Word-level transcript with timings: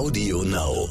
Audio 0.00 0.42
Now. 0.44 0.88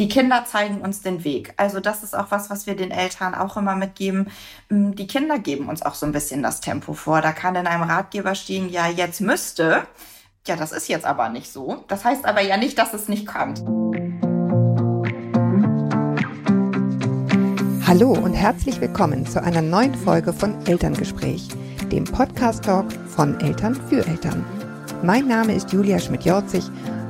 Die 0.00 0.08
Kinder 0.08 0.44
zeigen 0.44 0.80
uns 0.80 1.00
den 1.00 1.22
Weg. 1.22 1.54
Also 1.56 1.78
das 1.78 2.02
ist 2.02 2.16
auch 2.16 2.32
was, 2.32 2.50
was 2.50 2.66
wir 2.66 2.74
den 2.74 2.90
Eltern 2.90 3.36
auch 3.36 3.56
immer 3.56 3.76
mitgeben. 3.76 4.32
Mm, 4.68 4.96
die 4.96 5.06
Kinder 5.06 5.38
geben 5.38 5.68
uns 5.68 5.82
auch 5.82 5.94
so 5.94 6.06
ein 6.06 6.10
bisschen 6.10 6.42
das 6.42 6.60
Tempo 6.60 6.92
vor. 6.92 7.20
Da 7.20 7.30
kann 7.30 7.54
in 7.54 7.68
einem 7.68 7.84
Ratgeber 7.84 8.34
stehen, 8.34 8.68
ja, 8.68 8.88
jetzt 8.88 9.20
müsste. 9.20 9.86
Ja, 10.44 10.56
das 10.56 10.72
ist 10.72 10.88
jetzt 10.88 11.06
aber 11.06 11.28
nicht 11.28 11.52
so. 11.52 11.84
Das 11.86 12.04
heißt 12.04 12.24
aber 12.24 12.40
ja 12.40 12.56
nicht, 12.56 12.76
dass 12.78 12.94
es 12.94 13.06
nicht 13.06 13.28
kommt. 13.28 13.60
Hallo 17.86 18.10
und 18.10 18.34
herzlich 18.34 18.80
willkommen 18.80 19.24
zu 19.24 19.40
einer 19.40 19.62
neuen 19.62 19.94
Folge 19.94 20.32
von 20.32 20.66
Elterngespräch, 20.66 21.46
dem 21.92 22.02
Podcast-Talk 22.02 22.86
von 23.06 23.38
Eltern 23.38 23.76
für 23.88 24.04
Eltern. 24.04 24.44
Mein 25.04 25.28
Name 25.28 25.54
ist 25.54 25.72
Julia 25.72 26.00
Schmidt-Jorzig. 26.00 26.64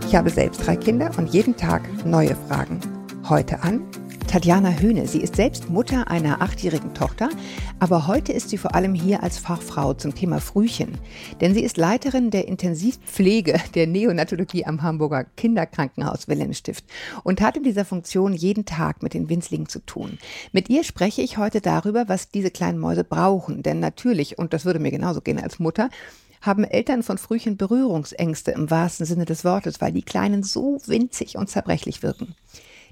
Ich 0.08 0.16
habe 0.16 0.30
selbst 0.30 0.66
drei 0.66 0.74
Kinder 0.74 1.10
und 1.18 1.34
jeden 1.34 1.54
Tag 1.54 1.82
neue 2.06 2.34
Fragen. 2.34 2.80
Heute 3.28 3.62
an 3.62 3.82
Tatjana 4.26 4.70
Höhne. 4.78 5.06
Sie 5.06 5.20
ist 5.20 5.36
selbst 5.36 5.68
Mutter 5.68 6.10
einer 6.10 6.40
achtjährigen 6.40 6.94
Tochter, 6.94 7.28
aber 7.78 8.06
heute 8.06 8.32
ist 8.32 8.48
sie 8.48 8.56
vor 8.56 8.74
allem 8.74 8.94
hier 8.94 9.22
als 9.22 9.36
Fachfrau 9.36 9.92
zum 9.92 10.14
Thema 10.14 10.40
Frühchen. 10.40 10.96
Denn 11.42 11.52
sie 11.52 11.62
ist 11.62 11.76
Leiterin 11.76 12.30
der 12.30 12.48
Intensivpflege 12.48 13.60
der 13.74 13.86
Neonatologie 13.86 14.64
am 14.64 14.80
Hamburger 14.80 15.24
Kinderkrankenhaus 15.24 16.26
Wilhelmstift 16.26 16.86
und 17.22 17.42
hat 17.42 17.58
in 17.58 17.62
dieser 17.62 17.84
Funktion 17.84 18.32
jeden 18.32 18.64
Tag 18.64 19.02
mit 19.02 19.12
den 19.12 19.28
Winzlingen 19.28 19.68
zu 19.68 19.80
tun. 19.80 20.16
Mit 20.52 20.70
ihr 20.70 20.84
spreche 20.84 21.20
ich 21.20 21.36
heute 21.36 21.60
darüber, 21.60 22.08
was 22.08 22.30
diese 22.30 22.50
kleinen 22.50 22.78
Mäuse 22.78 23.04
brauchen. 23.04 23.62
Denn 23.62 23.78
natürlich, 23.78 24.38
und 24.38 24.54
das 24.54 24.64
würde 24.64 24.78
mir 24.78 24.90
genauso 24.90 25.20
gehen 25.20 25.38
als 25.38 25.58
Mutter, 25.58 25.90
haben 26.40 26.64
Eltern 26.64 27.02
von 27.02 27.18
Frühchen 27.18 27.56
Berührungsängste 27.56 28.52
im 28.52 28.70
wahrsten 28.70 29.06
Sinne 29.06 29.24
des 29.24 29.44
Wortes, 29.44 29.80
weil 29.80 29.92
die 29.92 30.02
Kleinen 30.02 30.42
so 30.42 30.80
winzig 30.86 31.36
und 31.36 31.48
zerbrechlich 31.48 32.02
wirken. 32.02 32.34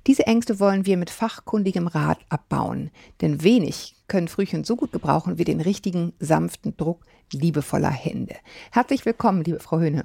Diese 0.06 0.26
Ängste 0.26 0.60
wollen 0.60 0.86
wir 0.86 0.96
mit 0.96 1.10
fachkundigem 1.10 1.88
Rat 1.88 2.18
abbauen, 2.28 2.90
denn 3.20 3.42
wenig 3.42 3.96
können 4.06 4.28
Frühchen 4.28 4.62
so 4.62 4.76
gut 4.76 4.92
gebrauchen 4.92 5.38
wie 5.38 5.44
den 5.44 5.60
richtigen, 5.60 6.12
sanften 6.20 6.76
Druck 6.76 7.04
liebevoller 7.32 7.90
Hände. 7.90 8.36
Herzlich 8.70 9.04
willkommen, 9.04 9.42
liebe 9.42 9.58
Frau 9.58 9.78
Höhne. 9.78 10.04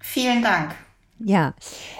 Vielen 0.00 0.42
Dank. 0.42 0.74
Ja, 1.18 1.54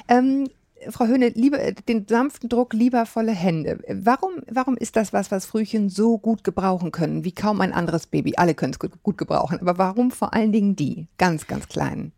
ähm, 0.09 0.49
Frau 0.89 1.07
Höhne, 1.07 1.29
liebe, 1.29 1.75
den 1.89 2.07
sanften 2.09 2.49
Druck 2.49 2.73
liebervolle 2.73 3.33
Hände. 3.33 3.79
Warum, 3.89 4.43
warum 4.51 4.77
ist 4.77 4.97
das 4.97 5.13
was, 5.13 5.31
was 5.31 5.47
Frühchen 5.47 5.89
so 5.89 6.19
gut 6.19 6.45
gebrauchen 6.45 6.91
können, 6.91 7.25
wie 7.25 7.33
kaum 7.33 7.61
ein 7.61 7.73
anderes 7.73 8.07
Baby? 8.07 8.35
Alle 8.37 8.55
können 8.55 8.73
es 8.73 8.79
gut, 8.79 9.03
gut 9.03 9.19
gebrauchen, 9.19 9.61
aber 9.61 9.79
warum 9.79 10.11
vor 10.11 10.33
allen 10.33 10.53
Dingen 10.53 10.77
die, 10.77 11.09
ganz, 11.19 11.47
ganz 11.47 11.69
Kleinen? 11.69 12.13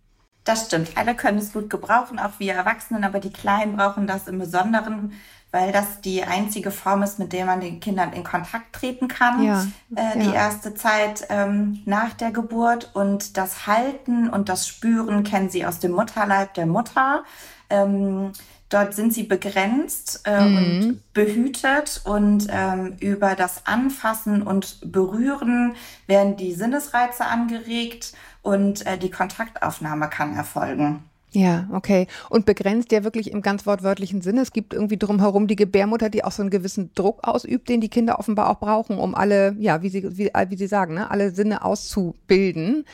Das 0.45 0.67
stimmt. 0.67 0.97
Alle 0.97 1.15
können 1.15 1.39
es 1.39 1.53
gut 1.53 1.71
gebrauchen, 1.71 2.19
auch 2.19 2.39
wir 2.39 2.55
Erwachsenen, 2.55 3.05
aber 3.05 3.21
die 3.21 3.33
Kleinen 3.33 3.77
brauchen 3.77 4.09
das 4.09 4.27
im 4.27 4.41
Besonderen, 4.41 5.13
weil 5.53 5.71
das 5.71 6.01
die 6.01 6.25
einzige 6.25 6.73
Form 6.73 7.03
ist, 7.03 7.21
mit 7.21 7.33
der 7.33 7.45
man 7.45 7.61
den 7.61 7.79
Kindern 7.79 8.13
in 8.13 8.25
Kontakt 8.25 8.73
treten 8.73 9.07
kann. 9.07 9.45
Ja, 9.45 9.67
äh, 9.95 10.19
die 10.19 10.31
ja. 10.31 10.35
erste 10.35 10.75
Zeit 10.75 11.27
ähm, 11.29 11.83
nach 11.85 12.15
der 12.15 12.33
Geburt 12.33 12.91
und 12.95 13.37
das 13.37 13.67
Halten 13.69 14.29
und 14.29 14.49
das 14.49 14.67
Spüren 14.67 15.23
kennen 15.23 15.51
sie 15.51 15.65
aus 15.65 15.79
dem 15.79 15.93
Mutterleib 15.93 16.55
der 16.55 16.67
Mutter. 16.67 17.23
Ähm, 17.71 18.33
Dort 18.73 18.95
sind 18.95 19.13
sie 19.13 19.25
begrenzt 19.25 20.23
äh, 20.25 20.41
mhm. 20.41 20.57
und 20.57 21.13
behütet 21.13 22.01
und 22.05 22.47
ähm, 22.51 22.97
über 23.01 23.35
das 23.35 23.67
Anfassen 23.67 24.43
und 24.43 24.79
Berühren 24.91 25.75
werden 26.07 26.37
die 26.37 26.55
Sinnesreize 26.55 27.27
angeregt 27.27 28.15
und 28.41 28.87
äh, 28.87 28.97
die 28.97 29.11
Kontaktaufnahme 29.11 30.09
kann 30.09 30.35
erfolgen. 30.35 31.05
Ja, 31.33 31.69
okay. 31.73 32.07
Und 32.31 32.47
begrenzt 32.47 32.93
ja 32.93 33.05
wirklich 33.05 33.31
im 33.31 33.43
ganz 33.43 33.67
wortwörtlichen 33.67 34.23
Sinne. 34.23 34.43
Es 34.43 34.53
gibt 34.53 34.73
irgendwie 34.73 34.99
drumherum 34.99 35.47
die 35.47 35.57
Gebärmutter, 35.57 36.09
die 36.11 36.25
auch 36.25 36.33
so 36.33 36.43
einen 36.43 36.51
gewissen 36.51 36.93
Druck 36.95 37.27
ausübt, 37.27 37.69
den 37.69 37.81
die 37.81 37.89
Kinder 37.89 38.19
offenbar 38.19 38.51
auch 38.51 38.61
brauchen, 38.61 38.99
um 38.99 39.15
alle, 39.15 39.55
ja, 39.59 39.83
wie 39.83 39.89
sie, 39.91 40.17
wie, 40.17 40.31
wie 40.49 40.57
sie 40.57 40.67
sagen, 40.67 40.95
ne, 40.95 41.11
alle 41.11 41.31
Sinne 41.31 41.65
auszubilden, 41.65 42.85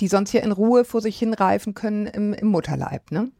die 0.00 0.08
sonst 0.08 0.30
hier 0.30 0.42
in 0.42 0.52
Ruhe 0.52 0.84
vor 0.84 1.00
sich 1.00 1.18
hinreifen 1.18 1.74
können 1.74 2.06
im, 2.06 2.32
im 2.34 2.48
Mutterleib, 2.48 3.10
ne? 3.10 3.30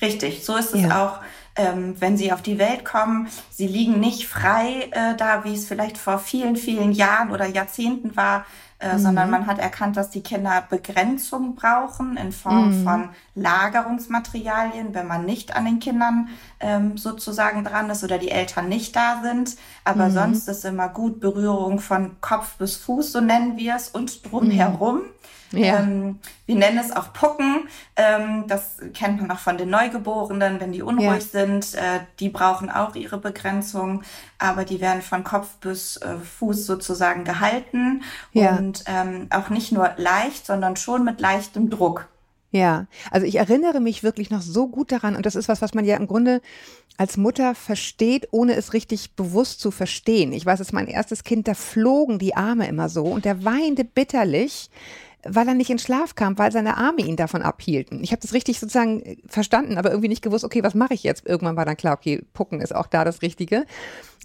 Richtig, 0.00 0.44
so 0.44 0.56
ist 0.56 0.74
es 0.74 0.82
ja. 0.82 1.04
auch, 1.04 1.20
ähm, 1.56 1.96
wenn 1.98 2.16
sie 2.16 2.32
auf 2.32 2.42
die 2.42 2.58
Welt 2.58 2.84
kommen. 2.84 3.28
Sie 3.50 3.66
liegen 3.66 3.98
nicht 3.98 4.26
frei 4.26 4.88
äh, 4.90 5.16
da, 5.16 5.44
wie 5.44 5.54
es 5.54 5.66
vielleicht 5.66 5.98
vor 5.98 6.18
vielen, 6.18 6.56
vielen 6.56 6.92
Jahren 6.92 7.30
oder 7.30 7.46
Jahrzehnten 7.46 8.14
war, 8.14 8.44
äh, 8.78 8.94
mhm. 8.94 8.98
sondern 8.98 9.30
man 9.30 9.46
hat 9.46 9.58
erkannt, 9.58 9.96
dass 9.96 10.10
die 10.10 10.22
Kinder 10.22 10.62
Begrenzung 10.68 11.54
brauchen 11.54 12.18
in 12.18 12.30
Form 12.30 12.80
mhm. 12.80 12.84
von 12.84 13.08
Lagerungsmaterialien, 13.34 14.92
wenn 14.92 15.06
man 15.06 15.24
nicht 15.24 15.56
an 15.56 15.64
den 15.64 15.78
Kindern 15.78 16.28
ähm, 16.60 16.98
sozusagen 16.98 17.64
dran 17.64 17.88
ist 17.88 18.04
oder 18.04 18.18
die 18.18 18.30
Eltern 18.30 18.68
nicht 18.68 18.94
da 18.94 19.22
sind. 19.22 19.56
Aber 19.84 20.08
mhm. 20.08 20.12
sonst 20.12 20.48
ist 20.48 20.66
immer 20.66 20.90
gut 20.90 21.20
Berührung 21.20 21.78
von 21.78 22.20
Kopf 22.20 22.56
bis 22.56 22.76
Fuß, 22.76 23.12
so 23.12 23.22
nennen 23.22 23.56
wir 23.56 23.76
es, 23.76 23.88
und 23.88 24.30
drumherum. 24.30 24.96
Mhm. 24.96 25.02
Ja. 25.52 25.78
Ähm, 25.78 26.18
wir 26.46 26.56
nennen 26.56 26.78
es 26.78 26.94
auch 26.94 27.12
Pucken. 27.12 27.68
Ähm, 27.96 28.44
das 28.48 28.78
kennt 28.94 29.20
man 29.20 29.30
auch 29.30 29.38
von 29.38 29.58
den 29.58 29.70
Neugeborenen, 29.70 30.60
wenn 30.60 30.72
die 30.72 30.82
unruhig 30.82 31.32
ja. 31.32 31.40
sind. 31.44 31.74
Äh, 31.74 32.00
die 32.20 32.28
brauchen 32.28 32.70
auch 32.70 32.94
ihre 32.94 33.18
Begrenzung, 33.18 34.02
aber 34.38 34.64
die 34.64 34.80
werden 34.80 35.02
von 35.02 35.24
Kopf 35.24 35.56
bis 35.56 35.96
äh, 35.98 36.16
Fuß 36.16 36.66
sozusagen 36.66 37.24
gehalten 37.24 38.02
ja. 38.32 38.56
und 38.56 38.84
ähm, 38.86 39.28
auch 39.30 39.50
nicht 39.50 39.72
nur 39.72 39.92
leicht, 39.96 40.46
sondern 40.46 40.76
schon 40.76 41.04
mit 41.04 41.20
leichtem 41.20 41.70
Druck. 41.70 42.08
Ja, 42.52 42.86
also 43.10 43.26
ich 43.26 43.36
erinnere 43.36 43.80
mich 43.80 44.02
wirklich 44.02 44.30
noch 44.30 44.40
so 44.40 44.68
gut 44.68 44.92
daran 44.92 45.16
und 45.16 45.26
das 45.26 45.34
ist 45.34 45.48
was, 45.48 45.60
was 45.62 45.74
man 45.74 45.84
ja 45.84 45.96
im 45.96 46.06
Grunde 46.06 46.40
als 46.96 47.16
Mutter 47.16 47.54
versteht, 47.54 48.28
ohne 48.30 48.54
es 48.54 48.72
richtig 48.72 49.14
bewusst 49.14 49.60
zu 49.60 49.70
verstehen. 49.70 50.32
Ich 50.32 50.46
weiß, 50.46 50.60
es 50.60 50.68
ist 50.68 50.72
mein 50.72 50.86
erstes 50.86 51.24
Kind, 51.24 51.48
da 51.48 51.54
flogen 51.54 52.18
die 52.18 52.34
Arme 52.34 52.66
immer 52.66 52.88
so 52.88 53.04
und 53.04 53.24
der 53.24 53.44
weinte 53.44 53.84
bitterlich, 53.84 54.70
weil 55.28 55.48
er 55.48 55.54
nicht 55.54 55.70
in 55.70 55.78
Schlaf 55.78 56.14
kam, 56.14 56.38
weil 56.38 56.52
seine 56.52 56.76
Arme 56.76 57.00
ihn 57.00 57.16
davon 57.16 57.42
abhielten. 57.42 58.02
Ich 58.02 58.12
habe 58.12 58.22
das 58.22 58.32
richtig 58.32 58.60
sozusagen 58.60 59.02
äh, 59.02 59.16
verstanden, 59.26 59.78
aber 59.78 59.90
irgendwie 59.90 60.08
nicht 60.08 60.22
gewusst, 60.22 60.44
okay, 60.44 60.62
was 60.62 60.74
mache 60.74 60.94
ich 60.94 61.02
jetzt? 61.02 61.26
Irgendwann 61.26 61.56
war 61.56 61.64
dann 61.64 61.76
klar, 61.76 61.94
okay, 61.94 62.22
Pucken 62.32 62.60
ist 62.60 62.74
auch 62.74 62.86
da 62.86 63.04
das 63.04 63.22
Richtige. 63.22 63.64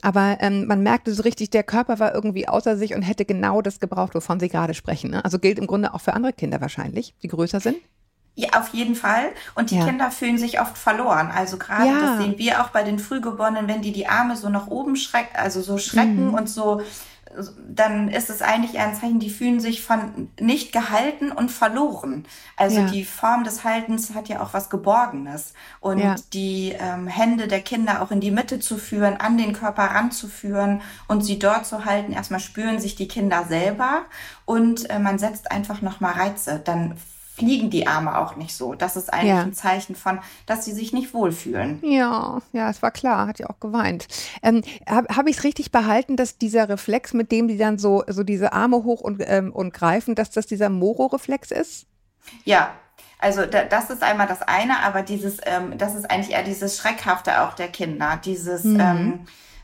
Aber 0.01 0.37
ähm, 0.39 0.65
man 0.65 0.81
merkte 0.81 1.13
so 1.13 1.23
richtig, 1.23 1.51
der 1.51 1.63
Körper 1.63 1.99
war 1.99 2.13
irgendwie 2.13 2.47
außer 2.47 2.75
sich 2.77 2.95
und 2.95 3.03
hätte 3.03 3.25
genau 3.25 3.61
das 3.61 3.79
gebraucht, 3.79 4.15
wovon 4.15 4.39
Sie 4.39 4.49
gerade 4.49 4.73
sprechen. 4.73 5.11
Ne? 5.11 5.23
Also 5.23 5.37
gilt 5.37 5.59
im 5.59 5.67
Grunde 5.67 5.93
auch 5.93 6.01
für 6.01 6.13
andere 6.13 6.33
Kinder 6.33 6.59
wahrscheinlich, 6.59 7.13
die 7.21 7.27
größer 7.27 7.59
sind. 7.59 7.77
Ja, 8.35 8.59
auf 8.59 8.69
jeden 8.69 8.95
Fall. 8.95 9.29
Und 9.55 9.71
die 9.71 9.77
ja. 9.77 9.85
Kinder 9.85 10.09
fühlen 10.09 10.37
sich 10.37 10.61
oft 10.61 10.77
verloren. 10.77 11.29
Also 11.35 11.57
gerade, 11.57 11.87
ja. 11.87 12.01
das 12.01 12.23
sehen 12.23 12.37
wir 12.37 12.61
auch 12.61 12.69
bei 12.69 12.83
den 12.83 12.97
Frühgeborenen, 12.97 13.67
wenn 13.67 13.81
die 13.81 13.91
die 13.91 14.07
Arme 14.07 14.37
so 14.37 14.49
nach 14.49 14.67
oben 14.67 14.95
schrecken, 14.95 15.35
also 15.35 15.61
so 15.61 15.77
schrecken 15.77 16.29
mhm. 16.29 16.33
und 16.33 16.49
so 16.49 16.81
dann 17.67 18.09
ist 18.09 18.29
es 18.29 18.41
eigentlich 18.41 18.75
eher 18.75 18.87
ein 18.87 18.95
Zeichen, 18.95 19.19
die 19.19 19.29
fühlen 19.29 19.59
sich 19.59 19.81
von 19.81 20.29
nicht 20.39 20.71
gehalten 20.71 21.31
und 21.31 21.49
verloren. 21.49 22.25
Also 22.57 22.81
ja. 22.81 22.85
die 22.87 23.05
Form 23.05 23.43
des 23.43 23.63
Haltens 23.63 24.13
hat 24.13 24.29
ja 24.29 24.41
auch 24.41 24.53
was 24.53 24.69
Geborgenes. 24.69 25.53
Und 25.79 25.99
ja. 25.99 26.15
die 26.33 26.75
ähm, 26.79 27.07
Hände 27.07 27.47
der 27.47 27.61
Kinder 27.61 28.01
auch 28.01 28.11
in 28.11 28.21
die 28.21 28.31
Mitte 28.31 28.59
zu 28.59 28.77
führen, 28.77 29.17
an 29.17 29.37
den 29.37 29.53
Körper 29.53 29.83
ranzuführen 29.83 30.81
und 31.07 31.21
sie 31.21 31.39
dort 31.39 31.65
zu 31.65 31.85
halten. 31.85 32.13
Erstmal 32.13 32.39
spüren 32.39 32.79
sich 32.79 32.95
die 32.95 33.07
Kinder 33.07 33.45
selber 33.47 34.03
und 34.45 34.89
äh, 34.89 34.99
man 34.99 35.19
setzt 35.19 35.51
einfach 35.51 35.81
nochmal 35.81 36.13
Reize. 36.13 36.61
Dann 36.63 36.97
fliegen 37.41 37.71
die 37.71 37.87
Arme 37.87 38.19
auch 38.19 38.35
nicht 38.35 38.55
so. 38.55 38.75
Das 38.75 38.95
ist 38.95 39.11
eigentlich 39.11 39.29
ja. 39.29 39.41
ein 39.41 39.53
Zeichen 39.53 39.95
von, 39.95 40.19
dass 40.45 40.63
sie 40.63 40.73
sich 40.73 40.93
nicht 40.93 41.11
wohlfühlen. 41.11 41.79
Ja, 41.81 42.39
ja, 42.53 42.69
es 42.69 42.83
war 42.83 42.91
klar, 42.91 43.27
hat 43.27 43.39
ja 43.39 43.49
auch 43.49 43.59
geweint. 43.59 44.07
Ähm, 44.43 44.61
Habe 44.87 45.15
hab 45.15 45.27
ich 45.27 45.37
es 45.37 45.43
richtig 45.43 45.71
behalten, 45.71 46.17
dass 46.17 46.37
dieser 46.37 46.69
Reflex, 46.69 47.13
mit 47.13 47.31
dem 47.31 47.47
die 47.47 47.57
dann 47.57 47.79
so, 47.79 48.03
so 48.07 48.23
diese 48.23 48.53
Arme 48.53 48.83
hoch 48.83 49.01
und, 49.01 49.23
ähm, 49.25 49.51
und 49.51 49.73
greifen, 49.73 50.13
dass 50.13 50.29
das 50.29 50.45
dieser 50.45 50.69
Moro-Reflex 50.69 51.49
ist? 51.49 51.87
Ja, 52.45 52.75
also 53.17 53.47
da, 53.47 53.63
das 53.63 53.89
ist 53.89 54.03
einmal 54.03 54.27
das 54.27 54.43
eine, 54.43 54.83
aber 54.83 55.01
dieses, 55.01 55.37
ähm, 55.45 55.79
das 55.79 55.95
ist 55.95 56.11
eigentlich 56.11 56.35
eher 56.35 56.43
dieses 56.43 56.77
Schreckhafte 56.77 57.41
auch 57.41 57.53
der 57.53 57.69
Kinder, 57.69 58.19
dieses 58.23 58.63
mhm. 58.63 58.79
ähm, 58.79 59.19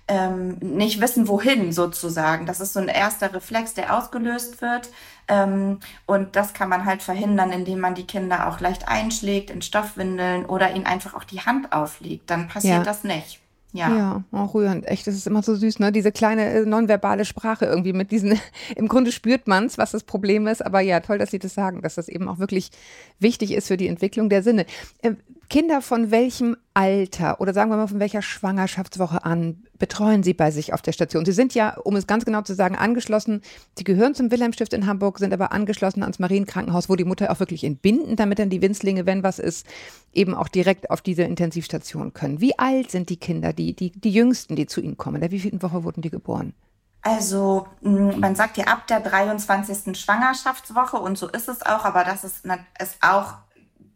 ähm, 0.07 0.57
nicht 0.61 1.01
wissen, 1.01 1.27
wohin 1.27 1.71
sozusagen. 1.71 2.45
Das 2.45 2.59
ist 2.59 2.73
so 2.73 2.79
ein 2.79 2.87
erster 2.87 3.33
Reflex, 3.33 3.73
der 3.73 3.95
ausgelöst 3.95 4.61
wird. 4.61 4.89
Ähm, 5.27 5.79
und 6.05 6.35
das 6.35 6.53
kann 6.53 6.69
man 6.69 6.85
halt 6.85 7.01
verhindern, 7.01 7.51
indem 7.51 7.79
man 7.79 7.95
die 7.95 8.07
Kinder 8.07 8.47
auch 8.47 8.59
leicht 8.59 8.87
einschlägt 8.87 9.49
in 9.49 9.61
Stoffwindeln 9.61 10.45
oder 10.45 10.73
ihnen 10.73 10.85
einfach 10.85 11.13
auch 11.13 11.23
die 11.23 11.41
Hand 11.41 11.73
auflegt. 11.73 12.29
Dann 12.29 12.47
passiert 12.47 12.77
ja. 12.77 12.83
das 12.83 13.03
nicht. 13.03 13.39
Ja. 13.73 13.95
Ja, 13.95 14.23
auch 14.31 14.53
rührend. 14.53 14.87
Echt, 14.87 15.05
das 15.07 15.15
ist 15.15 15.27
immer 15.27 15.43
so 15.43 15.53
süß, 15.53 15.79
ne? 15.79 15.91
Diese 15.91 16.11
kleine 16.11 16.49
äh, 16.49 16.65
nonverbale 16.65 17.25
Sprache 17.25 17.65
irgendwie 17.65 17.93
mit 17.93 18.11
diesen, 18.11 18.39
im 18.75 18.87
Grunde 18.87 19.11
spürt 19.11 19.47
man 19.47 19.65
es, 19.65 19.77
was 19.77 19.91
das 19.91 20.03
Problem 20.03 20.47
ist, 20.47 20.65
aber 20.65 20.79
ja, 20.79 20.99
toll, 21.01 21.17
dass 21.17 21.31
Sie 21.31 21.39
das 21.39 21.53
sagen, 21.53 21.81
dass 21.81 21.95
das 21.95 22.07
eben 22.07 22.29
auch 22.29 22.39
wirklich 22.39 22.71
wichtig 23.19 23.51
ist 23.51 23.67
für 23.67 23.77
die 23.77 23.87
Entwicklung 23.87 24.29
der 24.29 24.41
Sinne. 24.41 24.65
Äh, 25.01 25.13
Kinder 25.49 25.81
von 25.81 26.11
welchem 26.11 26.57
Alter 26.73 27.39
oder 27.39 27.53
sagen 27.53 27.69
wir 27.69 27.77
mal 27.77 27.87
von 27.87 27.99
welcher 27.99 28.21
Schwangerschaftswoche 28.21 29.23
an 29.23 29.63
betreuen 29.79 30.23
Sie 30.23 30.33
bei 30.33 30.51
sich 30.51 30.73
auf 30.73 30.81
der 30.81 30.91
Station? 30.91 31.25
Sie 31.25 31.31
sind 31.31 31.53
ja, 31.53 31.77
um 31.77 31.95
es 31.95 32.07
ganz 32.07 32.25
genau 32.25 32.41
zu 32.41 32.53
sagen, 32.53 32.75
angeschlossen. 32.75 33.41
Sie 33.77 33.83
gehören 33.83 34.15
zum 34.15 34.31
Wilhelmstift 34.31 34.73
in 34.73 34.87
Hamburg, 34.87 35.19
sind 35.19 35.33
aber 35.33 35.51
angeschlossen 35.51 36.03
ans 36.03 36.19
Marienkrankenhaus, 36.19 36.89
wo 36.89 36.95
die 36.95 37.03
Mutter 37.03 37.31
auch 37.31 37.39
wirklich 37.39 37.63
entbinden, 37.63 38.15
damit 38.15 38.39
dann 38.39 38.49
die 38.49 38.61
Winzlinge, 38.61 39.05
wenn 39.05 39.23
was 39.23 39.39
ist, 39.39 39.65
eben 40.13 40.33
auch 40.33 40.47
direkt 40.47 40.89
auf 40.89 41.01
diese 41.01 41.23
Intensivstation 41.23 42.13
können. 42.13 42.41
Wie 42.41 42.57
alt 42.57 42.91
sind 42.91 43.09
die 43.09 43.17
Kinder, 43.17 43.53
die, 43.53 43.73
die, 43.73 43.91
die 43.91 44.11
Jüngsten, 44.11 44.55
die 44.55 44.67
zu 44.67 44.81
Ihnen 44.81 44.97
kommen? 44.97 45.15
In 45.15 45.21
der 45.21 45.31
wievielten 45.31 45.61
Woche 45.61 45.83
wurden 45.83 46.01
die 46.01 46.09
geboren? 46.09 46.53
Also 47.01 47.67
man 47.81 48.35
sagt 48.35 48.57
ja 48.57 48.65
ab 48.65 48.85
der 48.87 48.99
23. 48.99 49.97
Schwangerschaftswoche 49.97 50.97
und 50.97 51.17
so 51.17 51.29
ist 51.29 51.47
es 51.47 51.65
auch, 51.65 51.85
aber 51.85 52.03
das 52.03 52.25
ist, 52.25 52.43
ist 52.79 52.97
auch 53.01 53.35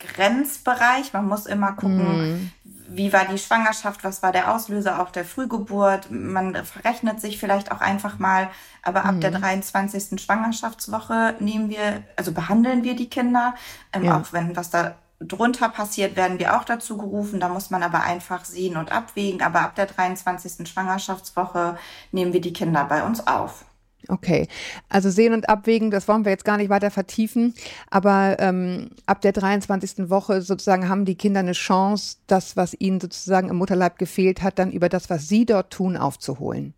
Grenzbereich. 0.07 1.13
Man 1.13 1.27
muss 1.27 1.45
immer 1.45 1.73
gucken, 1.73 2.35
mm. 2.35 2.51
wie 2.89 3.13
war 3.13 3.25
die 3.25 3.37
Schwangerschaft, 3.37 4.03
was 4.03 4.21
war 4.23 4.31
der 4.31 4.53
Auslöser 4.53 5.01
auch 5.01 5.11
der 5.11 5.25
Frühgeburt. 5.25 6.11
Man 6.11 6.65
verrechnet 6.65 7.21
sich 7.21 7.39
vielleicht 7.39 7.71
auch 7.71 7.81
einfach 7.81 8.19
mal, 8.19 8.49
aber 8.83 9.05
ab 9.05 9.15
mm. 9.15 9.21
der 9.21 9.31
23. 9.31 10.21
Schwangerschaftswoche 10.21 11.35
nehmen 11.39 11.69
wir, 11.69 12.03
also 12.15 12.31
behandeln 12.31 12.83
wir 12.83 12.95
die 12.95 13.09
Kinder, 13.09 13.55
ähm, 13.93 14.05
ja. 14.05 14.19
auch 14.19 14.33
wenn 14.33 14.55
was 14.55 14.69
da 14.69 14.95
drunter 15.19 15.69
passiert, 15.69 16.15
werden 16.15 16.39
wir 16.39 16.57
auch 16.57 16.63
dazu 16.63 16.97
gerufen. 16.97 17.39
Da 17.39 17.49
muss 17.49 17.69
man 17.69 17.83
aber 17.83 18.03
einfach 18.03 18.45
sehen 18.45 18.77
und 18.77 18.91
abwägen. 18.91 19.41
Aber 19.41 19.61
ab 19.61 19.75
der 19.75 19.85
23. 19.85 20.67
Schwangerschaftswoche 20.67 21.77
nehmen 22.11 22.33
wir 22.33 22.41
die 22.41 22.53
Kinder 22.53 22.83
bei 22.85 23.03
uns 23.03 23.27
auf. 23.27 23.65
Okay, 24.07 24.47
also 24.89 25.09
sehen 25.09 25.33
und 25.33 25.47
abwägen, 25.47 25.91
das 25.91 26.07
wollen 26.07 26.25
wir 26.25 26.31
jetzt 26.31 26.45
gar 26.45 26.57
nicht 26.57 26.69
weiter 26.69 26.91
vertiefen, 26.91 27.53
aber 27.89 28.37
ähm, 28.39 28.89
ab 29.05 29.21
der 29.21 29.31
23. 29.31 30.09
Woche 30.09 30.41
sozusagen 30.41 30.89
haben 30.89 31.05
die 31.05 31.15
Kinder 31.15 31.41
eine 31.41 31.51
Chance, 31.53 32.17
das, 32.27 32.57
was 32.57 32.75
ihnen 32.79 32.99
sozusagen 32.99 33.49
im 33.49 33.57
Mutterleib 33.57 33.97
gefehlt 33.99 34.41
hat, 34.41 34.57
dann 34.59 34.71
über 34.71 34.89
das, 34.89 35.09
was 35.09 35.27
sie 35.27 35.45
dort 35.45 35.71
tun, 35.71 35.97
aufzuholen. 35.97 36.73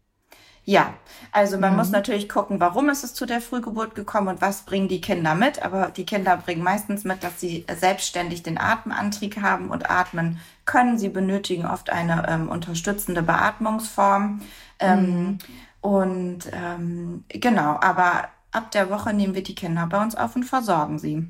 Ja, 0.65 0.93
also 1.33 1.57
man 1.57 1.71
mhm. 1.71 1.77
muss 1.77 1.91
natürlich 1.91 2.29
gucken, 2.29 2.61
warum 2.61 2.89
ist 2.89 3.03
es 3.03 3.13
zu 3.13 3.25
der 3.25 3.41
Frühgeburt 3.41 3.95
gekommen 3.95 4.29
und 4.29 4.41
was 4.41 4.61
bringen 4.61 4.87
die 4.87 5.01
Kinder 5.01 5.35
mit. 5.35 5.61
Aber 5.61 5.87
die 5.89 6.05
Kinder 6.05 6.37
bringen 6.37 6.63
meistens 6.63 7.03
mit, 7.03 7.21
dass 7.21 7.41
sie 7.41 7.65
selbstständig 7.75 8.43
den 8.43 8.57
Atemantrieb 8.57 9.41
haben 9.41 9.69
und 9.71 9.89
atmen 9.89 10.39
können. 10.63 10.97
Sie 10.97 11.09
benötigen 11.09 11.65
oft 11.65 11.89
eine 11.89 12.25
ähm, 12.29 12.47
unterstützende 12.47 13.23
Beatmungsform. 13.23 14.41
Ähm, 14.79 14.99
mhm. 15.01 15.37
Und 15.83 16.49
ähm, 16.53 17.25
genau, 17.27 17.77
aber 17.81 18.29
ab 18.53 18.71
der 18.71 18.89
Woche 18.89 19.13
nehmen 19.13 19.35
wir 19.35 19.43
die 19.43 19.53
Kinder 19.53 19.85
bei 19.87 20.01
uns 20.01 20.15
auf 20.15 20.33
und 20.33 20.45
versorgen 20.45 20.97
sie. 20.97 21.27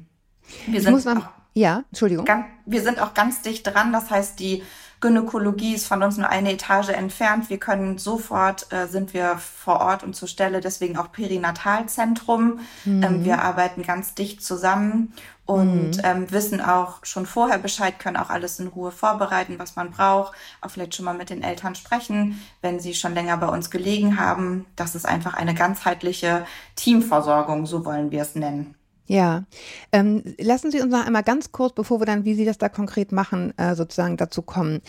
Wir 0.68 0.80
sind 0.80 1.18
auch, 1.18 1.28
ja, 1.56 1.84
Entschuldigung. 1.90 2.26
Ganz, 2.26 2.46
wir 2.68 2.84
sind 2.84 3.02
auch 3.02 3.16
ganz 3.16 3.42
dicht 3.42 3.66
dran. 3.66 3.92
Das 3.92 4.12
heißt, 4.12 4.40
die 4.40 4.62
Gynäkologie 5.04 5.76
ist 5.76 5.86
von 5.86 6.02
uns 6.02 6.18
nur 6.18 6.30
eine 6.30 6.54
Etage 6.54 6.90
entfernt. 6.90 7.50
Wir 7.50 7.58
können 7.58 7.98
sofort, 7.98 8.72
äh, 8.72 8.88
sind 8.88 9.14
wir 9.14 9.38
vor 9.38 9.82
Ort 9.82 10.02
und 10.02 10.16
zur 10.16 10.30
Stelle, 10.30 10.62
deswegen 10.62 10.98
auch 10.98 11.12
Perinatalzentrum. 11.12 12.62
Mhm. 12.86 13.04
Ähm, 13.04 13.26
wir 13.26 13.42
arbeiten 13.42 13.84
ganz 13.84 14.16
dicht 14.16 14.42
zusammen 14.42 15.12
und 15.46 15.98
mhm. 15.98 16.02
ähm, 16.04 16.32
wissen 16.32 16.62
auch 16.62 17.04
schon 17.04 17.26
vorher 17.26 17.58
Bescheid, 17.58 18.00
können 18.00 18.16
auch 18.16 18.30
alles 18.30 18.60
in 18.60 18.68
Ruhe 18.68 18.92
vorbereiten, 18.92 19.60
was 19.60 19.76
man 19.76 19.92
braucht. 19.92 20.34
Auch 20.62 20.70
vielleicht 20.70 20.96
schon 20.96 21.04
mal 21.04 21.18
mit 21.18 21.30
den 21.30 21.44
Eltern 21.44 21.76
sprechen, 21.76 22.42
wenn 22.62 22.80
sie 22.80 22.94
schon 22.94 23.14
länger 23.14 23.36
bei 23.36 23.50
uns 23.50 23.70
gelegen 23.70 24.18
haben. 24.18 24.66
Das 24.78 24.96
ist 24.96 25.06
einfach 25.06 25.34
eine 25.34 25.54
ganzheitliche 25.54 26.46
Teamversorgung, 26.78 27.66
so 27.66 27.84
wollen 27.84 28.10
wir 28.12 28.22
es 28.22 28.36
nennen. 28.36 28.76
Ja, 29.14 29.44
ähm, 29.92 30.24
lassen 30.40 30.72
Sie 30.72 30.82
uns 30.82 30.92
noch 30.92 31.06
einmal 31.06 31.22
ganz 31.22 31.52
kurz, 31.52 31.76
bevor 31.76 32.02
wir 32.02 32.08
dann, 32.08 32.26
wie 32.26 32.34
Sie 32.34 32.46
das 32.46 32.58
da 32.58 32.68
konkret 32.68 33.12
machen, 33.12 33.56
äh, 33.60 33.76
sozusagen 33.76 34.18
dazu 34.18 34.42
kommen. 34.42 34.82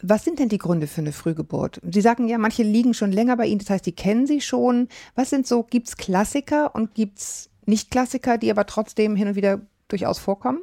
Was 0.00 0.22
sind 0.22 0.38
denn 0.38 0.48
die 0.48 0.58
Gründe 0.58 0.86
für 0.86 1.00
eine 1.00 1.10
Frühgeburt? 1.10 1.80
Sie 1.82 2.00
sagen 2.00 2.28
ja, 2.28 2.38
manche 2.38 2.62
liegen 2.62 2.94
schon 2.94 3.10
länger 3.10 3.36
bei 3.36 3.46
Ihnen, 3.46 3.58
das 3.58 3.70
heißt, 3.70 3.84
die 3.84 3.90
kennen 3.90 4.28
Sie 4.28 4.40
schon. 4.40 4.86
Was 5.16 5.30
sind 5.30 5.48
so, 5.48 5.64
gibt 5.64 5.88
es 5.88 5.96
Klassiker 5.96 6.76
und 6.76 6.94
gibt 6.94 7.18
es 7.18 7.50
Nicht-Klassiker, 7.66 8.38
die 8.38 8.52
aber 8.52 8.66
trotzdem 8.66 9.16
hin 9.16 9.26
und 9.26 9.34
wieder 9.34 9.60
durchaus 9.88 10.20
vorkommen? 10.20 10.60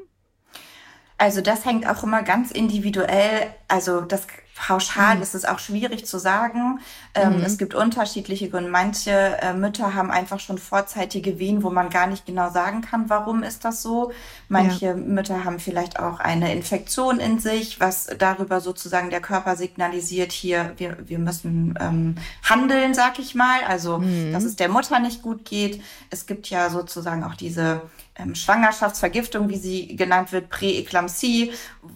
Also 1.18 1.42
das 1.42 1.66
hängt 1.66 1.86
auch 1.89 2.01
immer 2.04 2.24
ganz 2.24 2.51
individuell, 2.51 3.48
also 3.68 4.00
das 4.00 4.27
pauschal 4.60 5.16
mhm. 5.16 5.22
ist 5.22 5.36
es 5.36 5.46
auch 5.46 5.60
schwierig 5.60 6.06
zu 6.06 6.20
sagen. 6.20 6.80
Ähm, 7.16 7.38
mhm. 7.38 7.44
Es 7.44 7.58
gibt 7.58 7.74
unterschiedliche 7.74 8.50
Gründe. 8.50 8.70
Manche 8.70 9.12
äh, 9.42 9.54
Mütter 9.54 9.96
haben 9.96 10.12
einfach 10.12 10.40
schon 10.40 10.58
vorzeitige 10.58 11.40
Wehen, 11.40 11.64
wo 11.64 11.70
man 11.70 11.90
gar 11.90 12.08
nicht 12.08 12.26
genau 12.26 12.52
sagen 12.52 12.82
kann, 12.82 13.10
warum 13.10 13.42
ist 13.42 13.64
das 13.64 13.82
so. 13.82 14.12
Manche 14.50 14.88
ja. 14.88 14.94
Mütter 14.96 15.46
haben 15.46 15.60
vielleicht 15.60 16.00
auch 16.00 16.20
eine 16.20 16.54
Infektion 16.54 17.20
in 17.20 17.40
sich, 17.40 17.80
was 17.80 18.08
darüber 18.18 18.60
sozusagen 18.60 19.10
der 19.10 19.22
Körper 19.22 19.56
signalisiert, 19.56 20.32
hier, 20.32 20.74
wir, 20.78 20.98
wir 21.08 21.20
müssen 21.20 21.76
ähm, 21.80 22.16
handeln, 22.44 22.94
sag 22.94 23.18
ich 23.18 23.36
mal. 23.36 23.62
Also, 23.68 24.00
mhm. 24.00 24.34
dass 24.34 24.44
es 24.44 24.58
der 24.58 24.70
Mutter 24.70 25.00
nicht 25.00 25.22
gut 25.22 25.46
geht. 25.46 25.82
Es 26.10 26.26
gibt 26.26 26.50
ja 26.50 26.70
sozusagen 26.70 27.24
auch 27.24 27.36
diese 27.36 27.82
ähm, 28.19 28.36
Schwangerschaftsvergiftung, 28.36 29.50
wie 29.50 29.57
sie 29.57 29.95
genannt 29.95 30.31
wird, 30.31 30.50
Präeklampsie, 30.50 31.51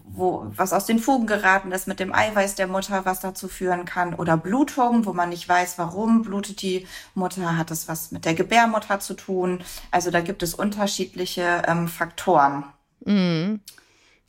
wo 0.05 0.45
was 0.55 0.73
aus 0.73 0.85
den 0.85 0.99
Fugen 0.99 1.27
geraten 1.27 1.71
ist 1.71 1.87
mit 1.87 1.99
dem 1.99 2.13
Eiweiß 2.13 2.55
der 2.55 2.67
Mutter, 2.67 3.05
was 3.05 3.19
dazu 3.19 3.47
führen 3.47 3.85
kann, 3.85 4.13
oder 4.13 4.37
Blutung, 4.37 5.05
wo 5.05 5.13
man 5.13 5.29
nicht 5.29 5.47
weiß, 5.47 5.77
warum 5.77 6.23
blutet 6.23 6.61
die 6.61 6.87
Mutter, 7.13 7.57
hat 7.57 7.71
es 7.71 7.87
was 7.87 8.11
mit 8.11 8.25
der 8.25 8.33
Gebärmutter 8.33 8.99
zu 8.99 9.13
tun. 9.13 9.63
Also 9.91 10.11
da 10.11 10.21
gibt 10.21 10.43
es 10.43 10.53
unterschiedliche 10.53 11.63
ähm, 11.67 11.87
Faktoren. 11.87 12.65
Mhm. 13.05 13.59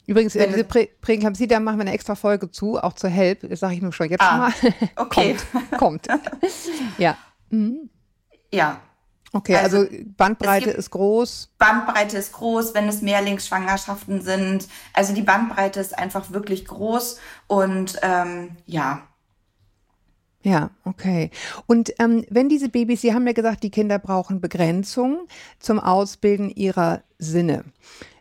Übrigens, 0.07 0.35
Wenn 0.35 0.51
diese 0.51 0.65
Prä 0.65 0.89
Präeklampsie, 1.01 1.47
da 1.47 1.61
machen 1.61 1.79
wir 1.79 1.83
eine 1.83 1.95
extra 1.95 2.15
Folge 2.15 2.51
zu, 2.51 2.79
auch 2.79 2.93
zur 2.93 3.09
Help, 3.09 3.49
das 3.49 3.61
sage 3.61 3.75
ich 3.75 3.81
nur 3.81 3.93
schon 3.93 4.11
jetzt 4.11 4.21
ah, 4.21 4.51
schon 4.51 4.71
mal. 4.71 4.91
Okay. 4.97 5.37
kommt, 5.79 6.07
kommt. 6.07 6.23
ja. 6.99 7.17
Mhm. 7.49 7.89
Ja, 8.53 8.81
Okay, 9.35 9.57
also, 9.57 9.79
also 9.79 9.91
Bandbreite 10.17 10.71
ist 10.71 10.91
groß. 10.91 11.51
Bandbreite 11.59 12.17
ist 12.17 12.33
groß, 12.35 12.73
wenn 12.75 12.89
es 12.89 13.03
Mehrlingsschwangerschaften 13.03 14.23
sind. 14.23 14.69
Also 14.93 15.13
die 15.13 15.23
Bandbreite 15.23 15.81
ist 15.81 15.99
einfach 15.99 16.31
wirklich 16.31 16.65
groß 16.67 17.19
und 17.49 17.99
ähm, 18.03 18.51
ja. 18.67 19.03
Ja, 20.43 20.71
okay. 20.85 21.31
Und 21.67 21.93
ähm, 21.99 22.25
wenn 22.31 22.49
diese 22.49 22.69
Babys, 22.69 23.01
Sie 23.01 23.13
haben 23.13 23.27
ja 23.27 23.33
gesagt, 23.33 23.65
die 23.65 23.71
Kinder 23.71 23.99
brauchen 23.99 24.41
Begrenzung 24.41 25.27
zum 25.59 25.81
Ausbilden 25.81 26.51
ihrer 26.51 27.03
Sinne. 27.19 27.65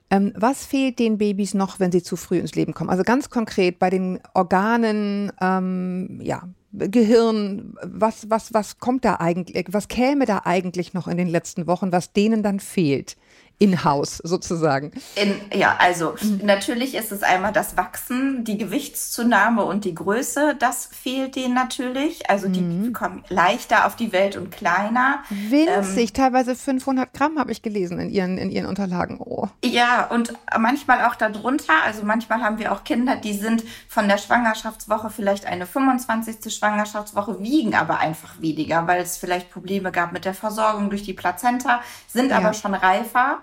Ähm, 0.09 0.33
was 0.35 0.65
fehlt 0.65 0.97
den 0.97 1.19
Babys 1.19 1.53
noch, 1.53 1.79
wenn 1.79 1.91
sie 1.91 2.01
zu 2.01 2.15
früh 2.15 2.39
ins 2.39 2.55
Leben 2.55 2.73
kommen? 2.73 2.89
Also 2.89 3.03
ganz 3.03 3.29
konkret 3.29 3.77
bei 3.77 3.91
den 3.91 4.19
Organen, 4.33 5.31
ähm, 5.39 6.19
ja, 6.23 6.47
Gehirn, 6.73 7.75
was, 7.83 8.29
was, 8.29 8.53
was 8.53 8.79
kommt 8.79 9.05
da 9.05 9.15
eigentlich, 9.19 9.67
was 9.71 9.87
käme 9.87 10.25
da 10.25 10.41
eigentlich 10.45 10.93
noch 10.93 11.07
in 11.07 11.17
den 11.17 11.27
letzten 11.27 11.67
Wochen, 11.67 11.91
was 11.91 12.13
denen 12.13 12.41
dann 12.41 12.59
fehlt? 12.59 13.15
In-house 13.59 14.17
sozusagen? 14.23 14.91
In, 15.15 15.39
ja, 15.57 15.75
also 15.79 16.15
mhm. 16.21 16.41
natürlich 16.43 16.95
ist 16.95 17.11
es 17.11 17.23
einmal 17.23 17.53
das 17.53 17.77
Wachsen, 17.77 18.43
die 18.43 18.57
Gewichtszunahme 18.57 19.63
und 19.63 19.85
die 19.85 19.95
Größe, 19.95 20.55
das 20.59 20.89
fehlt 20.91 21.35
denen 21.35 21.53
natürlich. 21.53 22.29
Also 22.29 22.49
die 22.49 22.61
mhm. 22.61 22.93
kommen 22.93 23.23
leichter 23.29 23.85
auf 23.85 23.95
die 23.95 24.11
Welt 24.11 24.35
und 24.35 24.51
kleiner. 24.51 25.23
Winzig, 25.29 26.09
ähm, 26.09 26.13
teilweise 26.13 26.55
500 26.55 27.13
Gramm 27.13 27.39
habe 27.39 27.51
ich 27.51 27.61
gelesen 27.61 27.99
in 27.99 28.09
ihren, 28.09 28.37
in 28.37 28.49
ihren 28.49 28.65
Unterlagen. 28.65 29.17
Oh. 29.19 29.47
Ja, 29.63 30.07
und 30.07 30.33
manchmal 30.57 31.05
auch 31.05 31.15
darunter. 31.15 31.73
Also 31.85 32.03
manchmal 32.03 32.41
haben 32.41 32.59
wir 32.59 32.71
auch 32.71 32.83
Kinder, 32.83 33.15
die 33.15 33.33
sind 33.33 33.63
von 33.87 34.07
der 34.07 34.17
Schwangerschaftswoche 34.17 35.09
vielleicht 35.09 35.45
eine 35.45 35.65
25. 35.65 36.53
Schwangerschaftswoche, 36.53 37.39
wiegen 37.39 37.75
aber 37.75 37.99
einfach 37.99 38.41
weniger, 38.41 38.87
weil 38.87 39.01
es 39.01 39.17
vielleicht 39.17 39.51
Probleme 39.51 39.91
gab 39.91 40.11
mit 40.11 40.25
der 40.25 40.33
Versorgung 40.33 40.89
durch 40.89 41.03
die 41.03 41.13
Plazenta, 41.13 41.81
sind 42.07 42.31
ja. 42.31 42.37
aber 42.37 42.53
schon 42.53 42.73
reifer. 42.73 43.39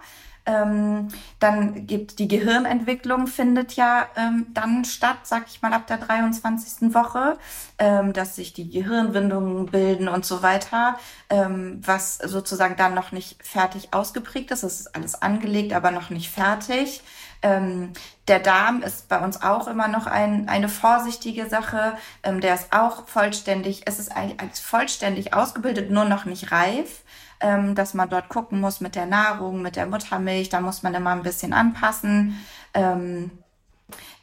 Ähm, 0.50 1.08
dann 1.38 1.86
gibt 1.86 2.18
die 2.18 2.26
Gehirnentwicklung 2.26 3.28
findet 3.28 3.74
ja 3.74 4.06
ähm, 4.16 4.46
dann 4.52 4.84
statt, 4.84 5.18
sag 5.22 5.44
ich 5.46 5.62
mal, 5.62 5.72
ab 5.72 5.86
der 5.86 5.98
23. 5.98 6.92
Woche, 6.92 7.38
ähm, 7.78 8.12
dass 8.12 8.36
sich 8.36 8.52
die 8.52 8.68
Gehirnwindungen 8.68 9.66
bilden 9.66 10.08
und 10.08 10.24
so 10.24 10.42
weiter, 10.42 10.98
ähm, 11.28 11.80
was 11.84 12.18
sozusagen 12.18 12.76
dann 12.76 12.94
noch 12.94 13.12
nicht 13.12 13.36
fertig 13.46 13.94
ausgeprägt 13.94 14.50
ist. 14.50 14.64
Es 14.64 14.80
ist 14.80 14.96
alles 14.96 15.20
angelegt, 15.22 15.72
aber 15.72 15.92
noch 15.92 16.10
nicht 16.10 16.30
fertig. 16.30 17.02
Ähm, 17.42 17.92
der 18.28 18.40
Darm 18.40 18.82
ist 18.82 19.08
bei 19.08 19.18
uns 19.18 19.42
auch 19.42 19.68
immer 19.68 19.88
noch 19.88 20.06
ein, 20.06 20.48
eine 20.48 20.68
vorsichtige 20.68 21.48
Sache. 21.48 21.96
Ähm, 22.22 22.40
der 22.40 22.54
ist 22.54 22.72
auch 22.72 23.06
vollständig, 23.06 23.82
es 23.86 23.98
ist 23.98 24.10
eigentlich 24.14 24.60
vollständig 24.60 25.32
ausgebildet, 25.32 25.90
nur 25.90 26.04
noch 26.04 26.24
nicht 26.24 26.50
reif 26.50 27.02
ähm, 27.40 27.74
dass 27.74 27.94
man 27.94 28.08
dort 28.08 28.28
gucken 28.28 28.60
muss 28.60 28.80
mit 28.80 28.94
der 28.94 29.06
Nahrung, 29.06 29.62
mit 29.62 29.76
der 29.76 29.86
Muttermilch. 29.86 30.48
Da 30.48 30.60
muss 30.60 30.82
man 30.82 30.94
immer 30.94 31.10
ein 31.10 31.22
bisschen 31.22 31.52
anpassen. 31.52 32.38
Ähm, 32.74 33.30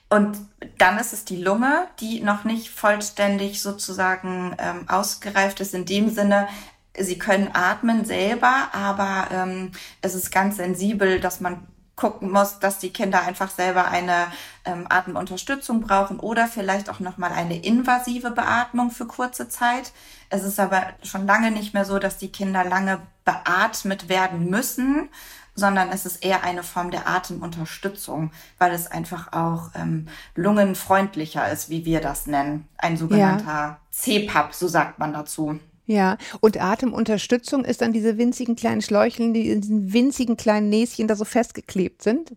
und 0.09 0.37
dann 0.77 0.97
ist 0.97 1.13
es 1.13 1.25
die 1.25 1.41
Lunge, 1.41 1.87
die 1.99 2.21
noch 2.21 2.45
nicht 2.45 2.69
vollständig 2.69 3.61
sozusagen 3.61 4.55
ähm, 4.57 4.87
ausgereift 4.87 5.59
ist 5.59 5.73
in 5.73 5.85
dem 5.85 6.09
Sinne, 6.09 6.47
Sie 6.97 7.19
können 7.19 7.49
atmen 7.53 8.05
selber, 8.05 8.69
aber 8.73 9.27
ähm, 9.31 9.71
es 10.01 10.15
ist 10.15 10.31
ganz 10.31 10.57
sensibel, 10.57 11.19
dass 11.19 11.39
man 11.39 11.67
gucken 11.97 12.31
muss, 12.31 12.59
dass 12.59 12.79
die 12.79 12.91
Kinder 12.91 13.23
einfach 13.23 13.49
selber 13.49 13.89
eine 13.89 14.27
ähm, 14.63 14.85
Atemunterstützung 14.87 15.81
brauchen 15.81 16.19
oder 16.19 16.47
vielleicht 16.47 16.89
auch 16.89 17.01
nochmal 17.01 17.33
eine 17.33 17.57
invasive 17.57 18.31
Beatmung 18.31 18.91
für 18.91 19.05
kurze 19.05 19.49
Zeit. 19.49 19.91
Es 20.29 20.43
ist 20.43 20.59
aber 20.59 20.83
schon 21.03 21.27
lange 21.27 21.51
nicht 21.51 21.73
mehr 21.73 21.83
so, 21.83 21.99
dass 21.99 22.17
die 22.17 22.31
Kinder 22.31 22.63
lange 22.63 23.01
beatmet 23.25 24.07
werden 24.07 24.49
müssen, 24.49 25.09
sondern 25.55 25.89
es 25.89 26.05
ist 26.05 26.23
eher 26.23 26.43
eine 26.43 26.61
Form 26.61 26.91
der 26.91 27.09
Atemunterstützung, 27.09 28.31
weil 28.59 28.71
es 28.71 28.87
einfach 28.89 29.33
auch 29.33 29.71
ähm, 29.73 30.07
lungenfreundlicher 30.35 31.51
ist, 31.51 31.69
wie 31.69 31.83
wir 31.83 31.99
das 31.99 32.27
nennen. 32.27 32.67
Ein 32.77 32.95
sogenannter 32.95 33.45
ja. 33.45 33.79
CPAP, 33.89 34.53
so 34.53 34.67
sagt 34.67 34.99
man 34.99 35.13
dazu. 35.13 35.59
Ja, 35.87 36.17
und 36.41 36.61
Atemunterstützung 36.61 37.63
ist 37.63 37.81
dann 37.81 37.93
diese 37.93 38.17
winzigen 38.17 38.57
kleinen 38.57 38.81
Schläucheln, 38.81 39.33
die 39.33 39.49
in 39.49 39.61
diesen 39.61 39.93
winzigen 39.93 40.35
kleinen 40.35 40.67
Näschen 40.69 41.07
da 41.07 41.15
so 41.15 41.23
festgeklebt 41.23 42.01
sind? 42.01 42.33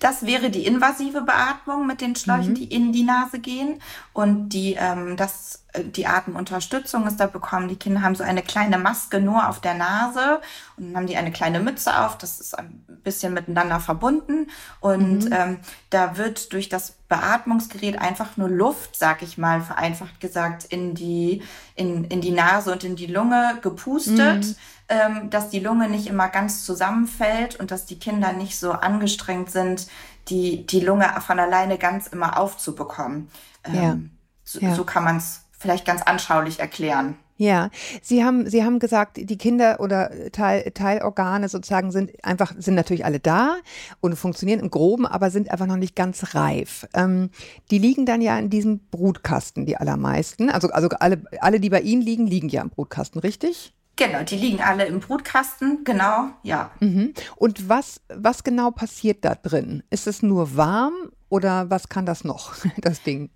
Das 0.00 0.26
wäre 0.26 0.50
die 0.50 0.66
invasive 0.66 1.22
Beatmung 1.22 1.86
mit 1.86 2.00
den 2.00 2.14
Schläuchen, 2.16 2.50
mhm. 2.50 2.54
die 2.54 2.64
in 2.64 2.92
die 2.92 3.02
Nase 3.02 3.38
gehen. 3.38 3.80
Und 4.12 4.50
die, 4.50 4.74
ähm, 4.74 5.16
das, 5.16 5.64
äh, 5.72 5.84
die 5.84 6.06
Atemunterstützung 6.06 7.06
ist, 7.06 7.18
da 7.18 7.26
bekommen 7.26 7.68
die 7.68 7.76
Kinder 7.76 8.02
haben 8.02 8.14
so 8.14 8.24
eine 8.24 8.42
kleine 8.42 8.78
Maske 8.78 9.20
nur 9.20 9.48
auf 9.48 9.60
der 9.60 9.74
Nase 9.74 10.40
und 10.76 10.88
dann 10.88 10.96
haben 10.96 11.06
die 11.06 11.16
eine 11.16 11.32
kleine 11.32 11.60
Mütze 11.60 11.98
auf. 12.04 12.18
Das 12.18 12.40
ist 12.40 12.58
ein 12.58 12.84
bisschen 13.02 13.34
miteinander 13.34 13.80
verbunden. 13.80 14.48
Und 14.80 15.24
mhm. 15.24 15.32
ähm, 15.32 15.58
da 15.90 16.16
wird 16.16 16.52
durch 16.52 16.68
das 16.68 16.96
Beatmungsgerät 17.08 17.98
einfach 17.98 18.36
nur 18.36 18.50
Luft, 18.50 18.96
sag 18.96 19.22
ich 19.22 19.38
mal, 19.38 19.62
vereinfacht 19.62 20.20
gesagt, 20.20 20.64
in 20.64 20.94
die, 20.94 21.42
in, 21.74 22.04
in 22.04 22.20
die 22.20 22.32
Nase 22.32 22.72
und 22.72 22.84
in 22.84 22.96
die 22.96 23.06
Lunge 23.06 23.58
gepustet. 23.62 24.46
Mhm 24.46 24.56
ähm, 24.88 25.30
dass 25.30 25.50
die 25.50 25.60
Lunge 25.60 25.88
nicht 25.88 26.06
immer 26.06 26.28
ganz 26.28 26.64
zusammenfällt 26.64 27.56
und 27.56 27.70
dass 27.70 27.86
die 27.86 27.98
Kinder 27.98 28.32
nicht 28.32 28.58
so 28.58 28.72
angestrengt 28.72 29.50
sind, 29.50 29.86
die, 30.28 30.66
die 30.66 30.80
Lunge 30.80 31.08
von 31.26 31.38
alleine 31.38 31.78
ganz 31.78 32.06
immer 32.06 32.38
aufzubekommen. 32.38 33.28
Ähm, 33.64 33.74
ja. 33.74 33.98
So, 34.44 34.60
ja. 34.60 34.74
so 34.74 34.84
kann 34.84 35.04
man 35.04 35.18
es 35.18 35.42
vielleicht 35.58 35.84
ganz 35.84 36.02
anschaulich 36.02 36.60
erklären. 36.60 37.16
Ja, 37.40 37.70
Sie 38.02 38.24
haben, 38.24 38.50
Sie 38.50 38.64
haben 38.64 38.80
gesagt, 38.80 39.16
die 39.16 39.38
Kinder 39.38 39.78
oder 39.78 40.10
Teil, 40.32 40.72
Teilorgane 40.72 41.48
sozusagen 41.48 41.92
sind 41.92 42.12
einfach, 42.24 42.52
sind 42.58 42.74
natürlich 42.74 43.04
alle 43.04 43.20
da 43.20 43.58
und 44.00 44.16
funktionieren 44.16 44.58
im 44.58 44.70
Groben, 44.70 45.06
aber 45.06 45.30
sind 45.30 45.48
einfach 45.48 45.66
noch 45.66 45.76
nicht 45.76 45.94
ganz 45.94 46.34
reif. 46.34 46.88
Ähm, 46.94 47.30
die 47.70 47.78
liegen 47.78 48.06
dann 48.06 48.22
ja 48.22 48.36
in 48.38 48.50
diesem 48.50 48.80
Brutkasten, 48.90 49.66
die 49.66 49.76
allermeisten. 49.76 50.50
Also, 50.50 50.70
also 50.70 50.88
alle, 50.98 51.22
alle, 51.40 51.60
die 51.60 51.70
bei 51.70 51.80
Ihnen 51.80 52.02
liegen, 52.02 52.26
liegen 52.26 52.48
ja 52.48 52.60
im 52.60 52.70
Brutkasten, 52.70 53.20
richtig? 53.20 53.72
Genau, 53.98 54.22
die 54.22 54.36
liegen 54.36 54.60
alle 54.60 54.86
im 54.86 55.00
Brutkasten, 55.00 55.82
genau, 55.82 56.30
ja. 56.44 56.70
Mhm. 56.78 57.14
Und 57.34 57.68
was, 57.68 58.00
was 58.08 58.44
genau 58.44 58.70
passiert 58.70 59.24
da 59.24 59.34
drin? 59.34 59.82
Ist 59.90 60.06
es 60.06 60.22
nur 60.22 60.56
warm 60.56 60.94
oder 61.28 61.68
was 61.68 61.88
kann 61.88 62.06
das 62.06 62.22
noch, 62.22 62.54
das 62.78 63.02
Ding? 63.02 63.30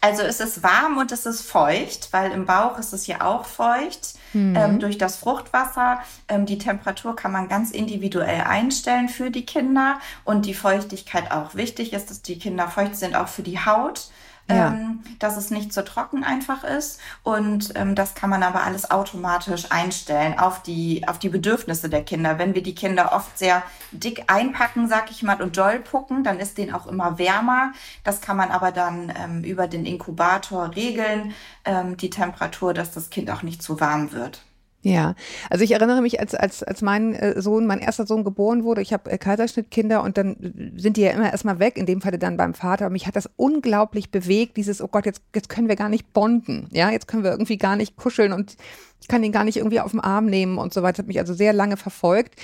Also 0.00 0.22
es 0.22 0.38
ist 0.38 0.62
warm 0.62 0.98
und 0.98 1.10
es 1.10 1.26
ist 1.26 1.42
feucht, 1.42 2.12
weil 2.12 2.30
im 2.30 2.46
Bauch 2.46 2.78
ist 2.78 2.92
es 2.92 3.08
ja 3.08 3.22
auch 3.22 3.44
feucht 3.44 4.14
mhm. 4.34 4.54
ähm, 4.54 4.78
durch 4.78 4.98
das 4.98 5.16
Fruchtwasser. 5.16 5.98
Ähm, 6.28 6.46
die 6.46 6.58
Temperatur 6.58 7.16
kann 7.16 7.32
man 7.32 7.48
ganz 7.48 7.72
individuell 7.72 8.42
einstellen 8.42 9.08
für 9.08 9.32
die 9.32 9.46
Kinder 9.46 9.98
und 10.24 10.46
die 10.46 10.54
Feuchtigkeit 10.54 11.32
auch. 11.32 11.56
Wichtig 11.56 11.92
ist, 11.92 12.10
dass 12.10 12.22
die 12.22 12.38
Kinder 12.38 12.68
feucht 12.68 12.94
sind, 12.94 13.16
auch 13.16 13.28
für 13.28 13.42
die 13.42 13.58
Haut 13.58 14.10
ja. 14.48 14.68
ähm, 14.68 15.02
dass 15.18 15.36
es 15.36 15.50
nicht 15.50 15.72
zu 15.72 15.84
trocken 15.84 16.24
einfach 16.24 16.64
ist. 16.64 17.00
Und 17.22 17.72
ähm, 17.76 17.94
das 17.94 18.14
kann 18.14 18.30
man 18.30 18.42
aber 18.42 18.62
alles 18.62 18.90
automatisch 18.90 19.70
einstellen 19.70 20.38
auf 20.38 20.62
die, 20.62 21.06
auf 21.06 21.18
die 21.18 21.28
Bedürfnisse 21.28 21.88
der 21.88 22.04
Kinder. 22.04 22.38
Wenn 22.38 22.54
wir 22.54 22.62
die 22.62 22.74
Kinder 22.74 23.12
oft 23.12 23.38
sehr 23.38 23.62
dick 23.92 24.24
einpacken, 24.28 24.88
sag 24.88 25.10
ich 25.10 25.22
mal, 25.22 25.40
und 25.40 25.56
doll 25.56 25.80
pucken, 25.80 26.24
dann 26.24 26.38
ist 26.40 26.58
denen 26.58 26.74
auch 26.74 26.86
immer 26.86 27.18
wärmer. 27.18 27.72
Das 28.02 28.20
kann 28.20 28.36
man 28.36 28.50
aber 28.50 28.72
dann 28.72 29.12
ähm, 29.16 29.44
über 29.44 29.66
den 29.66 29.86
Inkubator 29.86 30.74
regeln, 30.74 31.34
ähm, 31.64 31.96
die 31.96 32.10
Temperatur, 32.10 32.74
dass 32.74 32.92
das 32.92 33.10
Kind 33.10 33.30
auch 33.30 33.42
nicht 33.42 33.62
zu 33.62 33.80
warm 33.80 34.12
wird. 34.12 34.42
Ja, 34.84 35.14
also 35.48 35.64
ich 35.64 35.72
erinnere 35.72 36.02
mich, 36.02 36.20
als, 36.20 36.34
als, 36.34 36.62
als 36.62 36.82
mein 36.82 37.14
äh, 37.14 37.40
Sohn, 37.40 37.66
mein 37.66 37.78
erster 37.78 38.04
Sohn 38.04 38.22
geboren 38.22 38.64
wurde, 38.64 38.82
ich 38.82 38.92
habe 38.92 39.10
äh, 39.10 39.16
Kaiserschnittkinder 39.16 40.02
und 40.02 40.18
dann 40.18 40.72
sind 40.76 40.98
die 40.98 41.00
ja 41.00 41.12
immer 41.12 41.32
erstmal 41.32 41.58
weg, 41.58 41.78
in 41.78 41.86
dem 41.86 42.02
Falle 42.02 42.18
dann 42.18 42.36
beim 42.36 42.52
Vater. 42.52 42.86
Und 42.86 42.92
mich 42.92 43.06
hat 43.06 43.16
das 43.16 43.30
unglaublich 43.36 44.10
bewegt, 44.10 44.58
dieses, 44.58 44.82
oh 44.82 44.88
Gott, 44.88 45.06
jetzt, 45.06 45.22
jetzt 45.34 45.48
können 45.48 45.68
wir 45.68 45.76
gar 45.76 45.88
nicht 45.88 46.12
bonden. 46.12 46.68
Ja, 46.70 46.90
jetzt 46.90 47.08
können 47.08 47.24
wir 47.24 47.30
irgendwie 47.30 47.56
gar 47.56 47.76
nicht 47.76 47.96
kuscheln 47.96 48.34
und 48.34 48.58
ich 49.00 49.08
kann 49.08 49.24
ihn 49.24 49.32
gar 49.32 49.44
nicht 49.44 49.56
irgendwie 49.56 49.80
auf 49.80 49.92
den 49.92 50.00
Arm 50.00 50.26
nehmen 50.26 50.58
und 50.58 50.74
so 50.74 50.82
weiter. 50.82 50.96
Das 50.96 50.98
hat 51.04 51.08
mich 51.08 51.18
also 51.18 51.32
sehr 51.32 51.54
lange 51.54 51.78
verfolgt. 51.78 52.34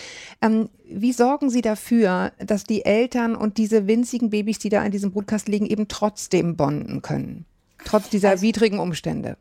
Ähm, 0.41 0.71
wie 0.89 1.13
sorgen 1.13 1.51
Sie 1.51 1.61
dafür, 1.61 2.33
dass 2.39 2.65
die 2.65 2.87
Eltern 2.87 3.37
und 3.37 3.59
diese 3.59 3.87
winzigen 3.87 4.31
Babys, 4.31 4.59
die 4.59 4.71
da 4.71 4.83
in 4.83 4.93
diesem 4.93 5.11
Brutkasten 5.11 5.53
liegen, 5.53 5.67
eben 5.67 5.89
trotzdem 5.89 6.57
bonden 6.57 7.03
können? 7.03 7.45
Trotz 7.85 8.09
dieser 8.09 8.31
also, 8.31 8.43
widrigen 8.43 8.79
Umstände? 8.79 9.37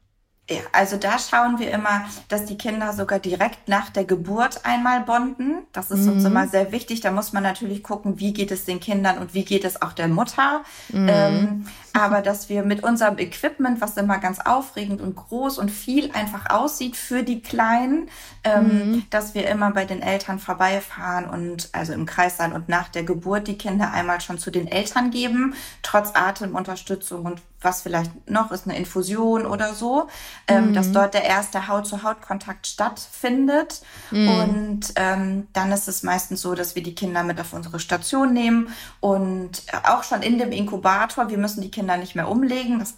Ja, 0.49 0.61
also 0.71 0.97
da 0.97 1.19
schauen 1.19 1.59
wir 1.59 1.69
immer, 1.71 2.05
dass 2.27 2.45
die 2.45 2.57
Kinder 2.57 2.91
sogar 2.93 3.19
direkt 3.19 3.67
nach 3.67 3.91
der 3.91 4.03
Geburt 4.03 4.65
einmal 4.65 5.01
bonden. 5.01 5.59
Das 5.73 5.91
ist 5.91 6.05
mhm. 6.05 6.13
uns 6.13 6.25
immer 6.25 6.47
sehr 6.47 6.71
wichtig. 6.71 7.01
Da 7.01 7.11
muss 7.11 7.33
man 7.33 7.43
natürlich 7.43 7.83
gucken, 7.83 8.19
wie 8.19 8.33
geht 8.33 8.49
es 8.49 8.65
den 8.65 8.79
Kindern 8.79 9.19
und 9.19 9.35
wie 9.35 9.45
geht 9.45 9.63
es 9.63 9.81
auch 9.81 9.93
der 9.93 10.07
Mutter. 10.07 10.63
Mhm. 10.89 11.07
Ähm, 11.07 11.67
aber 11.93 12.21
dass 12.21 12.49
wir 12.49 12.63
mit 12.63 12.83
unserem 12.83 13.19
Equipment, 13.19 13.79
was 13.79 13.95
immer 13.97 14.17
ganz 14.17 14.39
aufregend 14.39 15.01
und 15.01 15.15
groß 15.15 15.59
und 15.59 15.69
viel 15.69 16.11
einfach 16.13 16.49
aussieht 16.49 16.95
für 16.95 17.21
die 17.21 17.41
Kleinen, 17.41 18.09
ähm, 18.43 18.63
mhm. 18.63 19.03
dass 19.11 19.35
wir 19.35 19.47
immer 19.47 19.69
bei 19.71 19.85
den 19.85 20.01
Eltern 20.01 20.39
vorbeifahren 20.39 21.29
und 21.29 21.69
also 21.73 21.93
im 21.93 22.07
Kreis 22.07 22.37
sein 22.37 22.53
und 22.53 22.69
nach 22.69 22.89
der 22.89 23.03
Geburt 23.03 23.47
die 23.47 23.57
Kinder 23.57 23.91
einmal 23.91 24.19
schon 24.21 24.39
zu 24.39 24.49
den 24.49 24.67
Eltern 24.67 25.11
geben, 25.11 25.53
trotz 25.83 26.15
Atemunterstützung 26.15 27.25
und 27.25 27.41
was 27.61 27.81
vielleicht 27.81 28.29
noch 28.29 28.51
ist, 28.51 28.67
eine 28.67 28.77
Infusion 28.77 29.45
oder 29.45 29.73
so, 29.73 30.07
ähm, 30.47 30.73
dass 30.73 30.87
mhm. 30.87 30.93
dort 30.93 31.13
der 31.13 31.23
erste 31.23 31.67
Haut-zu-Haut-Kontakt 31.67 32.67
stattfindet. 32.67 33.81
Mhm. 34.11 34.29
Und 34.29 34.93
ähm, 34.95 35.47
dann 35.53 35.71
ist 35.71 35.87
es 35.87 36.03
meistens 36.03 36.41
so, 36.41 36.55
dass 36.55 36.75
wir 36.75 36.83
die 36.83 36.95
Kinder 36.95 37.23
mit 37.23 37.39
auf 37.39 37.53
unsere 37.53 37.79
Station 37.79 38.33
nehmen 38.33 38.73
und 38.99 39.63
auch 39.83 40.03
schon 40.03 40.21
in 40.21 40.37
dem 40.37 40.51
Inkubator, 40.51 41.29
wir 41.29 41.37
müssen 41.37 41.61
die 41.61 41.71
Kinder 41.71 41.97
nicht 41.97 42.15
mehr 42.15 42.29
umlegen. 42.29 42.79
Das 42.79 42.95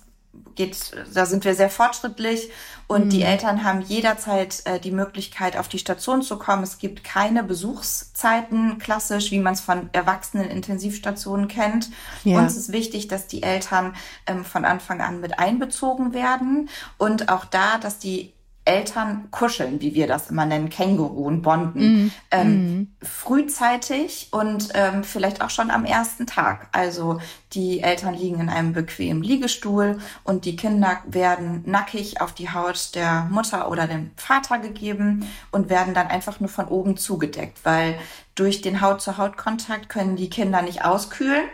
geht, 0.55 0.77
da 1.13 1.25
sind 1.25 1.45
wir 1.45 1.55
sehr 1.55 1.69
fortschrittlich 1.69 2.49
und 2.87 3.05
mhm. 3.05 3.09
die 3.09 3.21
Eltern 3.23 3.63
haben 3.63 3.81
jederzeit 3.81 4.61
äh, 4.65 4.79
die 4.79 4.91
Möglichkeit, 4.91 5.57
auf 5.57 5.67
die 5.67 5.79
Station 5.79 6.21
zu 6.21 6.37
kommen. 6.37 6.63
Es 6.63 6.77
gibt 6.77 7.03
keine 7.03 7.43
Besuchszeiten 7.43 8.77
klassisch, 8.79 9.31
wie 9.31 9.39
man 9.39 9.53
es 9.53 9.61
von 9.61 9.89
erwachsenen 9.93 10.49
Intensivstationen 10.49 11.47
kennt. 11.47 11.89
Ja. 12.23 12.39
Uns 12.39 12.55
ist 12.55 12.71
wichtig, 12.71 13.07
dass 13.07 13.27
die 13.27 13.43
Eltern 13.43 13.95
ähm, 14.27 14.45
von 14.45 14.65
Anfang 14.65 15.01
an 15.01 15.21
mit 15.21 15.39
einbezogen 15.39 16.13
werden 16.13 16.69
und 16.97 17.29
auch 17.29 17.45
da, 17.45 17.77
dass 17.77 17.97
die 17.99 18.33
Eltern 18.63 19.29
kuscheln, 19.31 19.81
wie 19.81 19.95
wir 19.95 20.05
das 20.05 20.29
immer 20.29 20.45
nennen, 20.45 20.69
Känguru 20.69 21.25
und 21.25 21.41
Bonden, 21.41 22.05
mm. 22.05 22.11
Ähm, 22.29 22.77
mm. 22.77 22.87
frühzeitig 23.01 24.29
und 24.31 24.69
ähm, 24.75 25.03
vielleicht 25.03 25.41
auch 25.41 25.49
schon 25.49 25.71
am 25.71 25.83
ersten 25.83 26.27
Tag. 26.27 26.67
Also 26.71 27.19
die 27.53 27.79
Eltern 27.79 28.13
liegen 28.13 28.39
in 28.39 28.49
einem 28.49 28.73
bequemen 28.73 29.23
Liegestuhl 29.23 29.99
und 30.23 30.45
die 30.45 30.55
Kinder 30.55 30.99
werden 31.07 31.63
nackig 31.65 32.21
auf 32.21 32.33
die 32.33 32.51
Haut 32.51 32.93
der 32.93 33.27
Mutter 33.31 33.71
oder 33.71 33.87
dem 33.87 34.11
Vater 34.15 34.59
gegeben 34.59 35.27
und 35.51 35.69
werden 35.71 35.95
dann 35.95 36.07
einfach 36.07 36.39
nur 36.39 36.49
von 36.49 36.65
oben 36.65 36.97
zugedeckt, 36.97 37.59
weil 37.63 37.95
durch 38.35 38.61
den 38.61 38.81
Haut-zu-Haut-Kontakt 38.81 39.89
können 39.89 40.15
die 40.15 40.29
Kinder 40.29 40.61
nicht 40.61 40.85
auskühlen. 40.85 41.45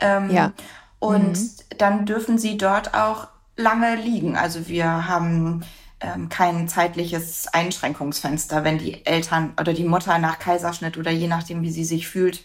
Ähm, 0.00 0.30
ja. 0.30 0.52
Und 0.98 1.38
mm. 1.38 1.78
dann 1.78 2.04
dürfen 2.04 2.36
sie 2.36 2.58
dort 2.58 2.94
auch 2.94 3.28
lange 3.56 3.94
liegen. 3.94 4.36
Also 4.36 4.66
wir 4.66 5.06
haben 5.06 5.62
ähm, 6.00 6.28
kein 6.28 6.68
zeitliches 6.68 7.48
Einschränkungsfenster, 7.48 8.64
wenn 8.64 8.78
die 8.78 9.04
Eltern 9.04 9.52
oder 9.60 9.72
die 9.72 9.84
Mutter 9.84 10.18
nach 10.18 10.38
Kaiserschnitt 10.38 10.96
oder 10.96 11.10
je 11.10 11.26
nachdem, 11.26 11.62
wie 11.62 11.70
sie 11.70 11.84
sich 11.84 12.08
fühlt, 12.08 12.44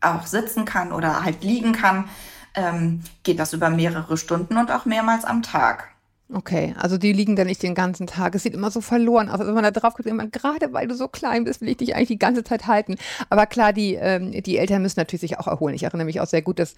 auch 0.00 0.26
sitzen 0.26 0.64
kann 0.64 0.92
oder 0.92 1.24
halt 1.24 1.42
liegen 1.42 1.72
kann, 1.72 2.08
ähm, 2.54 3.02
geht 3.24 3.38
das 3.38 3.52
über 3.52 3.70
mehrere 3.70 4.16
Stunden 4.16 4.56
und 4.56 4.70
auch 4.70 4.84
mehrmals 4.84 5.24
am 5.24 5.42
Tag. 5.42 5.88
Okay, 6.32 6.74
also 6.78 6.98
die 6.98 7.14
liegen 7.14 7.36
da 7.36 7.44
nicht 7.44 7.62
den 7.62 7.74
ganzen 7.74 8.06
Tag. 8.06 8.34
Es 8.34 8.42
sieht 8.42 8.52
immer 8.52 8.70
so 8.70 8.82
verloren 8.82 9.30
aus. 9.30 9.40
Also 9.40 9.46
wenn 9.46 9.54
man 9.54 9.64
da 9.64 9.70
drauf 9.70 9.94
guckt, 9.94 10.06
immer, 10.06 10.26
gerade 10.26 10.74
weil 10.74 10.86
du 10.86 10.94
so 10.94 11.08
klein 11.08 11.44
bist, 11.44 11.62
will 11.62 11.70
ich 11.70 11.78
dich 11.78 11.94
eigentlich 11.94 12.08
die 12.08 12.18
ganze 12.18 12.44
Zeit 12.44 12.66
halten. 12.66 12.96
Aber 13.30 13.46
klar, 13.46 13.72
die, 13.72 13.94
ähm, 13.94 14.30
die 14.42 14.58
Eltern 14.58 14.82
müssen 14.82 15.00
natürlich 15.00 15.22
sich 15.22 15.38
auch 15.38 15.46
erholen. 15.46 15.74
Ich 15.74 15.84
erinnere 15.84 16.04
mich 16.04 16.20
auch 16.20 16.26
sehr 16.26 16.42
gut, 16.42 16.58
dass 16.58 16.74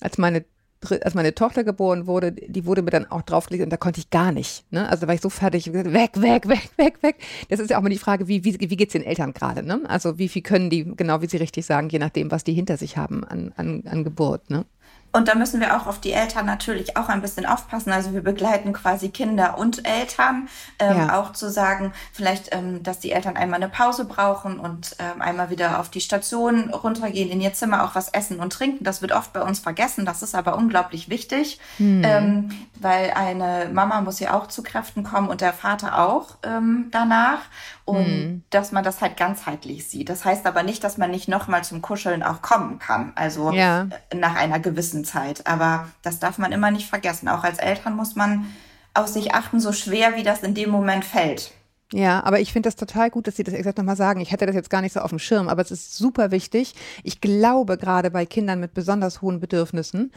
als 0.00 0.18
meine 0.18 0.44
als 0.90 1.14
meine 1.14 1.34
Tochter 1.34 1.64
geboren 1.64 2.06
wurde, 2.06 2.32
die 2.32 2.66
wurde 2.66 2.82
mir 2.82 2.90
dann 2.90 3.10
auch 3.10 3.22
draufgelegt 3.22 3.64
und 3.64 3.70
da 3.70 3.76
konnte 3.76 4.00
ich 4.00 4.10
gar 4.10 4.32
nicht. 4.32 4.64
Ne? 4.70 4.88
Also 4.88 5.02
da 5.02 5.06
war 5.08 5.14
ich 5.14 5.20
so 5.20 5.30
fertig, 5.30 5.72
weg, 5.72 6.20
weg, 6.20 6.48
weg, 6.48 6.70
weg, 6.76 7.02
weg. 7.02 7.16
Das 7.48 7.60
ist 7.60 7.70
ja 7.70 7.78
auch 7.78 7.82
mal 7.82 7.88
die 7.88 7.98
Frage, 7.98 8.28
wie, 8.28 8.44
wie, 8.44 8.58
wie 8.58 8.76
geht's 8.76 8.92
den 8.92 9.04
Eltern 9.04 9.32
gerade? 9.32 9.62
Ne? 9.62 9.80
Also 9.88 10.18
wie 10.18 10.28
viel 10.28 10.42
können 10.42 10.70
die, 10.70 10.84
genau 10.96 11.22
wie 11.22 11.28
Sie 11.28 11.36
richtig 11.36 11.66
sagen, 11.66 11.88
je 11.88 11.98
nachdem, 11.98 12.30
was 12.30 12.44
die 12.44 12.52
hinter 12.52 12.76
sich 12.76 12.96
haben 12.96 13.24
an, 13.24 13.52
an, 13.56 13.84
an 13.86 14.04
Geburt. 14.04 14.50
Ne? 14.50 14.64
Und 15.12 15.28
da 15.28 15.34
müssen 15.34 15.60
wir 15.60 15.76
auch 15.76 15.86
auf 15.86 16.00
die 16.00 16.12
Eltern 16.12 16.46
natürlich 16.46 16.96
auch 16.96 17.08
ein 17.08 17.20
bisschen 17.20 17.44
aufpassen. 17.44 17.92
Also 17.92 18.14
wir 18.14 18.22
begleiten 18.22 18.72
quasi 18.72 19.10
Kinder 19.10 19.58
und 19.58 19.86
Eltern, 19.86 20.48
ähm, 20.78 20.96
ja. 20.96 21.20
auch 21.20 21.32
zu 21.34 21.50
sagen, 21.50 21.92
vielleicht, 22.12 22.54
ähm, 22.54 22.82
dass 22.82 22.98
die 22.98 23.12
Eltern 23.12 23.36
einmal 23.36 23.62
eine 23.62 23.68
Pause 23.68 24.06
brauchen 24.06 24.58
und 24.58 24.96
ähm, 24.98 25.20
einmal 25.20 25.50
wieder 25.50 25.80
auf 25.80 25.90
die 25.90 26.00
Station 26.00 26.70
runtergehen, 26.70 27.30
in 27.30 27.42
ihr 27.42 27.52
Zimmer 27.52 27.84
auch 27.84 27.94
was 27.94 28.08
essen 28.08 28.40
und 28.40 28.54
trinken. 28.54 28.84
Das 28.84 29.02
wird 29.02 29.12
oft 29.12 29.34
bei 29.34 29.42
uns 29.42 29.58
vergessen. 29.58 30.06
Das 30.06 30.22
ist 30.22 30.34
aber 30.34 30.56
unglaublich 30.56 31.10
wichtig, 31.10 31.60
hm. 31.76 32.02
ähm, 32.04 32.50
weil 32.80 33.10
eine 33.10 33.68
Mama 33.70 34.00
muss 34.00 34.18
ja 34.18 34.32
auch 34.32 34.46
zu 34.46 34.62
Kräften 34.62 35.04
kommen 35.04 35.28
und 35.28 35.42
der 35.42 35.52
Vater 35.52 35.98
auch 35.98 36.36
ähm, 36.42 36.88
danach. 36.90 37.40
Und 37.84 38.06
hm. 38.06 38.42
dass 38.50 38.70
man 38.70 38.84
das 38.84 39.00
halt 39.00 39.16
ganzheitlich 39.16 39.88
sieht. 39.88 40.08
Das 40.08 40.24
heißt 40.24 40.46
aber 40.46 40.62
nicht, 40.62 40.84
dass 40.84 40.98
man 40.98 41.10
nicht 41.10 41.28
nochmal 41.28 41.64
zum 41.64 41.82
Kuscheln 41.82 42.22
auch 42.22 42.40
kommen 42.40 42.78
kann. 42.78 43.12
Also 43.16 43.50
ja. 43.50 43.88
nach 44.14 44.36
einer 44.36 44.60
gewissen 44.60 45.04
Zeit. 45.04 45.46
Aber 45.46 45.88
das 46.02 46.20
darf 46.20 46.38
man 46.38 46.52
immer 46.52 46.70
nicht 46.70 46.88
vergessen. 46.88 47.28
Auch 47.28 47.42
als 47.42 47.58
Eltern 47.58 47.96
muss 47.96 48.14
man 48.14 48.46
auf 48.94 49.08
sich 49.08 49.34
achten, 49.34 49.58
so 49.58 49.72
schwer 49.72 50.16
wie 50.16 50.22
das 50.22 50.42
in 50.42 50.54
dem 50.54 50.70
Moment 50.70 51.04
fällt. 51.04 51.52
Ja, 51.92 52.22
aber 52.24 52.40
ich 52.40 52.52
finde 52.52 52.68
das 52.68 52.76
total 52.76 53.10
gut, 53.10 53.26
dass 53.26 53.36
Sie 53.36 53.44
das 53.44 53.54
exakt 53.54 53.76
nochmal 53.76 53.96
sagen. 53.96 54.20
Ich 54.20 54.32
hätte 54.32 54.46
das 54.46 54.54
jetzt 54.54 54.70
gar 54.70 54.80
nicht 54.80 54.94
so 54.94 55.00
auf 55.00 55.10
dem 55.10 55.18
Schirm, 55.18 55.48
aber 55.48 55.60
es 55.60 55.70
ist 55.70 55.94
super 55.94 56.30
wichtig. 56.30 56.74
Ich 57.02 57.20
glaube, 57.20 57.76
gerade 57.76 58.10
bei 58.10 58.24
Kindern 58.24 58.60
mit 58.60 58.72
besonders 58.72 59.20
hohen 59.20 59.40
Bedürfnissen, 59.40 60.10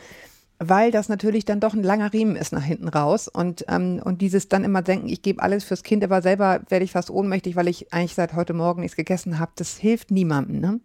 weil 0.60 0.92
das 0.92 1.10
natürlich 1.10 1.46
dann 1.46 1.60
doch 1.60 1.74
ein 1.74 1.84
langer 1.84 2.14
Riemen 2.14 2.36
ist 2.36 2.54
nach 2.54 2.64
hinten 2.64 2.88
raus 2.88 3.28
und, 3.28 3.66
ähm, 3.68 4.02
und 4.04 4.22
dieses 4.22 4.48
dann 4.48 4.64
immer 4.64 4.82
denken, 4.82 5.10
ich 5.10 5.22
gebe 5.22 5.42
alles 5.42 5.64
fürs 5.64 5.84
Kind, 5.84 6.04
aber 6.04 6.22
selber 6.22 6.62
werde 6.70 6.86
ich 6.86 6.92
fast 6.92 7.10
ohnmächtig, 7.10 7.56
weil 7.56 7.68
ich 7.68 7.94
eigentlich 7.94 8.16
seit 8.16 8.34
heute 8.34 8.54
Morgen 8.54 8.82
nichts 8.82 8.96
gegessen 8.96 9.40
habe, 9.40 9.52
das 9.56 9.78
hilft 9.78 10.12
niemandem. 10.12 10.60
Ne? 10.60 10.80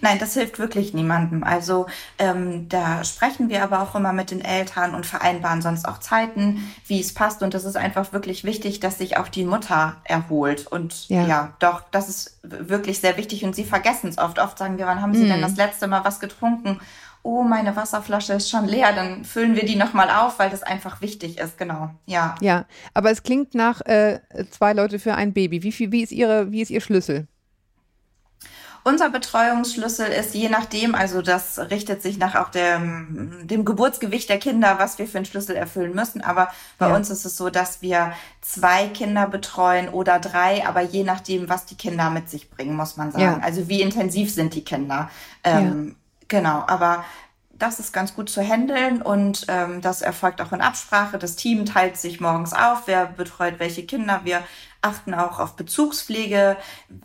Nein, 0.00 0.18
das 0.18 0.34
hilft 0.34 0.58
wirklich 0.58 0.94
niemandem. 0.94 1.44
Also 1.44 1.86
ähm, 2.18 2.68
da 2.68 3.04
sprechen 3.04 3.48
wir 3.48 3.62
aber 3.62 3.82
auch 3.82 3.94
immer 3.94 4.12
mit 4.12 4.30
den 4.30 4.40
Eltern 4.40 4.94
und 4.94 5.06
vereinbaren 5.06 5.62
sonst 5.62 5.86
auch 5.86 5.98
Zeiten, 5.98 6.72
wie 6.86 7.00
es 7.00 7.14
passt. 7.14 7.42
Und 7.42 7.54
das 7.54 7.64
ist 7.64 7.76
einfach 7.76 8.12
wirklich 8.12 8.44
wichtig, 8.44 8.80
dass 8.80 8.98
sich 8.98 9.16
auch 9.16 9.28
die 9.28 9.44
Mutter 9.44 9.96
erholt. 10.04 10.66
Und 10.66 11.08
ja, 11.08 11.26
ja 11.26 11.52
doch, 11.58 11.82
das 11.90 12.08
ist 12.08 12.38
wirklich 12.42 13.00
sehr 13.00 13.16
wichtig. 13.16 13.44
Und 13.44 13.54
sie 13.54 13.64
vergessen 13.64 14.08
es 14.08 14.18
oft. 14.18 14.38
Oft 14.38 14.58
sagen 14.58 14.78
wir, 14.78 14.86
wann 14.86 15.02
haben 15.02 15.14
Sie 15.14 15.24
mhm. 15.24 15.28
denn 15.28 15.42
das 15.42 15.56
letzte 15.56 15.86
Mal 15.86 16.04
was 16.04 16.20
getrunken? 16.20 16.80
Oh, 17.26 17.42
meine 17.42 17.74
Wasserflasche 17.74 18.34
ist 18.34 18.48
schon 18.48 18.66
leer, 18.66 18.92
dann 18.92 19.24
füllen 19.24 19.56
wir 19.56 19.64
die 19.64 19.74
nochmal 19.74 20.10
auf, 20.10 20.38
weil 20.38 20.48
das 20.48 20.62
einfach 20.62 21.00
wichtig 21.00 21.38
ist, 21.38 21.58
genau. 21.58 21.90
Ja. 22.04 22.36
Ja, 22.40 22.66
aber 22.94 23.10
es 23.10 23.24
klingt 23.24 23.52
nach 23.52 23.80
äh, 23.80 24.20
zwei 24.52 24.72
Leute 24.72 25.00
für 25.00 25.16
ein 25.16 25.32
Baby. 25.32 25.64
Wie 25.64 25.72
viel, 25.72 25.90
wie 25.90 26.04
ist 26.04 26.12
ihre, 26.12 26.52
wie 26.52 26.62
ist 26.62 26.70
Ihr 26.70 26.80
Schlüssel? 26.80 27.26
Unser 28.84 29.10
Betreuungsschlüssel 29.10 30.06
ist 30.06 30.36
je 30.36 30.48
nachdem, 30.48 30.94
also 30.94 31.20
das 31.20 31.58
richtet 31.58 32.00
sich 32.00 32.18
nach 32.18 32.36
auch 32.36 32.50
dem, 32.50 33.48
dem 33.48 33.64
Geburtsgewicht 33.64 34.28
der 34.28 34.38
Kinder, 34.38 34.76
was 34.78 35.00
wir 35.00 35.08
für 35.08 35.18
einen 35.18 35.24
Schlüssel 35.24 35.56
erfüllen 35.56 35.96
müssen. 35.96 36.20
Aber 36.20 36.52
bei 36.78 36.90
ja. 36.90 36.94
uns 36.94 37.10
ist 37.10 37.24
es 37.24 37.36
so, 37.36 37.50
dass 37.50 37.82
wir 37.82 38.12
zwei 38.40 38.86
Kinder 38.86 39.26
betreuen 39.26 39.88
oder 39.88 40.20
drei, 40.20 40.64
aber 40.64 40.82
je 40.82 41.02
nachdem, 41.02 41.48
was 41.48 41.66
die 41.66 41.74
Kinder 41.74 42.08
mit 42.10 42.30
sich 42.30 42.48
bringen, 42.48 42.76
muss 42.76 42.96
man 42.96 43.10
sagen. 43.10 43.24
Ja. 43.24 43.40
Also 43.42 43.68
wie 43.68 43.82
intensiv 43.82 44.32
sind 44.32 44.54
die 44.54 44.62
Kinder. 44.62 45.10
Ähm, 45.42 45.88
ja. 45.88 46.05
Genau, 46.28 46.64
aber 46.66 47.04
das 47.58 47.80
ist 47.80 47.92
ganz 47.92 48.14
gut 48.14 48.28
zu 48.28 48.42
handeln 48.42 49.00
und 49.00 49.46
ähm, 49.48 49.80
das 49.80 50.02
erfolgt 50.02 50.40
auch 50.42 50.52
in 50.52 50.60
Absprache. 50.60 51.18
Das 51.18 51.36
Team 51.36 51.64
teilt 51.64 51.96
sich 51.96 52.20
morgens 52.20 52.52
auf, 52.52 52.82
wer 52.86 53.06
betreut 53.06 53.58
welche 53.58 53.86
Kinder. 53.86 54.20
Wir 54.24 54.42
achten 54.86 55.14
auch 55.14 55.38
auf 55.38 55.56
Bezugspflege. 55.56 56.56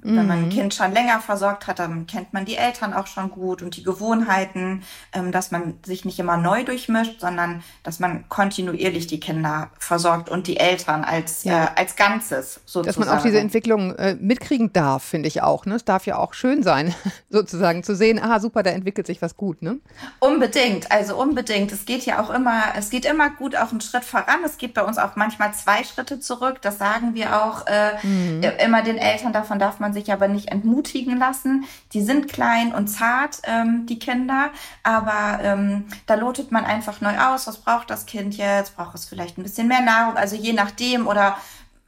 Wenn 0.01 0.27
man 0.27 0.31
ein 0.31 0.45
mhm. 0.45 0.49
Kind 0.49 0.73
schon 0.73 0.91
länger 0.91 1.19
versorgt 1.19 1.67
hat, 1.67 1.79
dann 1.79 2.07
kennt 2.07 2.33
man 2.33 2.45
die 2.45 2.55
Eltern 2.55 2.93
auch 2.93 3.07
schon 3.07 3.31
gut 3.31 3.61
und 3.61 3.75
die 3.75 3.83
Gewohnheiten, 3.83 4.83
ähm, 5.13 5.31
dass 5.31 5.51
man 5.51 5.79
sich 5.85 6.05
nicht 6.05 6.19
immer 6.19 6.37
neu 6.37 6.63
durchmischt, 6.63 7.19
sondern 7.19 7.63
dass 7.83 7.99
man 7.99 8.27
kontinuierlich 8.29 9.07
die 9.07 9.19
Kinder 9.19 9.69
versorgt 9.79 10.29
und 10.29 10.47
die 10.47 10.57
Eltern 10.57 11.03
als, 11.03 11.43
ja. 11.43 11.65
äh, 11.65 11.67
als 11.75 11.95
Ganzes 11.95 12.61
sozusagen. 12.65 12.85
Dass 12.85 12.97
man 12.97 13.09
auch 13.09 13.23
diese 13.23 13.39
Entwicklung 13.39 13.95
äh, 13.95 14.15
mitkriegen 14.15 14.73
darf, 14.73 15.03
finde 15.03 15.27
ich 15.27 15.41
auch. 15.41 15.65
Ne? 15.65 15.75
Es 15.75 15.85
darf 15.85 16.05
ja 16.05 16.17
auch 16.17 16.33
schön 16.33 16.63
sein, 16.63 16.93
sozusagen 17.29 17.83
zu 17.83 17.95
sehen, 17.95 18.19
ah 18.19 18.39
super, 18.39 18.63
da 18.63 18.71
entwickelt 18.71 19.07
sich 19.07 19.21
was 19.21 19.35
gut. 19.35 19.61
Ne? 19.61 19.79
Unbedingt, 20.19 20.91
also 20.91 21.19
unbedingt. 21.19 21.71
Es 21.71 21.85
geht 21.85 22.05
ja 22.05 22.21
auch 22.21 22.29
immer, 22.29 22.63
es 22.77 22.89
geht 22.89 23.05
immer 23.05 23.29
gut 23.29 23.55
auch 23.55 23.71
einen 23.71 23.81
Schritt 23.81 24.03
voran. 24.03 24.39
Es 24.45 24.57
geht 24.57 24.73
bei 24.73 24.83
uns 24.83 24.97
auch 24.97 25.15
manchmal 25.15 25.53
zwei 25.53 25.83
Schritte 25.83 26.19
zurück. 26.19 26.61
Das 26.61 26.77
sagen 26.77 27.13
wir 27.13 27.43
auch 27.43 27.65
äh, 27.71 28.05
mhm. 28.05 28.43
immer 28.63 28.81
den 28.81 28.97
Eltern, 28.97 29.33
davon 29.33 29.57
darf 29.59 29.79
man 29.79 29.93
sich 29.93 30.11
aber 30.11 30.27
nicht 30.27 30.49
entmutigen 30.49 31.17
lassen. 31.17 31.65
Die 31.93 32.01
sind 32.01 32.31
klein 32.31 32.73
und 32.75 32.87
zart, 32.87 33.41
ähm, 33.45 33.85
die 33.87 33.99
Kinder, 33.99 34.49
aber 34.83 35.39
ähm, 35.43 35.85
da 36.05 36.15
lotet 36.15 36.51
man 36.51 36.65
einfach 36.65 37.01
neu 37.01 37.17
aus, 37.17 37.47
was 37.47 37.57
braucht 37.57 37.89
das 37.89 38.05
Kind 38.05 38.35
jetzt, 38.35 38.75
braucht 38.75 38.95
es 38.95 39.05
vielleicht 39.05 39.37
ein 39.37 39.43
bisschen 39.43 39.67
mehr 39.67 39.81
Nahrung, 39.81 40.17
also 40.17 40.35
je 40.35 40.53
nachdem 40.53 41.07
oder 41.07 41.37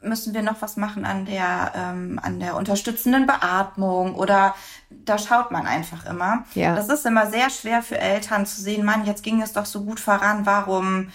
müssen 0.02 0.34
wir 0.34 0.42
noch 0.42 0.62
was 0.62 0.78
machen 0.78 1.06
an 1.06 1.26
der, 1.26 1.72
ähm, 1.76 2.20
an 2.22 2.40
der 2.40 2.56
unterstützenden 2.56 3.26
Beatmung 3.26 4.16
oder 4.16 4.56
da 4.90 5.18
schaut 5.18 5.52
man 5.52 5.66
einfach 5.66 6.06
immer. 6.06 6.44
Ja. 6.54 6.76
Das 6.76 6.90
ist 6.90 7.06
immer 7.06 7.28
sehr 7.28 7.50
schwer 7.50 7.82
für 7.82 7.98
Eltern 7.98 8.46
zu 8.46 8.62
sehen, 8.62 8.86
Mann, 8.86 9.06
jetzt 9.06 9.24
ging 9.24 9.42
es 9.42 9.54
doch 9.54 9.66
so 9.66 9.84
gut 9.84 10.00
voran, 10.00 10.46
warum 10.46 11.10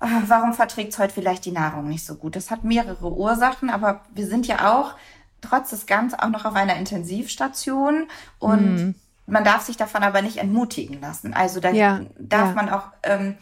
warum 0.00 0.54
verträgt 0.54 0.92
es 0.92 0.98
heute 0.98 1.12
vielleicht 1.12 1.44
die 1.44 1.52
Nahrung 1.52 1.88
nicht 1.88 2.04
so 2.04 2.14
gut? 2.14 2.34
Das 2.34 2.50
hat 2.50 2.64
mehrere 2.64 3.12
Ursachen, 3.12 3.70
aber 3.70 4.00
wir 4.14 4.26
sind 4.26 4.46
ja 4.46 4.72
auch 4.72 4.94
trotz 5.40 5.70
des 5.70 5.86
Ganzen 5.86 6.18
auch 6.18 6.28
noch 6.28 6.44
auf 6.44 6.54
einer 6.54 6.76
Intensivstation 6.76 8.08
und 8.38 8.76
mhm. 8.76 8.94
man 9.26 9.44
darf 9.44 9.62
sich 9.62 9.76
davon 9.76 10.02
aber 10.02 10.22
nicht 10.22 10.38
entmutigen 10.38 11.00
lassen. 11.00 11.34
Also 11.34 11.60
da 11.60 11.70
ja, 11.70 12.00
darf 12.18 12.48
ja. 12.48 12.54
man 12.54 12.68
auch, 12.68 12.84
ähm, 13.02 13.36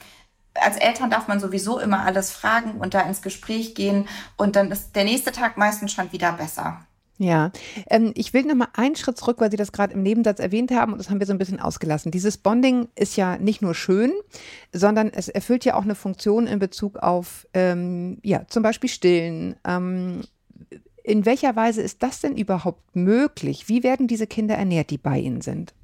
als 0.55 0.77
Eltern 0.77 1.11
darf 1.11 1.29
man 1.29 1.41
sowieso 1.41 1.79
immer 1.79 2.03
alles 2.03 2.31
fragen 2.31 2.73
und 2.73 2.95
da 2.95 3.01
ins 3.01 3.23
Gespräch 3.23 3.75
gehen 3.75 4.09
und 4.37 4.57
dann 4.57 4.71
ist 4.71 4.97
der 4.97 5.05
nächste 5.05 5.33
Tag 5.33 5.57
meistens 5.57 5.93
schon 5.93 6.13
wieder 6.13 6.33
besser. 6.33 6.81
Ja, 7.19 7.51
ähm, 7.91 8.13
ich 8.15 8.33
will 8.33 8.45
noch 8.45 8.55
mal 8.55 8.69
einen 8.75 8.95
Schritt 8.95 9.19
zurück, 9.19 9.41
weil 9.41 9.51
Sie 9.51 9.57
das 9.57 9.73
gerade 9.73 9.93
im 9.93 10.03
Nebensatz 10.03 10.39
erwähnt 10.39 10.71
haben 10.71 10.93
und 10.93 10.99
das 10.99 11.11
haben 11.11 11.19
wir 11.19 11.27
so 11.27 11.33
ein 11.33 11.39
bisschen 11.39 11.59
ausgelassen. 11.59 12.13
Dieses 12.13 12.39
Bonding 12.39 12.89
ist 12.95 13.17
ja 13.17 13.37
nicht 13.39 13.61
nur 13.61 13.75
schön, 13.75 14.13
sondern 14.73 15.11
es 15.13 15.29
erfüllt 15.29 15.65
ja 15.65 15.75
auch 15.75 15.83
eine 15.83 15.97
Funktion 15.97 16.47
in 16.47 16.61
Bezug 16.61 16.99
auf, 16.99 17.47
ähm, 17.55 18.19
ja, 18.23 18.47
zum 18.47 18.63
Beispiel 18.63 18.89
Stillen. 18.89 19.57
Ähm, 19.65 20.23
in 21.03 21.27
welcher 21.27 21.57
Weise 21.57 21.83
ist 21.83 22.03
das 22.05 22.21
denn 22.21 22.37
überhaupt 22.37 22.95
möglich? 22.95 23.69
Wie 23.69 23.83
werden 23.83 24.07
diese 24.07 24.29
Kinder 24.29 24.55
ernährt, 24.55 24.91
die 24.91 24.99
bei 24.99 25.19
Ihnen 25.19 25.41
sind? 25.41 25.75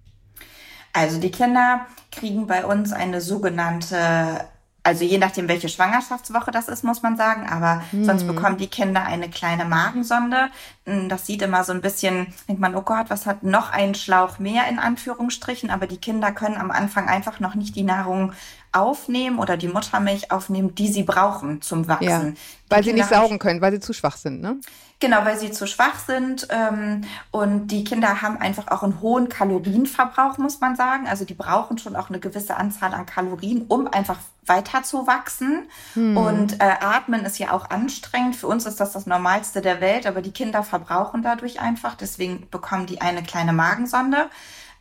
Also 0.92 1.18
die 1.18 1.32
Kinder 1.32 1.86
kriegen 2.12 2.46
bei 2.46 2.64
uns 2.64 2.92
eine 2.92 3.20
sogenannte 3.20 4.46
also 4.86 5.02
je 5.02 5.16
nachdem, 5.16 5.48
welche 5.48 5.70
Schwangerschaftswoche 5.70 6.50
das 6.50 6.68
ist, 6.68 6.84
muss 6.84 7.02
man 7.02 7.16
sagen. 7.16 7.48
Aber 7.48 7.82
hm. 7.90 8.04
sonst 8.04 8.26
bekommen 8.26 8.58
die 8.58 8.68
Kinder 8.68 9.02
eine 9.02 9.30
kleine 9.30 9.64
Magensonde. 9.64 10.50
Hm, 10.84 11.08
das 11.08 11.26
sieht 11.26 11.40
immer 11.40 11.64
so 11.64 11.72
ein 11.72 11.80
bisschen, 11.80 12.26
denkt 12.46 12.60
man, 12.60 12.76
oh 12.76 12.82
Gott, 12.82 13.06
was 13.08 13.24
hat 13.24 13.42
noch 13.42 13.72
ein 13.72 13.94
Schlauch 13.94 14.38
mehr 14.38 14.68
in 14.68 14.78
Anführungsstrichen. 14.78 15.70
Aber 15.70 15.86
die 15.86 15.96
Kinder 15.96 16.32
können 16.32 16.58
am 16.58 16.70
Anfang 16.70 17.08
einfach 17.08 17.40
noch 17.40 17.54
nicht 17.54 17.74
die 17.74 17.82
Nahrung 17.82 18.34
aufnehmen 18.74 19.38
oder 19.38 19.56
die 19.56 19.68
Muttermilch 19.68 20.30
aufnehmen, 20.30 20.74
die 20.74 20.88
sie 20.88 21.02
brauchen 21.02 21.62
zum 21.62 21.88
Wachsen. 21.88 22.36
Ja, 22.36 22.40
weil 22.68 22.84
sie 22.84 22.92
nicht 22.92 23.08
saugen 23.08 23.38
können, 23.38 23.60
weil 23.60 23.72
sie 23.72 23.80
zu 23.80 23.92
schwach 23.92 24.16
sind, 24.16 24.40
ne? 24.40 24.56
Genau, 25.00 25.24
weil 25.24 25.38
sie 25.38 25.50
zu 25.50 25.66
schwach 25.66 25.98
sind. 25.98 26.48
Ähm, 26.50 27.02
und 27.30 27.68
die 27.68 27.84
Kinder 27.84 28.22
haben 28.22 28.38
einfach 28.38 28.68
auch 28.68 28.82
einen 28.82 29.00
hohen 29.00 29.28
Kalorienverbrauch, 29.28 30.38
muss 30.38 30.60
man 30.60 30.76
sagen. 30.76 31.06
Also 31.06 31.24
die 31.24 31.34
brauchen 31.34 31.78
schon 31.78 31.94
auch 31.94 32.08
eine 32.08 32.20
gewisse 32.20 32.56
Anzahl 32.56 32.94
an 32.94 33.04
Kalorien, 33.04 33.66
um 33.68 33.86
einfach 33.86 34.18
weiter 34.46 34.82
zu 34.82 35.06
wachsen. 35.06 35.68
Hm. 35.94 36.16
Und 36.16 36.60
äh, 36.60 36.76
Atmen 36.80 37.24
ist 37.24 37.38
ja 37.38 37.52
auch 37.52 37.70
anstrengend. 37.70 38.36
Für 38.36 38.46
uns 38.46 38.66
ist 38.66 38.80
das 38.80 38.92
das 38.92 39.06
Normalste 39.06 39.60
der 39.60 39.80
Welt, 39.80 40.06
aber 40.06 40.22
die 40.22 40.32
Kinder 40.32 40.62
verbrauchen 40.62 41.22
dadurch 41.22 41.60
einfach. 41.60 41.96
Deswegen 41.96 42.48
bekommen 42.50 42.86
die 42.86 43.00
eine 43.00 43.22
kleine 43.22 43.52
Magensonde 43.52 44.30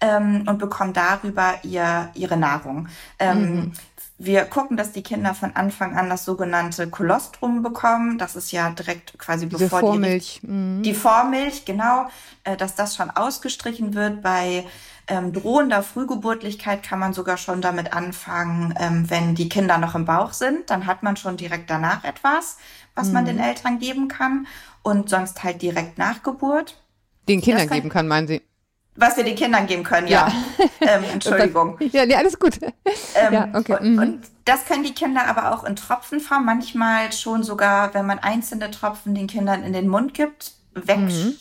ähm, 0.03 0.43
und 0.47 0.59
bekommen 0.59 0.93
darüber 0.93 1.53
ihr, 1.63 2.09
ihre 2.13 2.35
Nahrung. 2.35 2.89
Ähm, 3.19 3.55
mhm. 3.55 3.71
Wir 4.17 4.45
gucken, 4.45 4.77
dass 4.77 4.91
die 4.91 5.01
Kinder 5.01 5.33
von 5.33 5.55
Anfang 5.55 5.97
an 5.97 6.09
das 6.09 6.23
sogenannte 6.23 6.89
Kolostrum 6.89 7.63
bekommen. 7.63 8.17
Das 8.17 8.35
ist 8.35 8.51
ja 8.51 8.69
direkt 8.69 9.17
quasi 9.17 9.47
Diese 9.47 9.63
bevor 9.63 9.79
Vormilch. 9.79 10.41
die 10.43 10.47
mhm. 10.47 10.83
die 10.83 10.93
Vormilch, 10.93 11.65
genau, 11.65 12.07
äh, 12.43 12.57
dass 12.57 12.75
das 12.75 12.95
schon 12.95 13.09
ausgestrichen 13.09 13.95
wird. 13.95 14.21
Bei 14.21 14.65
ähm, 15.07 15.33
drohender 15.33 15.83
Frühgeburtlichkeit 15.83 16.83
kann 16.83 16.99
man 16.99 17.13
sogar 17.13 17.37
schon 17.37 17.61
damit 17.61 17.93
anfangen, 17.93 18.73
ähm, 18.79 19.09
wenn 19.09 19.35
die 19.35 19.49
Kinder 19.49 19.77
noch 19.77 19.95
im 19.95 20.05
Bauch 20.05 20.33
sind. 20.33 20.69
Dann 20.69 20.85
hat 20.85 21.01
man 21.01 21.15
schon 21.15 21.37
direkt 21.37 21.69
danach 21.69 22.03
etwas, 22.03 22.57
was 22.93 23.07
mhm. 23.07 23.13
man 23.13 23.25
den 23.25 23.39
Eltern 23.39 23.79
geben 23.79 24.09
kann. 24.09 24.47
Und 24.83 25.09
sonst 25.09 25.43
halt 25.45 25.61
direkt 25.61 25.97
nach 25.97 26.23
Geburt. 26.23 26.77
Den 27.29 27.41
Kindern 27.41 27.69
geben 27.69 27.87
kann, 27.87 28.05
meinen 28.05 28.27
Sie? 28.27 28.41
Was 28.95 29.17
wir 29.17 29.23
den 29.23 29.35
Kindern 29.35 29.65
geben 29.65 29.83
können, 29.83 30.07
ja. 30.07 30.27
ja. 30.27 30.65
Ähm, 30.81 31.03
Entschuldigung. 31.13 31.77
ja, 31.91 32.05
nee, 32.05 32.15
alles 32.15 32.37
gut. 32.37 32.59
Ähm, 33.15 33.33
ja, 33.33 33.49
okay. 33.53 33.77
Und, 33.79 33.91
mhm. 33.93 33.99
und, 33.99 34.21
das 34.45 34.65
können 34.65 34.83
die 34.83 34.93
Kinder 34.93 35.25
aber 35.27 35.53
auch 35.53 35.63
in 35.63 35.75
Tropfenform, 35.75 36.45
manchmal 36.45 37.13
schon 37.13 37.43
sogar, 37.43 37.93
wenn 37.93 38.05
man 38.05 38.19
einzelne 38.19 38.69
Tropfen 38.69 39.15
den 39.15 39.27
Kindern 39.27 39.63
in 39.63 39.71
den 39.71 39.87
Mund 39.87 40.13
gibt, 40.13 40.51
wegschlecken, 40.73 41.05
mhm. 41.05 41.37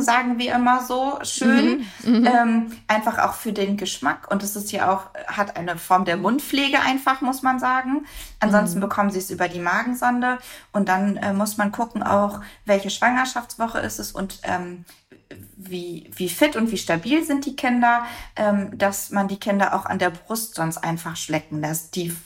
Sagen 0.00 0.38
wir 0.38 0.54
immer 0.54 0.84
so 0.84 1.18
schön. 1.22 1.86
Mhm. 2.02 2.12
Mhm. 2.12 2.26
Ähm, 2.26 2.72
einfach 2.88 3.18
auch 3.18 3.34
für 3.34 3.52
den 3.52 3.76
Geschmack. 3.76 4.30
Und 4.30 4.42
es 4.42 4.56
ist 4.56 4.72
ja 4.72 4.92
auch, 4.92 5.06
hat 5.26 5.56
eine 5.56 5.76
Form 5.78 6.04
der 6.04 6.16
Mundpflege 6.16 6.80
einfach, 6.80 7.20
muss 7.20 7.42
man 7.42 7.58
sagen. 7.58 8.06
Ansonsten 8.40 8.78
mhm. 8.78 8.82
bekommen 8.82 9.10
sie 9.10 9.18
es 9.18 9.30
über 9.30 9.48
die 9.48 9.60
Magensonde. 9.60 10.38
Und 10.72 10.88
dann 10.88 11.16
äh, 11.16 11.32
muss 11.32 11.56
man 11.56 11.72
gucken 11.72 12.02
auch, 12.02 12.40
welche 12.64 12.90
Schwangerschaftswoche 12.90 13.78
ist 13.78 13.98
es 13.98 14.12
und 14.12 14.40
ähm, 14.44 14.84
wie, 15.56 16.10
wie 16.14 16.28
fit 16.28 16.56
und 16.56 16.70
wie 16.72 16.78
stabil 16.78 17.24
sind 17.24 17.46
die 17.46 17.56
Kinder, 17.56 18.04
ähm, 18.36 18.76
dass 18.76 19.10
man 19.10 19.28
die 19.28 19.38
Kinder 19.38 19.74
auch 19.74 19.86
an 19.86 19.98
der 19.98 20.10
Brust 20.10 20.54
sonst 20.54 20.78
einfach 20.78 21.16
schlecken 21.16 21.60
lässt. 21.60 21.94
Die 21.96 22.16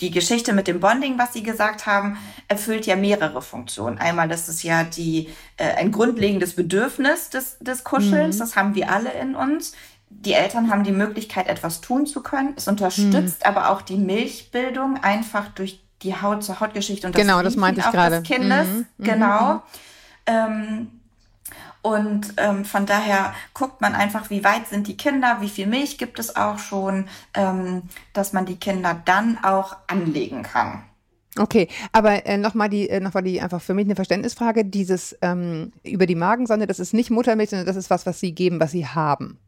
die 0.00 0.10
Geschichte 0.10 0.52
mit 0.52 0.66
dem 0.66 0.80
Bonding, 0.80 1.18
was 1.18 1.32
Sie 1.32 1.42
gesagt 1.42 1.86
haben, 1.86 2.18
erfüllt 2.48 2.86
ja 2.86 2.96
mehrere 2.96 3.42
Funktionen. 3.42 3.98
Einmal, 3.98 4.28
das 4.28 4.48
ist 4.48 4.62
ja 4.62 4.84
die, 4.84 5.28
äh, 5.56 5.74
ein 5.76 5.92
grundlegendes 5.92 6.56
Bedürfnis 6.56 7.30
des, 7.30 7.58
des 7.60 7.84
Kuschelns, 7.84 8.36
mhm. 8.36 8.40
das 8.40 8.56
haben 8.56 8.74
wir 8.74 8.90
alle 8.90 9.12
in 9.12 9.34
uns. 9.34 9.72
Die 10.08 10.32
Eltern 10.32 10.70
haben 10.70 10.84
die 10.84 10.92
Möglichkeit, 10.92 11.48
etwas 11.48 11.80
tun 11.80 12.06
zu 12.06 12.22
können. 12.22 12.54
Es 12.56 12.68
unterstützt 12.68 13.40
mhm. 13.40 13.46
aber 13.46 13.70
auch 13.70 13.80
die 13.82 13.96
Milchbildung 13.96 15.02
einfach 15.02 15.48
durch 15.48 15.82
die 16.02 16.20
Haut-zu-Haut-Geschichte 16.20 17.06
und 17.06 17.14
das 17.14 17.22
genau, 17.22 17.42
das 17.42 17.56
meinte 17.56 17.80
ich 17.80 17.90
gerade. 17.90 18.20
des 18.20 18.28
Kindes. 18.28 18.68
Mhm. 18.68 18.86
mhm. 18.96 19.04
Genau. 19.04 19.54
Mhm. 19.54 19.60
Ähm, 20.26 21.01
und 21.82 22.34
ähm, 22.36 22.64
von 22.64 22.86
daher 22.86 23.34
guckt 23.54 23.80
man 23.80 23.94
einfach, 23.94 24.30
wie 24.30 24.44
weit 24.44 24.68
sind 24.68 24.86
die 24.86 24.96
Kinder, 24.96 25.38
wie 25.40 25.48
viel 25.48 25.66
Milch 25.66 25.98
gibt 25.98 26.18
es 26.20 26.36
auch 26.36 26.58
schon, 26.58 27.08
ähm, 27.34 27.82
dass 28.12 28.32
man 28.32 28.46
die 28.46 28.56
Kinder 28.56 29.02
dann 29.04 29.38
auch 29.42 29.76
anlegen 29.88 30.44
kann. 30.44 30.84
Okay, 31.38 31.68
aber 31.92 32.26
äh, 32.26 32.36
nochmal 32.36 32.68
die, 32.68 32.88
äh, 32.88 33.00
noch 33.00 33.18
die 33.22 33.40
einfach 33.40 33.62
für 33.62 33.74
mich 33.74 33.86
eine 33.86 33.96
Verständnisfrage. 33.96 34.64
Dieses 34.64 35.16
ähm, 35.22 35.72
über 35.82 36.06
die 36.06 36.14
Magensonde, 36.14 36.66
das 36.66 36.78
ist 36.78 36.92
nicht 36.92 37.10
Muttermilch, 37.10 37.50
sondern 37.50 37.66
das 37.66 37.76
ist 37.76 37.90
was, 37.90 38.06
was 38.06 38.20
sie 38.20 38.32
geben, 38.32 38.60
was 38.60 38.70
sie 38.70 38.86
haben. 38.86 39.38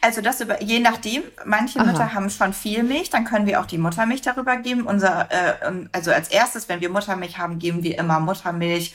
Also 0.00 0.22
das 0.22 0.40
über, 0.40 0.62
je 0.62 0.78
nachdem, 0.78 1.22
manche 1.44 1.80
Aha. 1.80 1.86
Mütter 1.86 2.14
haben 2.14 2.30
schon 2.30 2.52
viel 2.52 2.82
Milch, 2.82 3.10
dann 3.10 3.24
können 3.24 3.46
wir 3.46 3.60
auch 3.60 3.66
die 3.66 3.78
Muttermilch 3.78 4.22
darüber 4.22 4.56
geben. 4.56 4.86
Unser, 4.86 5.28
äh, 5.30 5.86
also 5.92 6.12
als 6.12 6.28
erstes, 6.28 6.68
wenn 6.68 6.80
wir 6.80 6.88
Muttermilch 6.88 7.36
haben, 7.36 7.58
geben 7.58 7.82
wir 7.82 7.98
immer 7.98 8.20
Muttermilch 8.20 8.94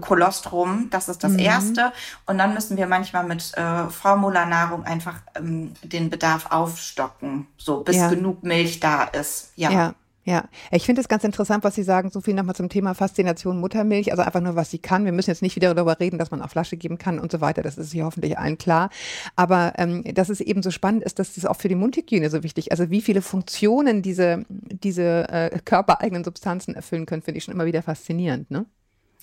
Kolostrum, 0.00 0.88
das 0.90 1.08
ist 1.08 1.22
das 1.22 1.32
mhm. 1.32 1.38
erste. 1.40 1.92
Und 2.26 2.38
dann 2.38 2.54
müssen 2.54 2.76
wir 2.76 2.86
manchmal 2.86 3.24
mit 3.24 3.52
äh, 3.56 3.88
Formularnahrung 3.88 4.84
einfach 4.84 5.16
ähm, 5.34 5.72
den 5.82 6.10
Bedarf 6.10 6.46
aufstocken, 6.50 7.46
so 7.56 7.82
bis 7.82 7.96
ja. 7.96 8.08
genug 8.08 8.42
Milch 8.42 8.80
da 8.80 9.04
ist. 9.04 9.52
Ja. 9.56 9.70
ja. 9.70 9.94
Ja, 10.24 10.48
ich 10.70 10.86
finde 10.86 11.00
es 11.00 11.08
ganz 11.08 11.24
interessant, 11.24 11.64
was 11.64 11.74
Sie 11.74 11.82
sagen, 11.82 12.10
so 12.10 12.20
viel 12.20 12.34
nochmal 12.34 12.54
zum 12.54 12.68
Thema 12.68 12.94
Faszination 12.94 13.58
Muttermilch, 13.58 14.12
also 14.12 14.22
einfach 14.22 14.40
nur, 14.40 14.54
was 14.54 14.70
sie 14.70 14.78
kann. 14.78 15.04
Wir 15.04 15.10
müssen 15.10 15.30
jetzt 15.30 15.42
nicht 15.42 15.56
wieder 15.56 15.74
darüber 15.74 15.98
reden, 15.98 16.16
dass 16.16 16.30
man 16.30 16.42
auf 16.42 16.52
Flasche 16.52 16.76
geben 16.76 16.96
kann 16.96 17.18
und 17.18 17.32
so 17.32 17.40
weiter, 17.40 17.62
das 17.62 17.76
ist 17.76 17.90
hier 17.90 18.04
hoffentlich 18.04 18.38
allen 18.38 18.56
klar. 18.56 18.90
Aber 19.34 19.72
ähm, 19.78 20.04
dass 20.14 20.28
es 20.28 20.40
eben 20.40 20.62
so 20.62 20.70
spannend 20.70 21.02
ist, 21.02 21.18
dass 21.18 21.34
das 21.34 21.44
auch 21.44 21.56
für 21.56 21.66
die 21.66 21.74
Mundhygiene 21.74 22.30
so 22.30 22.44
wichtig 22.44 22.70
Also 22.70 22.88
wie 22.88 23.00
viele 23.00 23.20
Funktionen 23.20 24.02
diese, 24.02 24.44
diese 24.48 25.28
äh, 25.28 25.58
körpereigenen 25.64 26.22
Substanzen 26.22 26.76
erfüllen 26.76 27.04
können, 27.04 27.22
finde 27.22 27.38
ich 27.38 27.44
schon 27.44 27.54
immer 27.54 27.66
wieder 27.66 27.82
faszinierend, 27.82 28.48
ne? 28.48 28.66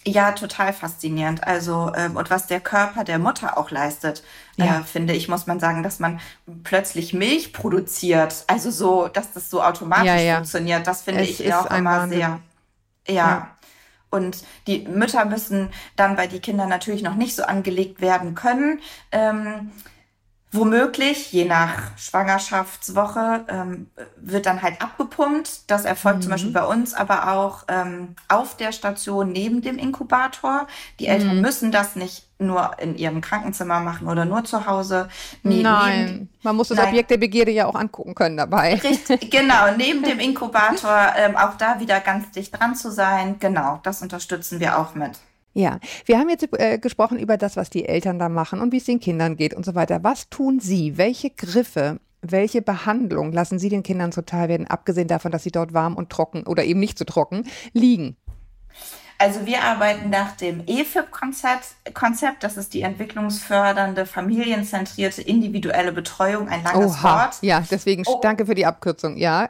Ja, 0.06 0.32
total 0.32 0.72
faszinierend. 0.72 1.46
Also, 1.46 1.92
ähm, 1.96 2.16
und 2.16 2.30
was 2.30 2.48
der 2.48 2.62
Körper 2.62 3.04
der 3.04 3.20
Mutter 3.20 3.58
auch 3.58 3.70
leistet, 3.70 4.24
äh, 4.58 4.66
ja. 4.66 4.80
äh, 4.80 4.84
finde 4.84 5.14
ich, 5.14 5.28
muss 5.28 5.46
man 5.46 5.60
sagen, 5.60 5.84
dass 5.84 6.00
man 6.00 6.20
plötzlich 6.64 7.14
Milch 7.14 7.52
produziert. 7.52 8.46
Also 8.48 8.72
so, 8.72 9.08
dass 9.10 9.34
das 9.34 9.50
so 9.50 9.62
automatisch 9.62 10.08
ja, 10.08 10.16
ja. 10.16 10.36
funktioniert. 10.36 10.88
Das 10.88 11.02
finde 11.02 11.24
ich 11.24 11.54
auch 11.54 11.70
immer 11.70 12.02
Wahnsinn. 12.02 12.18
sehr. 12.18 12.40
Ja. 13.08 13.14
ja. 13.14 13.56
Und 14.10 14.44
die 14.68 14.88
Mütter 14.88 15.26
müssen 15.26 15.70
dann, 15.96 16.18
weil 16.18 16.28
die 16.28 16.40
Kinder 16.40 16.66
natürlich 16.66 17.04
noch 17.04 17.16
nicht 17.16 17.36
so 17.36 17.44
angelegt 17.44 18.02
werden 18.02 18.36
können, 18.36 18.80
ähm, 19.12 19.72
Womöglich, 20.52 21.32
je 21.32 21.46
nach 21.46 21.96
Schwangerschaftswoche, 21.96 23.46
ähm, 23.50 23.88
wird 24.18 24.48
dann 24.48 24.64
halt 24.64 24.82
abgepumpt. 24.82 25.70
Das 25.70 25.86
erfolgt 25.86 26.18
mhm. 26.18 26.22
zum 26.24 26.32
Beispiel 26.32 26.52
bei 26.52 26.66
uns, 26.66 26.96
aber 26.96 27.32
auch 27.34 27.66
ähm, 27.68 28.16
auf 28.28 28.58
der 28.58 28.72
Station 28.72 29.32
neben 29.32 29.62
dem 29.62 29.78
Inkubator. 29.78 30.66
Die 31.00 31.06
Eltern 31.06 31.36
mhm. 31.36 31.42
müssen 31.42 31.72
das 31.72 31.96
nicht 31.96 32.26
nur 32.40 32.72
in 32.80 32.98
ihrem 32.98 33.22
Krankenzimmer 33.22 33.80
machen 33.80 34.08
oder 34.08 34.26
nur 34.26 34.44
zu 34.44 34.66
Hause. 34.66 35.10
Neben, 35.44 35.62
Nein, 35.62 36.06
neben, 36.06 36.30
man 36.42 36.56
muss 36.56 36.70
das 36.70 36.78
nein. 36.78 36.88
Objekt 36.88 37.12
der 37.12 37.18
Begierde 37.18 37.52
ja 37.52 37.68
auch 37.68 37.76
angucken 37.76 38.16
können 38.16 38.38
dabei. 38.38 38.76
Richtig, 38.84 39.30
genau, 39.30 39.76
neben 39.78 40.02
dem 40.02 40.20
Inkubator 40.20 41.14
ähm, 41.16 41.36
auch 41.38 41.58
da 41.58 41.80
wieder 41.80 42.00
ganz 42.00 42.32
dicht 42.32 42.60
dran 42.60 42.76
zu 42.76 42.92
sein. 42.92 43.36
Genau, 43.40 43.80
das 43.84 44.02
unterstützen 44.02 44.60
wir 44.60 44.80
auch 44.80 44.96
mit. 44.96 45.12
Ja, 45.60 45.82
wir 46.06 46.18
haben 46.18 46.30
jetzt 46.30 46.48
äh, 46.58 46.78
gesprochen 46.78 47.20
über 47.20 47.36
das, 47.36 47.58
was 47.58 47.70
die 47.70 47.84
Eltern 47.84 48.18
da 48.18 48.30
machen 48.30 48.62
und 48.62 48.72
wie 48.72 48.78
es 48.78 48.86
den 48.86 49.02
Kindern 49.02 49.36
geht 49.36 49.54
und 49.54 49.66
so 49.66 49.76
weiter. 49.76 50.06
Was 50.06 50.30
tun 50.30 50.62
Sie? 50.62 50.98
Welche 50.98 51.32
Griffe, 51.32 52.00
welche 52.22 52.62
Behandlung 52.62 53.34
lassen 53.34 53.60
Sie 53.60 53.68
den 53.68 53.84
Kindern 53.84 54.14
zuteil 54.14 54.48
werden, 54.48 54.68
abgesehen 54.68 55.10
davon, 55.10 55.34
dass 55.34 55.44
sie 55.44 55.52
dort 55.52 55.74
warm 55.74 55.98
und 55.98 56.10
trocken 56.10 56.44
oder 56.44 56.64
eben 56.64 56.80
nicht 56.80 56.98
so 56.98 57.04
trocken 57.04 57.44
liegen? 57.74 58.16
Also 59.22 59.46
wir 59.46 59.62
arbeiten 59.62 60.10
nach 60.10 60.38
dem 60.38 60.64
EFIP-Konzept. 60.66 61.76
Konzept, 61.94 62.42
das 62.42 62.56
ist 62.56 62.74
die 62.74 62.84
entwicklungsfördernde, 62.84 64.06
familienzentrierte, 64.06 65.22
individuelle 65.22 65.92
Betreuung, 65.92 66.48
ein 66.48 66.64
langes 66.64 66.94
Oha. 66.94 67.24
Wort. 67.26 67.38
Ja, 67.42 67.62
deswegen 67.70 68.04
oh. 68.08 68.22
danke 68.24 68.46
für 68.46 68.56
die 68.56 68.66
Abkürzung, 68.66 69.18
ja. 69.18 69.50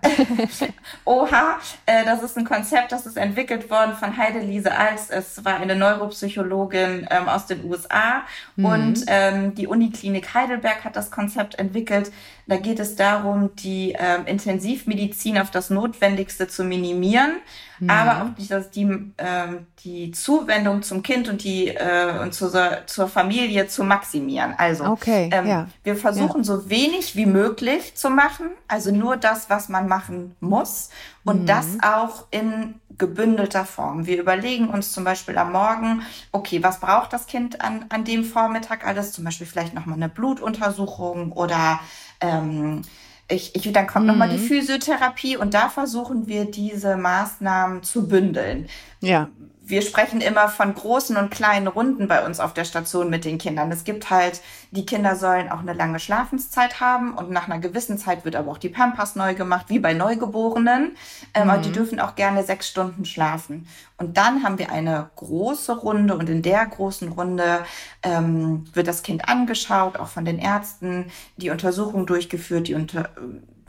Oha, 1.06 1.60
äh, 1.86 2.04
das 2.04 2.24
ist 2.24 2.36
ein 2.36 2.46
Konzept, 2.46 2.92
das 2.92 3.06
ist 3.06 3.16
entwickelt 3.16 3.70
worden 3.70 3.94
von 3.94 4.18
Heidelise 4.18 4.76
Als. 4.76 5.12
Es 5.12 5.46
war 5.46 5.58
eine 5.58 5.76
Neuropsychologin 5.76 7.08
ähm, 7.12 7.30
aus 7.30 7.46
den 7.46 7.64
USA 7.66 8.24
mhm. 8.56 8.66
und 8.66 9.04
ähm, 9.06 9.54
die 9.54 9.68
Uniklinik 9.68 10.34
Heidelberg 10.34 10.84
hat 10.84 10.96
das 10.96 11.12
Konzept 11.12 11.60
entwickelt. 11.60 12.12
Da 12.50 12.58
geht 12.58 12.80
es 12.80 12.96
darum, 12.96 13.56
die 13.56 13.96
ähm, 13.98 14.26
Intensivmedizin 14.26 15.38
auf 15.38 15.52
das 15.52 15.70
Notwendigste 15.70 16.48
zu 16.48 16.64
minimieren 16.64 17.34
mhm. 17.80 17.90
aber 17.90 18.24
auch 18.24 18.36
dieses, 18.38 18.70
die, 18.70 18.88
ähm, 19.18 19.68
die 19.84 20.12
Zuwendung 20.12 20.84
zum 20.84 21.04
Kind 21.04 21.28
und 21.28 21.44
die 21.44 21.70
äh, 21.70 22.20
und 22.22 22.34
zur, 22.34 22.52
zur 22.86 23.08
Familie 23.08 23.68
zu 23.68 23.84
maximieren. 23.84 24.54
Also 24.58 24.86
okay, 24.86 25.30
ähm, 25.32 25.48
ja. 25.48 25.68
wir 25.84 25.96
versuchen 25.96 26.40
ja. 26.40 26.44
so 26.44 26.70
wenig 26.70 27.16
wie 27.16 27.26
möglich 27.26 27.96
zu 27.96 28.10
machen, 28.10 28.48
also 28.68 28.92
nur 28.92 29.18
das, 29.18 29.50
was 29.50 29.70
man 29.70 29.88
machen 29.88 30.36
muss 30.40 30.90
und 31.24 31.42
mhm. 31.42 31.46
das 31.46 31.68
auch 31.82 32.26
in 32.32 32.76
gebündelter 32.98 33.64
Form. 33.64 34.08
Wir 34.08 34.20
überlegen 34.20 34.68
uns 34.68 34.92
zum 34.92 35.06
Beispiel 35.06 35.38
am 35.38 35.54
Morgen, 35.54 36.02
okay, 36.34 36.62
was 36.62 36.82
braucht 36.82 37.14
das 37.14 37.28
Kind 37.28 37.62
an, 37.62 37.86
an 37.88 38.04
dem 38.04 38.26
Vormittag 38.26 38.86
alles? 38.86 39.14
Zum 39.14 39.24
Beispiel 39.24 39.48
vielleicht 39.48 39.74
nochmal 39.74 39.96
eine 39.96 40.10
Blutuntersuchung 40.10 41.32
oder 41.32 41.80
ähm, 42.22 42.82
ich, 43.28 43.56
ich, 43.56 43.72
dann 43.72 43.88
kommt 43.88 44.06
mhm. 44.06 44.12
nochmal 44.12 44.30
die 44.30 44.40
Physiotherapie 44.40 45.38
und 45.38 45.54
da 45.54 45.70
versuchen 45.70 46.28
wir 46.28 46.46
diese 46.46 46.98
Maßnahmen 46.98 47.84
zu 47.84 48.08
bündeln. 48.08 48.68
Ja 49.02 49.30
wir 49.70 49.84
sprechen 49.84 50.20
immer 50.20 50.50
von 50.50 50.74
großen 50.74 51.16
und 51.16 51.30
kleinen 51.30 51.68
Runden 51.68 52.08
bei 52.08 52.26
uns 52.26 52.40
auf 52.40 52.54
der 52.54 52.66
Station 52.66 53.10
mit 53.10 53.24
den 53.24 53.38
Kindern. 53.38 53.72
Es 53.72 53.84
gibt 53.84 54.10
halt, 54.10 54.42
die 54.72 54.86
Kinder 54.86 55.16
sollen 55.16 55.50
auch 55.50 55.60
eine 55.60 55.74
lange 55.74 56.00
Schlafenszeit 56.00 56.80
haben 56.80 57.14
und 57.14 57.30
nach 57.30 57.48
einer 57.48 57.60
gewissen 57.60 58.00
Zeit 58.00 58.26
wird 58.26 58.36
aber 58.36 58.52
auch 58.52 58.58
die 58.58 58.70
Pampers 58.70 59.16
neu 59.16 59.36
gemacht, 59.36 59.68
wie 59.70 59.78
bei 59.78 59.94
Neugeborenen. 59.94 60.96
Ähm, 61.36 61.48
mhm. 61.48 61.54
Und 61.54 61.66
die 61.66 61.72
dürfen 61.72 62.00
auch 62.00 62.16
gerne 62.16 62.44
sechs 62.44 62.68
Stunden 62.68 63.06
schlafen. 63.06 63.68
Und 63.98 64.18
dann 64.18 64.44
haben 64.44 64.58
wir 64.58 64.72
eine 64.72 65.12
große 65.16 65.78
Runde 65.78 66.16
und 66.18 66.30
in 66.30 66.42
der 66.42 66.66
großen 66.66 67.12
Runde 67.12 67.64
ähm, 68.02 68.66
wird 68.74 68.88
das 68.88 69.04
Kind 69.04 69.30
angeschaut, 69.30 69.98
auch 69.98 70.08
von 70.08 70.26
den 70.26 70.40
Ärzten, 70.40 71.12
die 71.38 71.52
Untersuchungen 71.52 72.08
durchgeführt, 72.08 72.68
die 72.68 72.74
unter, 72.74 73.10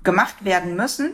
gemacht 0.03 0.45
werden 0.45 0.77
müssen. 0.77 1.13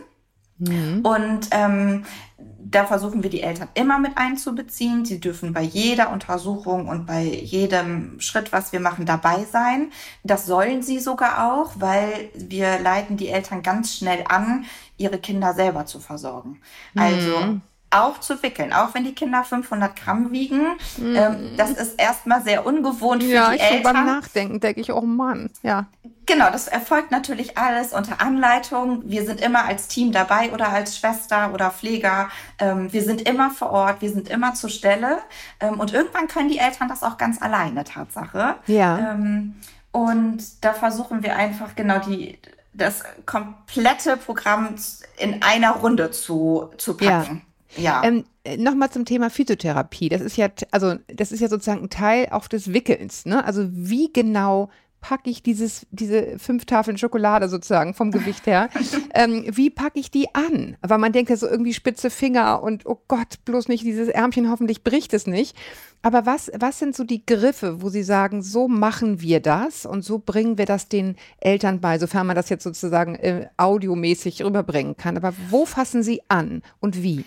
Mhm. 0.58 1.04
Und 1.04 1.48
ähm, 1.50 2.04
da 2.38 2.84
versuchen 2.84 3.22
wir 3.22 3.30
die 3.30 3.42
Eltern 3.42 3.68
immer 3.74 3.98
mit 3.98 4.16
einzubeziehen. 4.16 5.04
Sie 5.04 5.20
dürfen 5.20 5.52
bei 5.52 5.62
jeder 5.62 6.12
Untersuchung 6.12 6.88
und 6.88 7.06
bei 7.06 7.22
jedem 7.22 8.20
Schritt, 8.20 8.52
was 8.52 8.72
wir 8.72 8.80
machen, 8.80 9.06
dabei 9.06 9.44
sein. 9.44 9.92
Das 10.24 10.46
sollen 10.46 10.82
sie 10.82 10.98
sogar 10.98 11.52
auch, 11.52 11.72
weil 11.76 12.30
wir 12.34 12.78
leiten 12.80 13.16
die 13.16 13.28
Eltern 13.28 13.62
ganz 13.62 13.96
schnell 13.96 14.24
an, 14.28 14.64
ihre 14.96 15.18
Kinder 15.18 15.54
selber 15.54 15.86
zu 15.86 16.00
versorgen. 16.00 16.60
Also 16.94 17.38
mhm 17.38 17.62
auch 17.90 18.18
zu 18.20 18.42
wickeln, 18.42 18.72
auch 18.72 18.94
wenn 18.94 19.04
die 19.04 19.14
Kinder 19.14 19.44
500 19.44 19.96
Gramm 19.96 20.32
wiegen. 20.32 20.76
Mm. 20.96 21.16
Ähm, 21.16 21.50
das 21.56 21.70
ist 21.70 22.00
erstmal 22.00 22.42
sehr 22.42 22.66
ungewohnt 22.66 23.22
für 23.22 23.30
ja, 23.30 23.50
die 23.50 23.60
Eltern. 23.60 23.82
Ja, 23.82 23.92
beim 23.92 24.06
Nachdenken 24.06 24.60
denke 24.60 24.80
ich, 24.80 24.92
oh 24.92 25.02
Mann, 25.02 25.50
ja. 25.62 25.86
Genau, 26.26 26.50
das 26.50 26.66
erfolgt 26.66 27.12
natürlich 27.12 27.56
alles 27.56 27.92
unter 27.92 28.20
Anleitung. 28.20 29.02
Wir 29.06 29.24
sind 29.24 29.40
immer 29.40 29.64
als 29.64 29.86
Team 29.86 30.10
dabei 30.10 30.52
oder 30.52 30.68
als 30.68 30.98
Schwester 30.98 31.52
oder 31.54 31.70
Pfleger. 31.70 32.28
Ähm, 32.58 32.92
wir 32.92 33.04
sind 33.04 33.22
immer 33.22 33.50
vor 33.50 33.70
Ort, 33.70 34.02
wir 34.02 34.10
sind 34.10 34.28
immer 34.28 34.54
zur 34.54 34.70
Stelle. 34.70 35.18
Ähm, 35.60 35.78
und 35.78 35.92
irgendwann 35.92 36.26
können 36.26 36.48
die 36.48 36.58
Eltern 36.58 36.88
das 36.88 37.04
auch 37.04 37.16
ganz 37.16 37.40
alleine, 37.40 37.84
Tatsache. 37.84 38.56
Ja. 38.66 39.12
Ähm, 39.12 39.54
und 39.92 40.64
da 40.64 40.72
versuchen 40.72 41.22
wir 41.22 41.36
einfach 41.36 41.76
genau 41.76 42.00
die, 42.00 42.38
das 42.74 43.04
komplette 43.24 44.16
Programm 44.16 44.74
in 45.16 45.42
einer 45.42 45.76
Runde 45.76 46.10
zu, 46.10 46.70
zu 46.76 46.96
packen. 46.96 47.36
Ja. 47.36 47.55
Ja. 47.76 48.02
Ähm, 48.04 48.24
äh, 48.44 48.56
nochmal 48.56 48.90
zum 48.90 49.04
Thema 49.04 49.30
Physiotherapie. 49.30 50.08
Das 50.08 50.20
ist 50.20 50.36
ja, 50.36 50.48
also 50.70 50.94
das 51.08 51.32
ist 51.32 51.40
ja 51.40 51.48
sozusagen 51.48 51.82
ein 51.82 51.90
Teil 51.90 52.28
auch 52.30 52.48
des 52.48 52.72
Wickelns. 52.72 53.26
Ne? 53.26 53.44
Also 53.44 53.68
wie 53.70 54.12
genau 54.12 54.70
packe 55.06 55.30
ich 55.30 55.42
dieses, 55.42 55.86
diese 55.92 56.36
fünf 56.38 56.64
Tafeln 56.64 56.98
Schokolade 56.98 57.48
sozusagen 57.48 57.94
vom 57.94 58.10
Gewicht 58.10 58.46
her, 58.46 58.68
ähm, 59.14 59.44
wie 59.52 59.70
packe 59.70 60.00
ich 60.00 60.10
die 60.10 60.34
an? 60.34 60.76
Weil 60.82 60.98
man 60.98 61.12
denkt 61.12 61.30
ja 61.30 61.36
so 61.36 61.46
irgendwie 61.46 61.74
spitze 61.74 62.10
Finger 62.10 62.60
und 62.62 62.86
oh 62.86 63.00
Gott, 63.06 63.44
bloß 63.44 63.68
nicht 63.68 63.84
dieses 63.84 64.08
Ärmchen, 64.08 64.50
hoffentlich 64.50 64.82
bricht 64.82 65.14
es 65.14 65.28
nicht. 65.28 65.56
Aber 66.02 66.26
was, 66.26 66.50
was 66.58 66.80
sind 66.80 66.96
so 66.96 67.04
die 67.04 67.24
Griffe, 67.24 67.82
wo 67.82 67.88
Sie 67.88 68.02
sagen, 68.02 68.42
so 68.42 68.66
machen 68.66 69.20
wir 69.20 69.38
das 69.40 69.86
und 69.86 70.02
so 70.02 70.18
bringen 70.18 70.58
wir 70.58 70.66
das 70.66 70.88
den 70.88 71.14
Eltern 71.38 71.80
bei, 71.80 71.98
sofern 72.00 72.26
man 72.26 72.36
das 72.36 72.48
jetzt 72.48 72.64
sozusagen 72.64 73.14
äh, 73.14 73.48
audiomäßig 73.56 74.44
rüberbringen 74.44 74.96
kann. 74.96 75.16
Aber 75.16 75.34
wo 75.50 75.66
fassen 75.66 76.02
Sie 76.02 76.20
an 76.28 76.62
und 76.80 77.02
wie? 77.02 77.24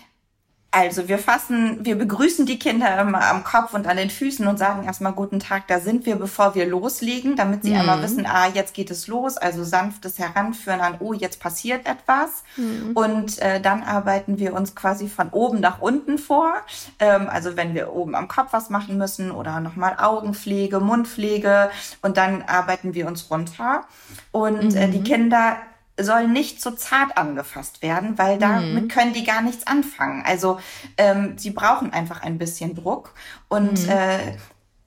Also 0.72 1.08
wir 1.08 1.18
fassen, 1.18 1.84
wir 1.84 1.98
begrüßen 1.98 2.46
die 2.46 2.58
Kinder 2.58 3.00
immer 3.00 3.26
am 3.26 3.42
Kopf 3.42 3.74
und 3.74 3.88
an 3.88 3.96
den 3.96 4.08
Füßen 4.08 4.46
und 4.46 4.56
sagen 4.56 4.84
erstmal 4.84 5.12
guten 5.12 5.40
Tag, 5.40 5.66
da 5.66 5.80
sind 5.80 6.06
wir, 6.06 6.14
bevor 6.14 6.54
wir 6.54 6.64
loslegen, 6.64 7.34
damit 7.34 7.64
sie 7.64 7.70
mhm. 7.70 7.80
einmal 7.80 8.02
wissen, 8.02 8.24
ah, 8.24 8.46
jetzt 8.46 8.72
geht 8.72 8.88
es 8.92 9.08
los, 9.08 9.36
also 9.36 9.64
sanftes 9.64 10.20
Heranführen 10.20 10.80
an, 10.80 10.96
oh, 11.00 11.12
jetzt 11.12 11.40
passiert 11.40 11.86
etwas. 11.86 12.44
Mhm. 12.56 12.92
Und 12.94 13.38
äh, 13.40 13.60
dann 13.60 13.82
arbeiten 13.82 14.38
wir 14.38 14.54
uns 14.54 14.76
quasi 14.76 15.08
von 15.08 15.30
oben 15.30 15.58
nach 15.58 15.80
unten 15.80 16.18
vor. 16.18 16.52
Ähm, 17.00 17.28
also 17.28 17.56
wenn 17.56 17.74
wir 17.74 17.92
oben 17.92 18.14
am 18.14 18.28
Kopf 18.28 18.52
was 18.52 18.70
machen 18.70 18.96
müssen 18.96 19.32
oder 19.32 19.58
nochmal 19.58 19.96
Augenpflege, 19.98 20.78
Mundpflege 20.78 21.70
und 22.00 22.16
dann 22.16 22.42
arbeiten 22.42 22.94
wir 22.94 23.08
uns 23.08 23.28
runter. 23.28 23.86
Und 24.30 24.74
mhm. 24.74 24.76
äh, 24.76 24.88
die 24.88 25.00
mhm. 25.00 25.04
Kinder 25.04 25.56
soll 26.04 26.28
nicht 26.28 26.60
so 26.60 26.70
zart 26.70 27.16
angefasst 27.16 27.82
werden, 27.82 28.18
weil 28.18 28.38
damit 28.38 28.84
mhm. 28.84 28.88
können 28.88 29.12
die 29.12 29.24
gar 29.24 29.42
nichts 29.42 29.66
anfangen. 29.66 30.22
Also 30.24 30.58
ähm, 30.96 31.34
sie 31.36 31.50
brauchen 31.50 31.92
einfach 31.92 32.22
ein 32.22 32.38
bisschen 32.38 32.74
Druck 32.74 33.14
und 33.48 33.84
mhm. 33.84 33.90
äh, 33.90 34.18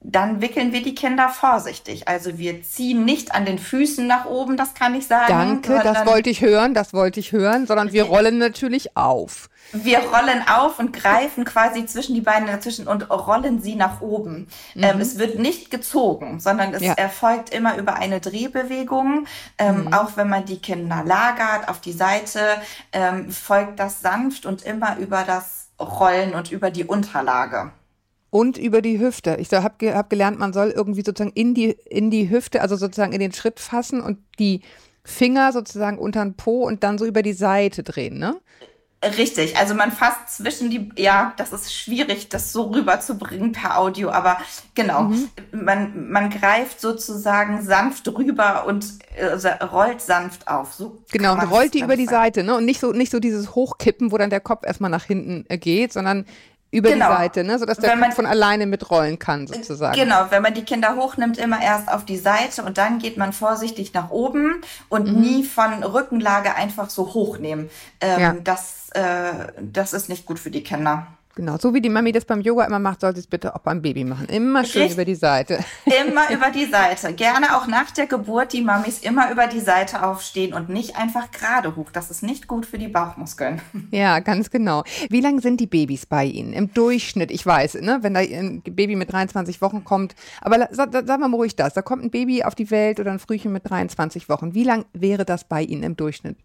dann 0.06 0.42
wickeln 0.42 0.72
wir 0.72 0.82
die 0.82 0.94
Kinder 0.94 1.30
vorsichtig. 1.30 2.08
Also 2.08 2.36
wir 2.36 2.62
ziehen 2.62 3.06
nicht 3.06 3.34
an 3.34 3.46
den 3.46 3.58
Füßen 3.58 4.06
nach 4.06 4.26
oben, 4.26 4.58
das 4.58 4.74
kann 4.74 4.94
ich 4.94 5.06
sagen. 5.06 5.62
Danke, 5.62 5.80
das 5.82 6.04
wollte 6.04 6.28
ich 6.28 6.42
hören, 6.42 6.74
das 6.74 6.92
wollte 6.92 7.20
ich 7.20 7.32
hören, 7.32 7.66
sondern 7.66 7.92
wir 7.92 8.04
rollen 8.04 8.36
natürlich 8.36 8.98
auf. 8.98 9.48
Wir 9.72 10.00
rollen 10.00 10.46
auf 10.46 10.78
und 10.78 10.92
greifen 10.92 11.46
quasi 11.46 11.86
zwischen 11.86 12.14
die 12.14 12.20
Beine 12.20 12.46
dazwischen 12.46 12.86
und 12.86 13.08
rollen 13.08 13.62
sie 13.62 13.76
nach 13.76 14.02
oben. 14.02 14.46
Mhm. 14.74 14.84
Ähm, 14.84 15.00
es 15.00 15.18
wird 15.18 15.38
nicht 15.38 15.70
gezogen, 15.70 16.38
sondern 16.38 16.74
es 16.74 16.82
ja. 16.82 16.92
erfolgt 16.92 17.48
immer 17.48 17.78
über 17.78 17.94
eine 17.94 18.20
Drehbewegung. 18.20 19.26
Ähm, 19.56 19.86
mhm. 19.86 19.94
Auch 19.94 20.18
wenn 20.18 20.28
man 20.28 20.44
die 20.44 20.58
Kinder 20.58 21.02
lagert 21.06 21.70
auf 21.70 21.80
die 21.80 21.92
Seite, 21.92 22.40
ähm, 22.92 23.30
folgt 23.30 23.80
das 23.80 24.02
sanft 24.02 24.44
und 24.44 24.62
immer 24.62 24.98
über 24.98 25.24
das 25.24 25.68
Rollen 25.80 26.34
und 26.34 26.52
über 26.52 26.70
die 26.70 26.84
Unterlage 26.84 27.72
und 28.34 28.58
über 28.58 28.82
die 28.82 28.98
Hüfte. 28.98 29.36
Ich 29.38 29.52
habe 29.52 29.76
ge 29.78 29.94
hab 29.94 30.10
gelernt, 30.10 30.40
man 30.40 30.52
soll 30.52 30.70
irgendwie 30.70 31.04
sozusagen 31.04 31.30
in 31.36 31.54
die, 31.54 31.70
in 31.88 32.10
die 32.10 32.30
Hüfte, 32.30 32.62
also 32.62 32.74
sozusagen 32.74 33.12
in 33.12 33.20
den 33.20 33.32
Schritt 33.32 33.60
fassen 33.60 34.00
und 34.00 34.18
die 34.40 34.62
Finger 35.04 35.52
sozusagen 35.52 35.98
unter 35.98 36.24
den 36.24 36.34
Po 36.34 36.64
und 36.66 36.82
dann 36.82 36.98
so 36.98 37.06
über 37.06 37.22
die 37.22 37.32
Seite 37.32 37.84
drehen, 37.84 38.18
ne? 38.18 38.34
Richtig, 39.18 39.56
also 39.56 39.74
man 39.74 39.92
fasst 39.92 40.38
zwischen 40.38 40.70
die, 40.70 40.90
ja, 40.96 41.34
das 41.36 41.52
ist 41.52 41.74
schwierig, 41.74 42.28
das 42.30 42.52
so 42.52 42.70
rüberzubringen 42.72 43.52
per 43.52 43.78
Audio, 43.78 44.10
aber 44.10 44.38
genau, 44.74 45.02
mhm. 45.02 45.28
man, 45.52 46.10
man 46.10 46.30
greift 46.30 46.80
sozusagen 46.80 47.62
sanft 47.62 48.08
rüber 48.08 48.66
und 48.66 48.86
also 49.20 49.48
rollt 49.72 50.00
sanft 50.00 50.48
auf. 50.48 50.72
So 50.72 51.02
genau, 51.12 51.34
und 51.34 51.42
rollt 51.42 51.74
die 51.74 51.82
über 51.82 51.96
die 51.96 52.06
Seite, 52.06 52.42
ne? 52.42 52.56
Und 52.56 52.64
nicht 52.64 52.80
so, 52.80 52.92
nicht 52.92 53.12
so 53.12 53.20
dieses 53.20 53.54
Hochkippen, 53.54 54.10
wo 54.10 54.18
dann 54.18 54.30
der 54.30 54.40
Kopf 54.40 54.64
erstmal 54.64 54.90
nach 54.90 55.04
hinten 55.04 55.44
äh, 55.48 55.58
geht, 55.58 55.92
sondern 55.92 56.24
über 56.74 56.90
genau. 56.90 57.10
die 57.10 57.16
Seite, 57.16 57.44
ne? 57.44 57.58
sodass 57.58 57.78
der 57.78 57.94
man, 57.94 58.08
Kopf 58.08 58.16
von 58.16 58.26
alleine 58.26 58.66
mitrollen 58.66 59.18
kann, 59.18 59.46
sozusagen. 59.46 59.94
Genau, 59.94 60.26
wenn 60.30 60.42
man 60.42 60.54
die 60.54 60.64
Kinder 60.64 60.96
hochnimmt, 60.96 61.38
immer 61.38 61.62
erst 61.62 61.88
auf 61.90 62.04
die 62.04 62.16
Seite 62.16 62.64
und 62.64 62.78
dann 62.78 62.98
geht 62.98 63.16
man 63.16 63.32
vorsichtig 63.32 63.94
nach 63.94 64.10
oben 64.10 64.60
und 64.88 65.12
mhm. 65.12 65.20
nie 65.20 65.44
von 65.44 65.84
Rückenlage 65.84 66.54
einfach 66.54 66.90
so 66.90 67.14
hochnehmen. 67.14 67.70
Ähm, 68.00 68.20
ja. 68.20 68.34
das, 68.42 68.90
äh, 68.90 69.52
das 69.60 69.92
ist 69.92 70.08
nicht 70.08 70.26
gut 70.26 70.38
für 70.40 70.50
die 70.50 70.64
Kinder. 70.64 71.06
Genau, 71.36 71.56
so 71.58 71.74
wie 71.74 71.80
die 71.80 71.88
Mami 71.88 72.12
das 72.12 72.24
beim 72.24 72.40
Yoga 72.40 72.64
immer 72.64 72.78
macht, 72.78 73.00
sollte 73.00 73.18
es 73.18 73.26
bitte 73.26 73.56
auch 73.56 73.60
beim 73.60 73.82
Baby 73.82 74.04
machen. 74.04 74.28
Immer 74.28 74.64
schön 74.64 74.82
Richtig. 74.82 74.96
über 74.96 75.04
die 75.04 75.16
Seite. 75.16 75.58
Immer 76.06 76.30
über 76.30 76.50
die 76.50 76.66
Seite. 76.66 77.12
Gerne 77.12 77.56
auch 77.56 77.66
nach 77.66 77.90
der 77.90 78.06
Geburt 78.06 78.52
die 78.52 78.62
Mamis 78.62 79.00
immer 79.00 79.32
über 79.32 79.48
die 79.48 79.60
Seite 79.60 80.04
aufstehen 80.06 80.54
und 80.54 80.68
nicht 80.68 80.96
einfach 80.96 81.32
gerade 81.32 81.74
hoch. 81.74 81.90
Das 81.92 82.10
ist 82.10 82.22
nicht 82.22 82.46
gut 82.46 82.66
für 82.66 82.78
die 82.78 82.88
Bauchmuskeln. 82.88 83.60
Ja, 83.90 84.18
ganz 84.20 84.50
genau. 84.50 84.82
Wie 85.08 85.20
lange 85.20 85.40
sind 85.40 85.60
die 85.60 85.66
Babys 85.66 86.06
bei 86.06 86.24
Ihnen? 86.24 86.52
Im 86.52 86.72
Durchschnitt, 86.74 87.30
ich 87.30 87.44
weiß, 87.46 87.74
ne, 87.74 87.98
wenn 88.02 88.14
da 88.14 88.20
ein 88.20 88.62
Baby 88.62 88.96
mit 88.96 89.12
23 89.12 89.60
Wochen 89.60 89.84
kommt, 89.84 90.16
aber 90.40 90.68
sagen 90.72 91.06
wir 91.06 91.28
mal 91.28 91.36
ruhig 91.36 91.54
das, 91.54 91.74
da 91.74 91.82
kommt 91.82 92.02
ein 92.02 92.10
Baby 92.10 92.42
auf 92.42 92.54
die 92.54 92.70
Welt 92.70 92.98
oder 92.98 93.12
ein 93.12 93.18
Frühchen 93.18 93.52
mit 93.52 93.68
23 93.68 94.28
Wochen. 94.28 94.54
Wie 94.54 94.64
lang 94.64 94.84
wäre 94.92 95.24
das 95.24 95.44
bei 95.44 95.62
Ihnen 95.62 95.82
im 95.84 95.96
Durchschnitt? 95.96 96.36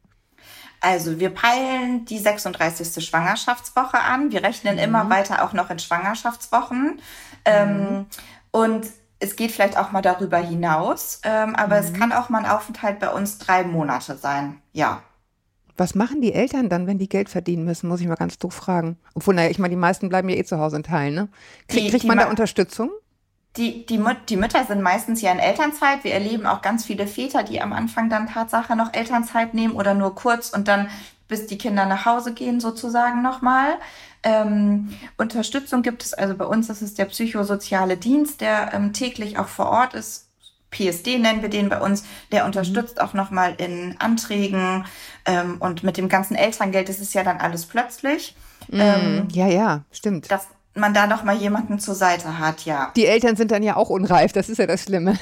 Also 0.81 1.19
wir 1.19 1.29
peilen 1.29 2.05
die 2.05 2.19
36. 2.19 3.05
Schwangerschaftswoche 3.05 3.99
an. 3.99 4.31
Wir 4.31 4.43
rechnen 4.43 4.75
mhm. 4.75 4.81
immer 4.81 5.09
weiter 5.09 5.43
auch 5.43 5.53
noch 5.53 5.69
in 5.69 5.79
Schwangerschaftswochen. 5.79 7.01
Ähm, 7.45 7.73
mhm. 7.73 7.85
Ähm, 7.85 8.05
und 8.51 8.87
es 9.19 9.35
geht 9.35 9.51
vielleicht 9.51 9.77
auch 9.77 9.91
mal 9.91 10.01
darüber 10.01 10.37
hinaus. 10.37 11.21
Ähm, 11.23 11.55
aber 11.55 11.81
mhm. 11.81 11.85
es 11.85 11.93
kann 11.93 12.11
auch 12.11 12.29
mal 12.29 12.45
ein 12.45 12.51
Aufenthalt 12.51 12.99
bei 12.99 13.09
uns 13.09 13.37
drei 13.37 13.63
Monate 13.63 14.15
sein. 14.15 14.61
Ja. 14.71 15.03
Was 15.75 15.95
machen 15.95 16.21
die 16.21 16.33
Eltern 16.33 16.67
dann, 16.67 16.87
wenn 16.87 16.97
die 16.97 17.07
Geld 17.07 17.29
verdienen 17.29 17.63
müssen, 17.63 17.87
muss 17.87 18.01
ich 18.01 18.07
mal 18.07 18.15
ganz 18.15 18.37
doof 18.37 18.53
fragen. 18.53 18.97
Obwohl, 19.13 19.33
naja, 19.33 19.49
ich 19.49 19.59
meine, 19.59 19.71
die 19.71 19.79
meisten 19.79 20.09
bleiben 20.09 20.27
ja 20.27 20.35
eh 20.35 20.43
zu 20.43 20.59
Hause 20.59 20.75
in 20.75 20.83
Teilen, 20.83 21.15
ne? 21.15 21.29
Krieg, 21.69 21.89
kriegt 21.89 22.03
man 22.03 22.17
da 22.17 22.29
Unterstützung? 22.29 22.89
Die, 23.57 23.85
die, 23.85 23.99
die 24.29 24.37
Mütter 24.37 24.63
sind 24.65 24.81
meistens 24.81 25.21
ja 25.21 25.31
in 25.31 25.39
Elternzeit. 25.39 26.03
Wir 26.03 26.13
erleben 26.13 26.45
auch 26.45 26.61
ganz 26.61 26.85
viele 26.85 27.07
Väter, 27.07 27.43
die 27.43 27.61
am 27.61 27.73
Anfang 27.73 28.09
dann 28.09 28.27
Tatsache 28.27 28.75
noch 28.75 28.93
Elternzeit 28.93 29.53
nehmen 29.53 29.73
oder 29.73 29.93
nur 29.93 30.15
kurz 30.15 30.49
und 30.49 30.67
dann 30.67 30.89
bis 31.27 31.47
die 31.47 31.57
Kinder 31.57 31.85
nach 31.85 32.05
Hause 32.05 32.33
gehen 32.33 32.59
sozusagen 32.59 33.21
nochmal. 33.21 33.75
Ähm, 34.23 34.93
Unterstützung 35.17 35.81
gibt 35.81 36.03
es 36.03 36.13
also 36.13 36.35
bei 36.35 36.45
uns, 36.45 36.67
das 36.67 36.81
ist 36.81 36.97
der 36.97 37.05
psychosoziale 37.05 37.97
Dienst, 37.97 38.41
der 38.41 38.73
ähm, 38.73 38.93
täglich 38.93 39.37
auch 39.37 39.47
vor 39.47 39.69
Ort 39.69 39.93
ist. 39.93 40.27
PSD 40.71 41.17
nennen 41.17 41.41
wir 41.41 41.49
den 41.49 41.69
bei 41.69 41.81
uns, 41.81 42.03
der 42.31 42.45
unterstützt 42.45 42.97
mhm. 42.97 43.01
auch 43.01 43.13
nochmal 43.13 43.55
in 43.57 43.95
Anträgen 43.99 44.85
ähm, 45.25 45.57
und 45.59 45.83
mit 45.83 45.97
dem 45.97 46.09
ganzen 46.09 46.35
Elterngeld, 46.35 46.89
das 46.89 46.99
ist 46.99 47.13
ja 47.13 47.23
dann 47.23 47.37
alles 47.37 47.65
plötzlich. 47.65 48.35
Ähm, 48.71 49.27
ja, 49.31 49.47
ja, 49.47 49.83
stimmt. 49.91 50.29
Das, 50.29 50.47
man 50.75 50.93
da 50.93 51.07
noch 51.07 51.23
mal 51.23 51.35
jemanden 51.35 51.79
zur 51.79 51.95
Seite 51.95 52.39
hat, 52.39 52.65
ja. 52.65 52.91
Die 52.95 53.05
Eltern 53.05 53.35
sind 53.35 53.51
dann 53.51 53.63
ja 53.63 53.75
auch 53.75 53.89
unreif, 53.89 54.31
das 54.33 54.49
ist 54.49 54.57
ja 54.57 54.67
das 54.67 54.83
Schlimme. 54.83 55.17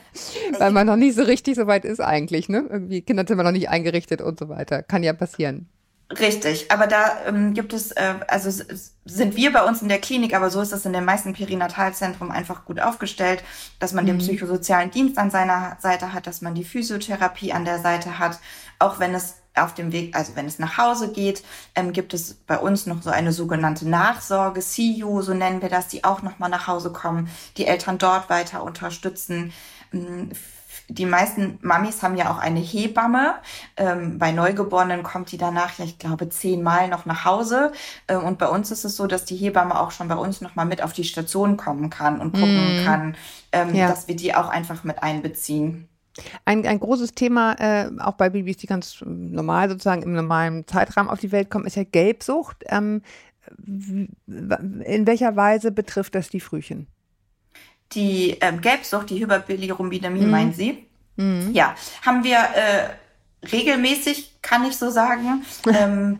Weil 0.58 0.72
man 0.72 0.86
noch 0.86 0.96
nicht 0.96 1.14
so 1.14 1.22
richtig 1.22 1.56
so 1.56 1.66
weit 1.66 1.84
ist 1.84 2.00
eigentlich, 2.00 2.48
ne? 2.48 2.66
Irgendwie 2.68 3.02
Kinder 3.02 3.24
sind 3.26 3.36
wir 3.36 3.44
noch 3.44 3.52
nicht 3.52 3.68
eingerichtet 3.68 4.20
und 4.20 4.38
so 4.38 4.48
weiter. 4.48 4.82
Kann 4.82 5.02
ja 5.02 5.12
passieren. 5.12 5.68
Richtig, 6.10 6.70
aber 6.70 6.86
da 6.86 7.26
ähm, 7.26 7.52
gibt 7.52 7.74
es, 7.74 7.92
äh, 7.92 8.14
also 8.28 8.64
sind 9.04 9.36
wir 9.36 9.52
bei 9.52 9.62
uns 9.62 9.82
in 9.82 9.90
der 9.90 9.98
Klinik, 9.98 10.34
aber 10.34 10.48
so 10.48 10.62
ist 10.62 10.72
es 10.72 10.86
in 10.86 10.94
den 10.94 11.04
meisten 11.04 11.34
Perinatalzentren 11.34 12.30
einfach 12.30 12.64
gut 12.64 12.80
aufgestellt, 12.80 13.44
dass 13.78 13.92
man 13.92 14.04
mhm. 14.04 14.08
den 14.08 14.18
psychosozialen 14.18 14.90
Dienst 14.90 15.18
an 15.18 15.30
seiner 15.30 15.76
Seite 15.80 16.14
hat, 16.14 16.26
dass 16.26 16.40
man 16.40 16.54
die 16.54 16.64
Physiotherapie 16.64 17.52
an 17.52 17.66
der 17.66 17.80
Seite 17.80 18.18
hat, 18.18 18.38
auch 18.78 19.00
wenn 19.00 19.14
es 19.14 19.37
auf 19.64 19.74
dem 19.74 19.92
Weg, 19.92 20.16
also 20.16 20.36
wenn 20.36 20.46
es 20.46 20.58
nach 20.58 20.78
Hause 20.78 21.12
geht, 21.12 21.42
ähm, 21.74 21.92
gibt 21.92 22.14
es 22.14 22.34
bei 22.34 22.58
uns 22.58 22.86
noch 22.86 23.02
so 23.02 23.10
eine 23.10 23.32
sogenannte 23.32 23.88
Nachsorge, 23.88 24.60
CU, 24.60 25.22
so 25.22 25.34
nennen 25.34 25.62
wir 25.62 25.68
das, 25.68 25.88
die 25.88 26.04
auch 26.04 26.22
nochmal 26.22 26.50
nach 26.50 26.66
Hause 26.66 26.92
kommen, 26.92 27.28
die 27.56 27.66
Eltern 27.66 27.98
dort 27.98 28.30
weiter 28.30 28.62
unterstützen. 28.62 29.52
Ähm, 29.92 30.30
die 30.90 31.04
meisten 31.04 31.58
Mamis 31.60 32.02
haben 32.02 32.16
ja 32.16 32.30
auch 32.30 32.38
eine 32.38 32.60
Hebamme. 32.60 33.34
Ähm, 33.76 34.18
bei 34.18 34.32
Neugeborenen 34.32 35.02
kommt 35.02 35.30
die 35.32 35.38
danach, 35.38 35.78
ja, 35.78 35.84
ich 35.84 35.98
glaube, 35.98 36.30
zehnmal 36.30 36.88
noch 36.88 37.04
nach 37.04 37.26
Hause. 37.26 37.72
Ähm, 38.08 38.24
und 38.24 38.38
bei 38.38 38.48
uns 38.48 38.70
ist 38.70 38.84
es 38.84 38.96
so, 38.96 39.06
dass 39.06 39.26
die 39.26 39.36
Hebamme 39.36 39.78
auch 39.78 39.90
schon 39.90 40.08
bei 40.08 40.16
uns 40.16 40.40
nochmal 40.40 40.64
mit 40.64 40.82
auf 40.82 40.94
die 40.94 41.04
Station 41.04 41.58
kommen 41.58 41.90
kann 41.90 42.20
und 42.20 42.32
gucken 42.32 42.82
mm. 42.82 42.84
kann, 42.86 43.16
ähm, 43.52 43.74
ja. 43.74 43.88
dass 43.88 44.08
wir 44.08 44.16
die 44.16 44.34
auch 44.34 44.48
einfach 44.48 44.82
mit 44.82 45.02
einbeziehen. 45.02 45.87
Ein, 46.44 46.66
ein 46.66 46.80
großes 46.80 47.12
Thema, 47.12 47.52
äh, 47.58 47.90
auch 48.00 48.14
bei 48.14 48.30
Babys, 48.30 48.56
die 48.56 48.66
ganz 48.66 49.02
normal 49.04 49.68
sozusagen 49.68 50.02
im 50.02 50.14
normalen 50.14 50.66
Zeitrahmen 50.66 51.10
auf 51.10 51.20
die 51.20 51.32
Welt 51.32 51.50
kommen, 51.50 51.66
ist 51.66 51.76
ja 51.76 51.84
Gelbsucht. 51.84 52.64
Ähm, 52.66 53.02
in 53.66 55.06
welcher 55.06 55.36
Weise 55.36 55.70
betrifft 55.70 56.14
das 56.14 56.28
die 56.28 56.40
Frühchen? 56.40 56.86
Die 57.92 58.36
ähm, 58.40 58.60
Gelbsucht, 58.60 59.10
die 59.10 59.20
Hyperbilirubinemie, 59.20 60.20
mhm. 60.20 60.30
meinen 60.30 60.52
Sie? 60.52 60.86
Mhm. 61.16 61.50
Ja, 61.52 61.74
haben 62.04 62.22
wir 62.24 62.36
äh, 62.36 63.46
regelmäßig, 63.50 64.36
kann 64.42 64.64
ich 64.64 64.76
so 64.76 64.90
sagen. 64.90 65.44
ähm, 65.66 66.18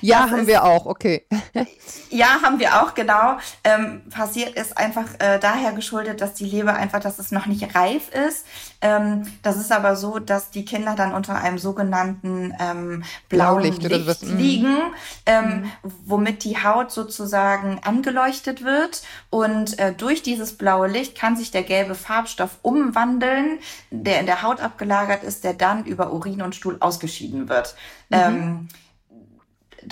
Ja, 0.00 0.30
haben 0.30 0.40
ist, 0.40 0.46
wir 0.46 0.64
auch, 0.64 0.86
okay. 0.86 1.26
ja, 2.10 2.40
haben 2.42 2.58
wir 2.58 2.82
auch, 2.82 2.94
genau. 2.94 3.38
Ähm, 3.64 4.02
passiert 4.10 4.54
ist 4.54 4.76
einfach 4.76 5.06
äh, 5.18 5.38
daher 5.38 5.72
geschuldet, 5.72 6.20
dass 6.20 6.34
die 6.34 6.44
Leber 6.44 6.74
einfach, 6.74 7.00
dass 7.00 7.18
es 7.18 7.32
noch 7.32 7.46
nicht 7.46 7.74
reif 7.74 8.10
ist. 8.10 8.46
Ähm, 8.80 9.26
das 9.42 9.56
ist 9.56 9.72
aber 9.72 9.96
so, 9.96 10.18
dass 10.18 10.50
die 10.50 10.64
Kinder 10.64 10.94
dann 10.94 11.14
unter 11.14 11.36
einem 11.36 11.58
sogenannten 11.58 12.54
ähm, 12.60 13.04
blauen 13.28 13.62
Blaulicht 13.62 13.82
Licht 13.82 14.22
mhm. 14.22 14.36
liegen, 14.36 14.76
ähm, 15.24 15.62
mhm. 15.62 15.72
womit 16.04 16.44
die 16.44 16.62
Haut 16.62 16.92
sozusagen 16.92 17.80
angeleuchtet 17.82 18.64
wird. 18.64 19.02
Und 19.30 19.78
äh, 19.78 19.92
durch 19.92 20.22
dieses 20.22 20.56
blaue 20.56 20.88
Licht 20.88 21.18
kann 21.18 21.36
sich 21.36 21.50
der 21.50 21.62
gelbe 21.62 21.94
Farbstoff 21.94 22.58
umwandeln, 22.62 23.58
der 23.90 24.20
in 24.20 24.26
der 24.26 24.42
Haut 24.42 24.60
abgelagert 24.60 25.22
ist, 25.22 25.44
der 25.44 25.54
dann 25.54 25.84
über 25.84 26.12
Urin 26.12 26.42
und 26.42 26.54
Stuhl 26.54 26.76
ausgeschieden 26.80 27.48
wird. 27.48 27.74
Mhm. 28.10 28.16
Ähm, 28.16 28.68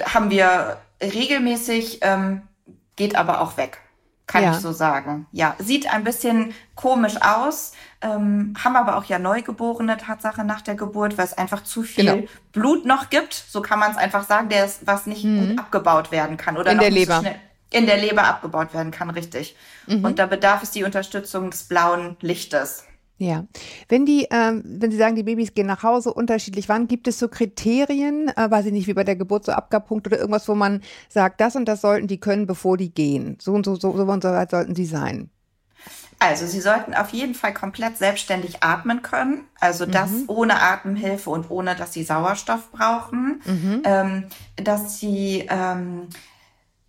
haben 0.03 0.31
wir 0.31 0.79
regelmäßig, 1.03 1.99
ähm, 2.03 2.43
geht 2.97 3.17
aber 3.17 3.41
auch 3.41 3.57
weg. 3.57 3.81
Kann 4.27 4.43
ja. 4.43 4.53
ich 4.53 4.59
so 4.59 4.73
sagen. 4.73 5.27
Ja, 5.33 5.55
sieht 5.59 5.93
ein 5.93 6.03
bisschen 6.03 6.55
komisch 6.75 7.21
aus, 7.21 7.73
ähm, 8.01 8.55
haben 8.63 8.75
aber 8.75 8.97
auch 8.97 9.05
ja 9.05 9.19
Neugeborene 9.19 9.99
Tatsache 9.99 10.45
nach 10.45 10.63
der 10.63 10.77
Geburt, 10.77 11.19
weil 11.19 11.27
es 11.27 11.37
einfach 11.37 11.63
zu 11.63 11.83
viel 11.83 12.07
genau. 12.07 12.29
Blut 12.53 12.87
noch 12.87 13.11
gibt. 13.11 13.35
So 13.35 13.61
kann 13.61 13.79
man 13.79 13.91
es 13.91 13.99
einfach 13.99 14.27
sagen, 14.27 14.49
der 14.49 14.65
ist, 14.65 14.87
was 14.87 15.05
nicht 15.05 15.25
mhm. 15.25 15.49
gut 15.49 15.59
abgebaut 15.59 16.11
werden 16.11 16.39
kann 16.39 16.57
oder 16.57 16.73
in 16.73 16.79
der 16.79 16.91
Leber. 16.91 17.21
Schnell 17.21 17.37
in 17.75 17.87
der 17.87 17.97
Leber 17.97 18.25
abgebaut 18.25 18.73
werden 18.73 18.93
kann, 18.93 19.11
richtig. 19.11 19.57
Mhm. 19.89 20.05
Und 20.05 20.19
da 20.21 20.27
bedarf 20.27 20.63
es 20.63 20.71
die 20.71 20.85
Unterstützung 20.85 21.51
des 21.51 21.65
blauen 21.65 22.17
Lichtes. 22.21 22.85
Ja, 23.17 23.45
wenn 23.89 24.07
die, 24.07 24.27
ähm, 24.33 24.63
wenn 24.65 24.91
Sie 24.91 24.97
sagen, 24.97 25.15
die 25.15 25.23
Babys 25.23 25.55
gehen 25.55 25.69
nach 25.69 25.85
Hause 25.85 26.13
unterschiedlich, 26.13 26.69
wann 26.69 26.89
gibt 26.89 27.07
es 27.07 27.19
so 27.21 27.29
Kriterien, 27.29 28.29
äh, 28.29 28.51
weiß 28.51 28.67
ich 28.67 28.73
nicht, 28.73 28.89
wie 28.89 28.95
bei 28.95 29.05
der 29.05 29.15
Geburt 29.15 29.45
so 29.45 29.53
Abgabpunkt 29.53 30.09
oder 30.09 30.19
irgendwas, 30.19 30.49
wo 30.49 30.57
man 30.57 30.83
sagt, 31.09 31.41
das 31.41 31.55
und 31.55 31.67
das 31.67 31.81
sollten 31.81 32.09
die 32.09 32.19
können, 32.19 32.47
bevor 32.47 32.77
die 32.77 32.93
gehen. 32.93 33.39
So 33.41 33.53
und 33.53 33.65
so, 33.65 33.77
so, 33.77 33.97
so 33.97 34.03
und 34.03 34.23
so 34.23 34.31
weit 34.31 34.51
sollten 34.51 34.75
sie 34.75 34.87
sein. 34.87 35.31
Also 36.19 36.47
sie 36.47 36.61
sollten 36.61 36.95
auf 36.95 37.11
jeden 37.11 37.35
Fall 37.35 37.53
komplett 37.53 37.99
selbstständig 37.99 38.63
atmen 38.63 39.03
können, 39.03 39.45
also 39.61 39.85
das 39.85 40.11
mhm. 40.11 40.25
ohne 40.29 40.61
Atemhilfe 40.63 41.31
und 41.31 41.51
ohne, 41.51 41.77
dass 41.77 41.93
sie 41.93 42.03
Sauerstoff 42.03 42.71
brauchen, 42.73 43.43
mhm. 43.45 43.83
ähm, 43.85 44.25
dass 44.57 44.99
sie 44.99 45.47
ähm, 45.49 46.09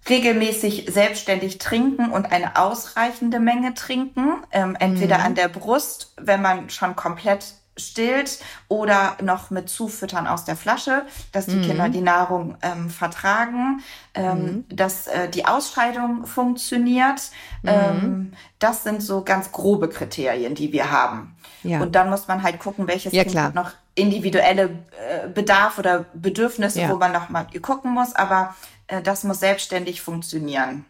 regelmäßig 0.07 0.87
selbstständig 0.91 1.57
trinken 1.57 2.11
und 2.11 2.31
eine 2.31 2.55
ausreichende 2.57 3.39
Menge 3.39 3.73
trinken, 3.73 4.43
ähm, 4.51 4.75
entweder 4.79 5.19
mhm. 5.19 5.25
an 5.25 5.35
der 5.35 5.47
Brust, 5.47 6.13
wenn 6.17 6.41
man 6.41 6.69
schon 6.69 6.95
komplett 6.95 7.45
stillt 7.77 8.39
oder 8.67 9.17
noch 9.21 9.49
mit 9.49 9.69
Zufüttern 9.69 10.27
aus 10.27 10.45
der 10.45 10.55
Flasche, 10.55 11.05
dass 11.31 11.45
die 11.45 11.57
mhm. 11.57 11.63
Kinder 11.63 11.89
die 11.89 12.01
Nahrung 12.01 12.57
ähm, 12.61 12.89
vertragen, 12.89 13.81
ähm, 14.13 14.37
mhm. 14.37 14.65
dass 14.69 15.07
äh, 15.07 15.29
die 15.29 15.45
Ausscheidung 15.45 16.25
funktioniert. 16.25 17.31
Mhm. 17.63 17.69
Ähm, 17.69 18.33
das 18.59 18.83
sind 18.83 19.01
so 19.01 19.23
ganz 19.23 19.51
grobe 19.51 19.89
Kriterien, 19.89 20.55
die 20.55 20.71
wir 20.71 20.91
haben. 20.91 21.35
Ja. 21.63 21.81
Und 21.81 21.95
dann 21.95 22.09
muss 22.09 22.27
man 22.27 22.43
halt 22.43 22.59
gucken, 22.59 22.87
welches 22.87 23.11
ja, 23.11 23.23
Kind 23.23 23.55
noch 23.55 23.71
individuelle 23.95 24.63
äh, 25.09 25.27
Bedarf 25.27 25.79
oder 25.79 26.05
Bedürfnisse, 26.13 26.81
ja. 26.81 26.89
wo 26.89 26.97
man 26.97 27.11
noch 27.11 27.29
mal 27.29 27.47
gucken 27.61 27.91
muss. 27.91 28.15
Aber 28.15 28.55
das 29.03 29.23
muss 29.23 29.39
selbstständig 29.39 30.01
funktionieren. 30.01 30.85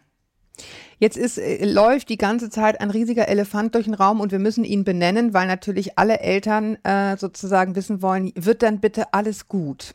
Jetzt 0.98 1.16
ist, 1.16 1.38
äh, 1.38 1.64
läuft 1.64 2.08
die 2.08 2.16
ganze 2.16 2.48
Zeit 2.48 2.80
ein 2.80 2.90
riesiger 2.90 3.28
Elefant 3.28 3.74
durch 3.74 3.84
den 3.84 3.94
Raum 3.94 4.20
und 4.20 4.32
wir 4.32 4.38
müssen 4.38 4.64
ihn 4.64 4.84
benennen, 4.84 5.34
weil 5.34 5.46
natürlich 5.46 5.98
alle 5.98 6.20
Eltern 6.20 6.76
äh, 6.84 7.16
sozusagen 7.18 7.76
wissen 7.76 8.00
wollen, 8.00 8.32
wird 8.34 8.62
dann 8.62 8.80
bitte 8.80 9.12
alles 9.12 9.48
gut? 9.48 9.94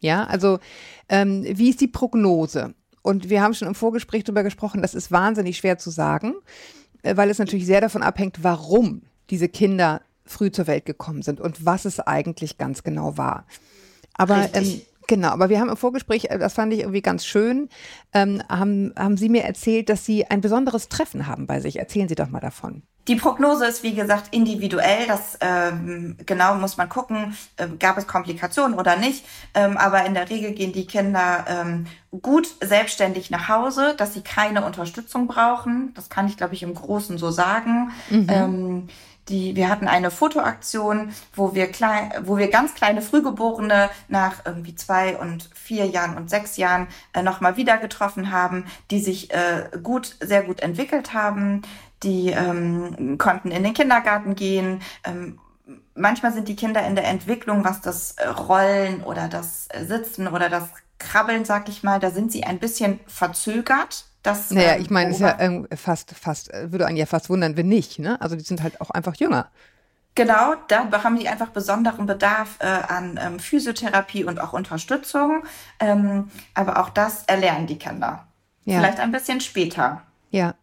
Ja, 0.00 0.24
also 0.24 0.58
ähm, 1.08 1.44
wie 1.46 1.70
ist 1.70 1.80
die 1.80 1.88
Prognose? 1.88 2.74
Und 3.02 3.30
wir 3.30 3.42
haben 3.42 3.54
schon 3.54 3.68
im 3.68 3.74
Vorgespräch 3.74 4.24
darüber 4.24 4.42
gesprochen, 4.42 4.82
das 4.82 4.94
ist 4.94 5.12
wahnsinnig 5.12 5.56
schwer 5.56 5.78
zu 5.78 5.90
sagen, 5.90 6.34
äh, 7.02 7.16
weil 7.16 7.30
es 7.30 7.38
natürlich 7.38 7.66
sehr 7.66 7.80
davon 7.80 8.02
abhängt, 8.02 8.42
warum 8.42 9.02
diese 9.30 9.48
Kinder 9.48 10.02
früh 10.24 10.50
zur 10.50 10.66
Welt 10.66 10.84
gekommen 10.84 11.22
sind 11.22 11.40
und 11.40 11.64
was 11.64 11.84
es 11.84 12.00
eigentlich 12.00 12.58
ganz 12.58 12.82
genau 12.82 13.16
war. 13.16 13.46
Aber 14.14 14.48
ähm, 14.54 14.80
Genau, 15.10 15.30
aber 15.30 15.48
wir 15.48 15.58
haben 15.58 15.68
im 15.68 15.76
Vorgespräch, 15.76 16.26
äh, 16.26 16.38
das 16.38 16.52
fand 16.52 16.72
ich 16.72 16.80
irgendwie 16.80 17.02
ganz 17.02 17.26
schön, 17.26 17.68
ähm, 18.12 18.40
haben, 18.48 18.94
haben 18.96 19.16
Sie 19.16 19.28
mir 19.28 19.42
erzählt, 19.42 19.88
dass 19.88 20.06
Sie 20.06 20.24
ein 20.24 20.40
besonderes 20.40 20.88
Treffen 20.88 21.26
haben 21.26 21.48
bei 21.48 21.58
sich. 21.58 21.80
Erzählen 21.80 22.08
Sie 22.08 22.14
doch 22.14 22.28
mal 22.28 22.38
davon. 22.38 22.84
Die 23.08 23.16
Prognose 23.16 23.66
ist, 23.66 23.82
wie 23.82 23.94
gesagt, 23.94 24.32
individuell. 24.32 25.08
Das 25.08 25.36
ähm, 25.40 26.16
genau 26.26 26.54
muss 26.54 26.76
man 26.76 26.88
gucken, 26.88 27.36
äh, 27.56 27.66
gab 27.80 27.98
es 27.98 28.06
Komplikationen 28.06 28.78
oder 28.78 28.94
nicht. 28.94 29.24
Ähm, 29.54 29.76
aber 29.78 30.06
in 30.06 30.14
der 30.14 30.30
Regel 30.30 30.52
gehen 30.52 30.72
die 30.72 30.86
Kinder 30.86 31.44
ähm, 31.48 31.86
gut 32.22 32.46
selbstständig 32.62 33.32
nach 33.32 33.48
Hause, 33.48 33.94
dass 33.96 34.14
sie 34.14 34.20
keine 34.20 34.64
Unterstützung 34.64 35.26
brauchen. 35.26 35.92
Das 35.94 36.08
kann 36.08 36.28
ich, 36.28 36.36
glaube 36.36 36.54
ich, 36.54 36.62
im 36.62 36.74
Großen 36.74 37.18
so 37.18 37.32
sagen. 37.32 37.90
Mhm. 38.10 38.26
Ähm, 38.28 38.88
die, 39.28 39.54
wir 39.56 39.68
hatten 39.68 39.88
eine 39.88 40.10
Fotoaktion, 40.10 41.12
wo 41.34 41.54
wir 41.54 41.68
klein, 41.68 42.12
wo 42.24 42.36
wir 42.36 42.48
ganz 42.48 42.74
kleine 42.74 43.02
Frühgeborene 43.02 43.90
nach 44.08 44.44
irgendwie 44.44 44.74
zwei 44.74 45.16
und 45.16 45.48
vier 45.54 45.86
Jahren 45.86 46.16
und 46.16 46.30
sechs 46.30 46.56
Jahren 46.56 46.88
äh, 47.12 47.22
nochmal 47.22 47.56
wieder 47.56 47.78
getroffen 47.78 48.32
haben, 48.32 48.64
die 48.90 49.00
sich 49.00 49.32
äh, 49.32 49.68
gut, 49.82 50.16
sehr 50.20 50.42
gut 50.42 50.60
entwickelt 50.60 51.14
haben, 51.14 51.62
die 52.02 52.30
ähm, 52.30 53.18
konnten 53.18 53.50
in 53.50 53.62
den 53.62 53.74
Kindergarten 53.74 54.34
gehen. 54.34 54.82
Ähm, 55.04 55.38
manchmal 55.94 56.32
sind 56.32 56.48
die 56.48 56.56
Kinder 56.56 56.84
in 56.86 56.96
der 56.96 57.06
Entwicklung, 57.06 57.64
was 57.64 57.80
das 57.80 58.12
äh, 58.12 58.26
Rollen 58.26 59.02
oder 59.02 59.28
das 59.28 59.68
äh, 59.70 59.84
Sitzen 59.84 60.26
oder 60.26 60.48
das 60.48 60.68
Krabbeln, 60.98 61.44
sag 61.44 61.68
ich 61.68 61.82
mal, 61.82 61.98
da 61.98 62.10
sind 62.10 62.30
sie 62.32 62.44
ein 62.44 62.58
bisschen 62.58 63.00
verzögert. 63.06 64.04
Das, 64.22 64.50
naja, 64.50 64.74
ähm, 64.74 64.82
ich 64.82 64.90
meine, 64.90 65.10
es 65.10 65.16
ist 65.16 65.22
ja 65.22 65.36
ähm, 65.38 65.66
fast, 65.74 66.12
fast, 66.12 66.52
äh, 66.52 66.70
würde 66.72 66.86
einen 66.86 66.96
ja 66.96 67.06
fast 67.06 67.30
wundern, 67.30 67.56
wenn 67.56 67.68
nicht. 67.68 67.98
Ne? 67.98 68.20
Also 68.20 68.36
die 68.36 68.44
sind 68.44 68.62
halt 68.62 68.80
auch 68.80 68.90
einfach 68.90 69.14
jünger. 69.16 69.50
Genau, 70.14 70.54
da 70.68 71.04
haben 71.04 71.18
die 71.18 71.28
einfach 71.28 71.50
besonderen 71.50 72.06
Bedarf 72.06 72.56
äh, 72.58 72.66
an 72.66 73.18
ähm, 73.22 73.38
Physiotherapie 73.38 74.24
und 74.24 74.40
auch 74.40 74.52
Unterstützung. 74.52 75.44
Ähm, 75.78 76.30
aber 76.54 76.80
auch 76.80 76.90
das 76.90 77.24
erlernen 77.24 77.66
die 77.66 77.78
Kinder. 77.78 78.26
Ja. 78.64 78.78
Vielleicht 78.78 78.98
ein 78.98 79.12
bisschen 79.12 79.40
später. 79.40 80.02
Ja. 80.30 80.54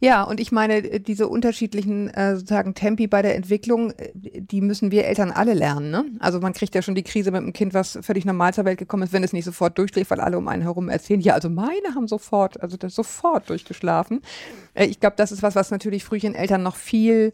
Ja, 0.00 0.22
und 0.22 0.40
ich 0.40 0.52
meine, 0.52 0.76
äh, 0.76 1.00
diese 1.00 1.28
unterschiedlichen 1.28 2.08
äh, 2.08 2.36
sozusagen 2.36 2.74
Tempi 2.74 3.06
bei 3.06 3.22
der 3.22 3.36
Entwicklung, 3.36 3.92
äh, 3.92 4.12
die 4.14 4.60
müssen 4.60 4.90
wir 4.90 5.06
Eltern 5.06 5.30
alle 5.30 5.54
lernen. 5.54 5.90
Ne? 5.90 6.04
Also 6.20 6.40
man 6.40 6.52
kriegt 6.52 6.74
ja 6.74 6.82
schon 6.82 6.94
die 6.94 7.02
Krise 7.02 7.30
mit 7.30 7.42
einem 7.42 7.52
Kind, 7.52 7.74
was 7.74 7.98
völlig 8.02 8.24
normal 8.24 8.54
zur 8.54 8.64
Welt 8.64 8.78
gekommen 8.78 9.02
ist, 9.02 9.12
wenn 9.12 9.24
es 9.24 9.32
nicht 9.32 9.44
sofort 9.44 9.78
durchschläft, 9.78 10.10
weil 10.10 10.20
alle 10.20 10.38
um 10.38 10.48
einen 10.48 10.62
herum 10.62 10.88
erzählen, 10.88 11.20
ja, 11.20 11.34
also 11.34 11.48
meine 11.48 11.94
haben 11.94 12.08
sofort, 12.08 12.60
also 12.62 12.76
das 12.76 12.94
sofort 12.94 13.48
durchgeschlafen. 13.50 14.22
Äh, 14.74 14.86
ich 14.86 15.00
glaube, 15.00 15.16
das 15.16 15.32
ist 15.32 15.42
was, 15.42 15.54
was 15.54 15.70
natürlich 15.70 16.04
Frühchen-Eltern 16.04 16.62
noch 16.62 16.76
viel, 16.76 17.32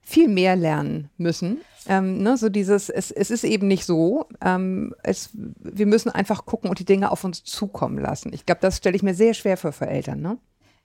viel 0.00 0.28
mehr 0.28 0.56
lernen 0.56 1.10
müssen. 1.16 1.58
Ähm, 1.88 2.18
ne, 2.18 2.36
so 2.36 2.48
dieses, 2.48 2.88
es, 2.88 3.10
es 3.10 3.30
ist 3.30 3.44
eben 3.44 3.68
nicht 3.68 3.84
so. 3.84 4.26
Ähm, 4.40 4.94
es, 5.02 5.30
wir 5.34 5.86
müssen 5.86 6.10
einfach 6.10 6.44
gucken 6.44 6.68
und 6.68 6.78
die 6.78 6.84
Dinge 6.84 7.10
auf 7.10 7.24
uns 7.24 7.44
zukommen 7.44 7.98
lassen. 7.98 8.32
Ich 8.32 8.44
glaube, 8.44 8.60
das 8.60 8.78
stelle 8.78 8.96
ich 8.96 9.02
mir 9.02 9.14
sehr 9.14 9.34
schwer 9.34 9.56
vor 9.56 9.72
für 9.72 9.86
Eltern. 9.86 10.20
Ne? 10.20 10.38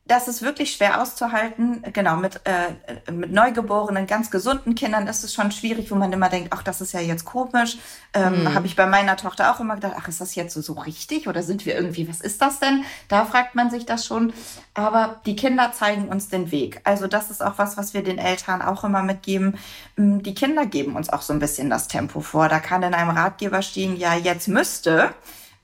Das 0.06 0.28
ist 0.28 0.42
wirklich 0.42 0.74
schwer 0.74 1.02
auszuhalten. 1.02 1.84
Genau, 1.94 2.18
mit, 2.18 2.42
äh, 2.44 3.12
mit 3.12 3.32
neugeborenen, 3.32 4.08
ganz 4.08 4.32
gesunden 4.32 4.76
Kindern 4.76 5.08
ist 5.08 5.24
es 5.24 5.34
schon 5.34 5.52
schwierig, 5.52 5.92
wo 5.92 5.96
man 5.96 6.12
immer 6.12 6.28
denkt, 6.28 6.50
ach, 6.52 6.64
das 6.64 6.82
ist 6.82 6.92
ja 6.92 7.00
jetzt 7.00 7.24
komisch. 7.24 7.78
Ähm, 8.14 8.44
mhm. 8.44 8.54
Habe 8.54 8.66
ich 8.66 8.76
bei 8.76 8.88
meiner 8.88 9.16
Tochter 9.16 9.52
auch 9.52 9.60
immer 9.60 9.76
gedacht, 9.76 9.94
ach, 9.98 10.08
ist 10.08 10.20
das 10.20 10.36
jetzt 10.36 10.54
so, 10.54 10.62
so 10.62 10.74
richtig 10.74 11.28
oder 11.28 11.44
sind 11.44 11.66
wir 11.66 11.76
irgendwie, 11.76 12.10
was 12.10 12.20
ist 12.20 12.42
das 12.42 12.60
denn? 12.60 12.84
Da 13.08 13.26
fragt 13.26 13.56
man 13.56 13.70
sich 13.70 13.86
das 13.86 14.06
schon. 14.06 14.34
Aber 14.74 15.22
die 15.26 15.36
Kinder 15.36 15.72
zeigen 15.72 16.10
uns 16.10 16.30
den 16.30 16.52
Weg. 16.52 16.82
Also 16.84 17.08
das 17.08 17.32
ist 17.32 17.44
auch 17.44 17.58
was, 17.58 17.78
was 17.78 17.94
wir 17.94 18.04
den 18.04 18.18
Eltern 18.18 18.62
auch 18.62 18.84
immer 18.84 19.04
mitgeben. 19.04 19.58
Mm, 19.96 20.20
die 20.20 20.34
Kinder 20.34 20.66
geben 20.66 20.96
uns 20.96 21.10
auch 21.10 21.22
so 21.22 21.32
ein 21.32 21.40
bisschen 21.40 21.70
das 21.70 21.88
Tempo 21.88 22.22
vor. 22.22 22.50
Da 22.50 22.60
kann 22.60 22.84
in 22.84 22.94
einem 22.94 23.12
Ratgeber 23.12 23.62
stehen, 23.62 23.96
ja, 23.96 24.16
jetzt 24.16 24.48
müsste. 24.48 25.14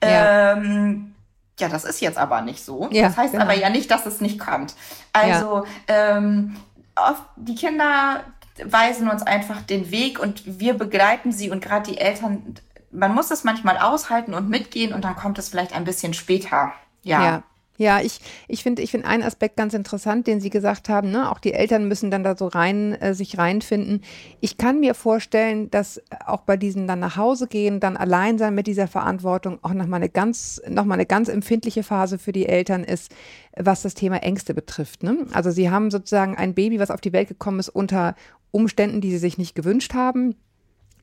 Ja. 0.02 0.54
Ähm, 0.54 1.16
ja, 1.60 1.70
das 1.70 1.86
ist 1.86 2.02
jetzt 2.02 2.18
aber 2.18 2.42
nicht 2.42 2.64
so. 2.64 2.88
Ja, 2.92 3.04
das 3.04 3.18
heißt 3.18 3.32
genau. 3.34 3.46
aber 3.46 3.54
ja 3.54 3.70
nicht, 3.70 3.90
dass 3.90 4.06
es 4.06 4.22
nicht 4.22 4.40
kommt. 4.40 4.76
Also 5.14 5.66
ja. 5.90 6.18
ähm, 6.18 6.56
oft 6.96 7.24
die 7.36 7.56
Kinder 7.56 8.24
weisen 8.64 9.10
uns 9.10 9.24
einfach 9.24 9.62
den 9.62 9.92
Weg 9.92 10.20
und 10.20 10.60
wir 10.60 10.74
begleiten 10.74 11.32
sie 11.32 11.50
und 11.50 11.62
gerade 11.62 11.92
die 11.92 11.98
Eltern, 11.98 12.56
man 12.92 13.14
muss 13.14 13.32
es 13.32 13.44
manchmal 13.44 13.78
aushalten 13.78 14.34
und 14.34 14.50
mitgehen 14.50 14.94
und 14.94 15.04
dann 15.04 15.16
kommt 15.16 15.38
es 15.40 15.50
vielleicht 15.50 15.76
ein 15.76 15.84
bisschen 15.84 16.14
später. 16.14 16.74
Ja. 17.04 17.24
ja. 17.24 17.44
Ja, 17.80 18.02
ich, 18.02 18.20
ich 18.48 18.64
finde 18.64 18.82
ich 18.82 18.90
finde 18.90 19.08
einen 19.08 19.22
Aspekt 19.22 19.56
ganz 19.56 19.76
interessant, 19.76 20.26
den 20.26 20.42
Sie 20.42 20.50
gesagt 20.50 20.90
haben, 20.90 21.12
ne? 21.12 21.32
auch 21.32 21.38
die 21.38 21.54
Eltern 21.54 21.88
müssen 21.88 22.10
dann 22.10 22.24
da 22.24 22.36
so 22.36 22.48
rein, 22.48 22.94
äh, 22.94 23.14
sich 23.14 23.38
reinfinden. 23.38 24.02
Ich 24.42 24.58
kann 24.58 24.80
mir 24.80 24.96
vorstellen, 24.96 25.70
dass 25.70 26.02
auch 26.26 26.42
bei 26.42 26.58
diesen 26.58 26.88
dann 26.88 27.00
nach 27.00 27.18
Hause 27.18 27.48
gehen, 27.48 27.80
dann 27.80 27.96
allein 27.96 28.40
sein 28.40 28.56
mit 28.56 28.66
dieser 28.66 28.88
Verantwortung 28.88 29.60
auch 29.62 29.74
nochmal 29.74 30.00
eine 30.00 30.10
ganz, 30.10 30.60
noch 30.68 30.86
mal 30.86 30.96
eine 30.96 31.06
ganz 31.06 31.30
empfindliche 31.30 31.84
Phase 31.84 32.18
für 32.18 32.32
die 32.32 32.48
Eltern 32.48 32.84
ist, 32.84 33.14
was 33.56 33.84
das 33.84 33.94
Thema 33.94 34.24
Ängste 34.24 34.56
betrifft. 34.56 35.04
Ne? 35.04 35.28
Also 35.32 35.52
sie 35.52 35.70
haben 35.70 35.92
sozusagen 35.92 36.36
ein 36.36 36.56
Baby, 36.56 36.80
was 36.80 36.90
auf 36.90 37.02
die 37.02 37.14
Welt 37.14 37.28
gekommen 37.28 37.60
ist 37.60 37.70
unter 37.70 38.16
Umständen, 38.50 39.02
die 39.02 39.12
sie 39.12 39.20
sich 39.20 39.38
nicht 39.38 39.54
gewünscht 39.54 39.94
haben 39.94 40.36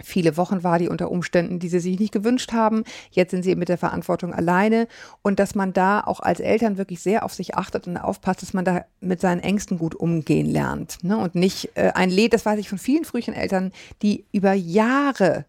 viele 0.02 0.36
Wochen 0.36 0.62
war 0.62 0.78
die 0.78 0.88
unter 0.88 1.10
Umständen, 1.10 1.58
die 1.58 1.68
sie 1.68 1.80
sich 1.80 1.98
nicht 1.98 2.12
gewünscht 2.12 2.52
haben. 2.52 2.84
Jetzt 3.10 3.30
sind 3.30 3.42
sie 3.42 3.54
mit 3.54 3.68
der 3.68 3.78
Verantwortung 3.78 4.32
alleine 4.32 4.88
und 5.22 5.38
dass 5.38 5.54
man 5.54 5.72
da 5.72 6.00
auch 6.00 6.20
als 6.20 6.40
Eltern 6.40 6.78
wirklich 6.78 7.00
sehr 7.00 7.24
auf 7.24 7.34
sich 7.34 7.54
achtet 7.54 7.86
und 7.86 7.96
aufpasst, 7.96 8.42
dass 8.42 8.54
man 8.54 8.64
da 8.64 8.84
mit 9.00 9.20
seinen 9.20 9.40
Ängsten 9.40 9.78
gut 9.78 9.94
umgehen 9.94 10.46
lernt 10.46 10.98
ne? 11.02 11.16
und 11.16 11.34
nicht 11.34 11.70
äh, 11.74 11.92
ein 11.94 12.10
Lied, 12.10 12.32
das 12.32 12.44
weiß 12.46 12.58
ich 12.58 12.68
von 12.68 12.78
vielen 12.78 13.04
frühen 13.04 13.34
Eltern, 13.34 13.72
die 14.02 14.24
über 14.32 14.52
Jahre 14.52 15.44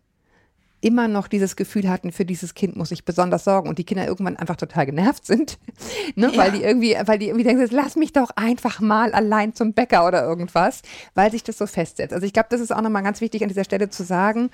immer 0.86 1.08
noch 1.08 1.28
dieses 1.28 1.56
Gefühl 1.56 1.90
hatten, 1.90 2.12
für 2.12 2.26
dieses 2.26 2.54
Kind 2.54 2.76
muss 2.76 2.92
ich 2.92 3.06
besonders 3.06 3.44
sorgen 3.44 3.68
und 3.68 3.80
die 3.80 3.86
Kinder 3.86 4.06
irgendwann 4.06 4.38
einfach 4.38 4.56
total 4.56 4.86
genervt 4.86 5.26
sind, 5.26 5.58
ne? 6.16 6.30
ja. 6.32 6.38
weil 6.38 6.52
die 6.52 6.62
irgendwie, 6.62 6.96
weil 7.06 7.18
die 7.18 7.26
irgendwie 7.28 7.44
denken, 7.44 7.68
lass 7.72 7.96
mich 7.96 8.14
doch 8.14 8.30
einfach 8.36 8.80
mal 8.82 9.12
allein 9.12 9.56
zum 9.56 9.74
Bäcker 9.74 10.06
oder 10.08 10.24
irgendwas, 10.24 10.84
weil 11.16 11.32
sich 11.32 11.44
das 11.44 11.58
so 11.58 11.66
festsetzt. 11.66 12.14
Also 12.14 12.28
ich 12.28 12.34
glaube, 12.34 12.50
das 12.52 12.62
ist 12.62 12.72
auch 12.72 12.82
nochmal 12.82 13.02
ganz 13.02 13.20
wichtig 13.20 13.42
an 13.42 13.50
dieser 13.50 13.64
Stelle 13.64 13.90
zu 13.90 14.04
sagen, 14.04 14.52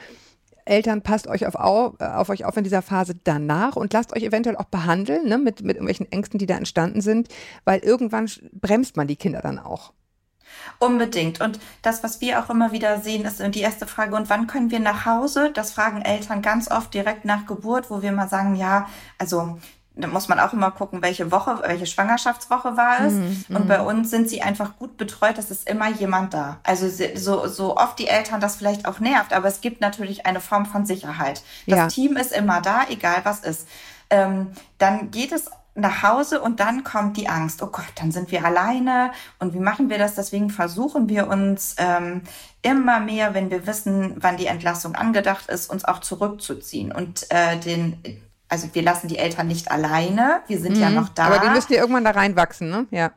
Eltern, 0.64 1.02
passt 1.02 1.28
euch 1.28 1.46
auf, 1.46 1.56
auf, 1.56 2.30
euch 2.30 2.46
auf 2.46 2.56
in 2.56 2.64
dieser 2.64 2.82
Phase 2.82 3.14
danach 3.22 3.76
und 3.76 3.92
lasst 3.92 4.16
euch 4.16 4.24
eventuell 4.24 4.56
auch 4.56 4.66
behandeln 4.66 5.28
ne, 5.28 5.38
mit, 5.38 5.64
mit 5.64 5.76
irgendwelchen 5.76 6.10
Ängsten, 6.14 6.40
die 6.40 6.46
da 6.46 6.56
entstanden 6.56 7.02
sind, 7.02 7.28
weil 7.66 7.80
irgendwann 7.80 8.30
bremst 8.54 8.96
man 8.96 9.08
die 9.08 9.18
Kinder 9.18 9.42
dann 9.42 9.60
auch. 9.60 9.92
Unbedingt. 10.80 11.42
Und 11.42 11.60
das, 11.82 12.04
was 12.04 12.22
wir 12.22 12.40
auch 12.40 12.50
immer 12.50 12.72
wieder 12.72 13.00
sehen, 13.02 13.26
ist 13.26 13.40
die 13.40 13.62
erste 13.62 13.88
Frage, 13.88 14.16
und 14.16 14.30
wann 14.30 14.48
können 14.48 14.72
wir 14.72 14.80
nach 14.80 15.06
Hause? 15.06 15.52
Das 15.54 15.72
fragen 15.72 16.02
Eltern 16.02 16.42
ganz 16.42 16.70
oft 16.70 16.94
direkt 16.94 17.26
nach 17.26 17.46
Geburt, 17.46 17.90
wo 17.90 18.02
wir 18.02 18.12
mal 18.12 18.28
sagen, 18.28 18.56
ja, 18.56 18.88
also 19.18 19.60
da 19.94 20.08
muss 20.08 20.30
man 20.30 20.40
auch 20.40 20.54
immer 20.54 20.72
gucken, 20.72 21.02
welche 21.02 21.32
Woche, 21.32 21.62
welche 21.66 21.86
Schwangerschaftswoche 21.86 22.78
war 22.78 23.02
es. 23.02 23.14
Mhm. 23.14 23.46
Und 23.50 23.68
bei 23.68 23.82
uns 23.82 24.10
sind 24.10 24.30
sie 24.30 24.42
einfach 24.42 24.78
gut 24.78 24.98
betreut, 24.98 25.38
es 25.38 25.52
ist 25.52 25.70
immer 25.70 25.90
jemand 25.90 26.34
da. 26.34 26.60
Also 26.64 26.90
so, 27.16 27.48
so 27.48 27.76
oft 27.76 28.00
die 28.00 28.08
Eltern 28.08 28.40
das 28.40 28.56
vielleicht 28.56 28.88
auch 28.88 29.00
nervt, 29.00 29.34
aber 29.34 29.48
es 29.48 29.60
gibt 29.60 29.82
natürlich 29.82 30.26
eine 30.26 30.40
Form 30.40 30.66
von 30.66 30.86
Sicherheit. 30.86 31.44
Das 31.68 31.78
ja. 31.78 31.88
Team 31.88 32.16
ist 32.16 32.32
immer 32.32 32.62
da, 32.62 32.86
egal 32.90 33.22
was 33.24 33.42
ist. 33.42 33.68
Ähm, 34.10 34.52
dann 34.78 35.12
geht 35.12 35.32
es 35.32 35.52
nach 35.74 36.04
Hause 36.04 36.42
und 36.42 36.60
dann 36.60 36.84
kommt 36.84 37.18
die 37.18 37.30
Angst. 37.30 37.64
Oh 37.64 37.68
Gott, 37.68 37.86
dann 37.96 38.12
sind 38.12 38.32
wir 38.32 38.44
alleine 38.46 39.12
und 39.40 39.54
wie 39.54 39.60
machen 39.60 39.90
wir 39.90 39.98
das? 39.98 40.16
Deswegen 40.16 40.50
versuchen 40.50 41.08
wir 41.08 41.28
uns 41.28 41.76
ähm, 41.78 42.24
immer 42.62 43.00
mehr, 43.00 43.34
wenn 43.34 43.50
wir 43.50 43.66
wissen, 43.66 44.16
wann 44.18 44.38
die 44.38 44.48
Entlassung 44.48 44.96
angedacht 44.96 45.48
ist, 45.50 45.70
uns 45.70 45.86
auch 45.86 46.00
zurückzuziehen 46.00 46.92
und 46.92 47.26
äh, 47.30 47.58
den 47.58 48.22
also 48.50 48.68
wir 48.74 48.82
lassen 48.82 49.08
die 49.08 49.18
Eltern 49.18 49.48
nicht 49.48 49.72
alleine, 49.72 50.42
wir 50.48 50.60
sind 50.60 50.76
mhm, 50.76 50.82
ja 50.82 50.90
noch 50.90 51.08
da. 51.08 51.28
Aber 51.28 51.40
die 51.40 51.50
müssen 51.50 51.72
ja 51.72 51.80
irgendwann 51.80 52.04
da 52.04 52.12
reinwachsen, 52.12 52.70
ne? 52.70 52.86
Ja. 52.92 53.12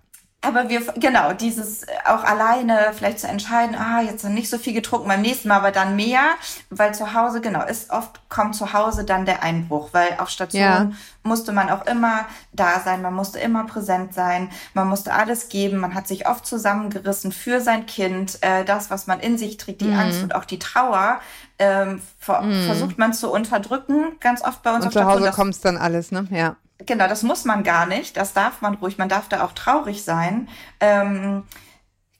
Aber 0.46 0.68
wir, 0.68 0.80
genau, 0.96 1.32
dieses 1.32 1.86
auch 2.04 2.24
alleine 2.24 2.92
vielleicht 2.94 3.20
zu 3.20 3.26
entscheiden, 3.26 3.74
ah, 3.76 4.00
jetzt 4.02 4.24
nicht 4.24 4.50
so 4.50 4.58
viel 4.58 4.72
getrunken, 4.72 5.08
beim 5.08 5.22
nächsten 5.22 5.48
Mal 5.48 5.56
aber 5.56 5.70
dann 5.70 5.96
mehr, 5.96 6.22
weil 6.70 6.94
zu 6.94 7.14
Hause, 7.14 7.40
genau, 7.40 7.64
ist 7.64 7.90
oft 7.90 8.28
kommt 8.28 8.54
zu 8.54 8.72
Hause 8.72 9.04
dann 9.04 9.24
der 9.24 9.42
Einbruch, 9.42 9.90
weil 9.92 10.16
auf 10.18 10.28
Station 10.28 10.62
ja. 10.62 10.90
musste 11.22 11.52
man 11.52 11.70
auch 11.70 11.86
immer 11.86 12.26
da 12.52 12.80
sein, 12.80 13.02
man 13.02 13.14
musste 13.14 13.38
immer 13.38 13.64
präsent 13.64 14.14
sein, 14.14 14.50
man 14.74 14.88
musste 14.88 15.12
alles 15.12 15.48
geben, 15.48 15.78
man 15.78 15.94
hat 15.94 16.08
sich 16.08 16.28
oft 16.28 16.46
zusammengerissen 16.46 17.32
für 17.32 17.60
sein 17.60 17.86
Kind, 17.86 18.38
äh, 18.42 18.64
das, 18.64 18.90
was 18.90 19.06
man 19.06 19.20
in 19.20 19.38
sich 19.38 19.56
trägt, 19.56 19.80
die 19.80 19.86
mhm. 19.86 19.98
Angst 19.98 20.22
und 20.22 20.34
auch 20.34 20.44
die 20.44 20.58
Trauer, 20.58 21.20
ähm, 21.58 22.00
ver 22.18 22.42
mhm. 22.42 22.66
versucht 22.66 22.98
man 22.98 23.12
zu 23.12 23.32
unterdrücken, 23.32 24.16
ganz 24.20 24.42
oft 24.42 24.62
bei 24.62 24.70
uns 24.70 24.80
und 24.80 24.88
auf 24.88 24.92
Station. 24.92 25.12
Zu 25.12 25.24
Hause 25.26 25.32
kommt 25.32 25.64
dann 25.64 25.76
alles, 25.76 26.10
ne? 26.10 26.26
Ja. 26.30 26.56
Genau, 26.86 27.08
das 27.08 27.22
muss 27.22 27.44
man 27.44 27.64
gar 27.64 27.86
nicht. 27.86 28.16
Das 28.16 28.32
darf 28.32 28.60
man 28.60 28.74
ruhig. 28.74 28.98
Man 28.98 29.08
darf 29.08 29.28
da 29.28 29.44
auch 29.44 29.52
traurig 29.52 30.04
sein. 30.04 30.48
Ähm, 30.80 31.44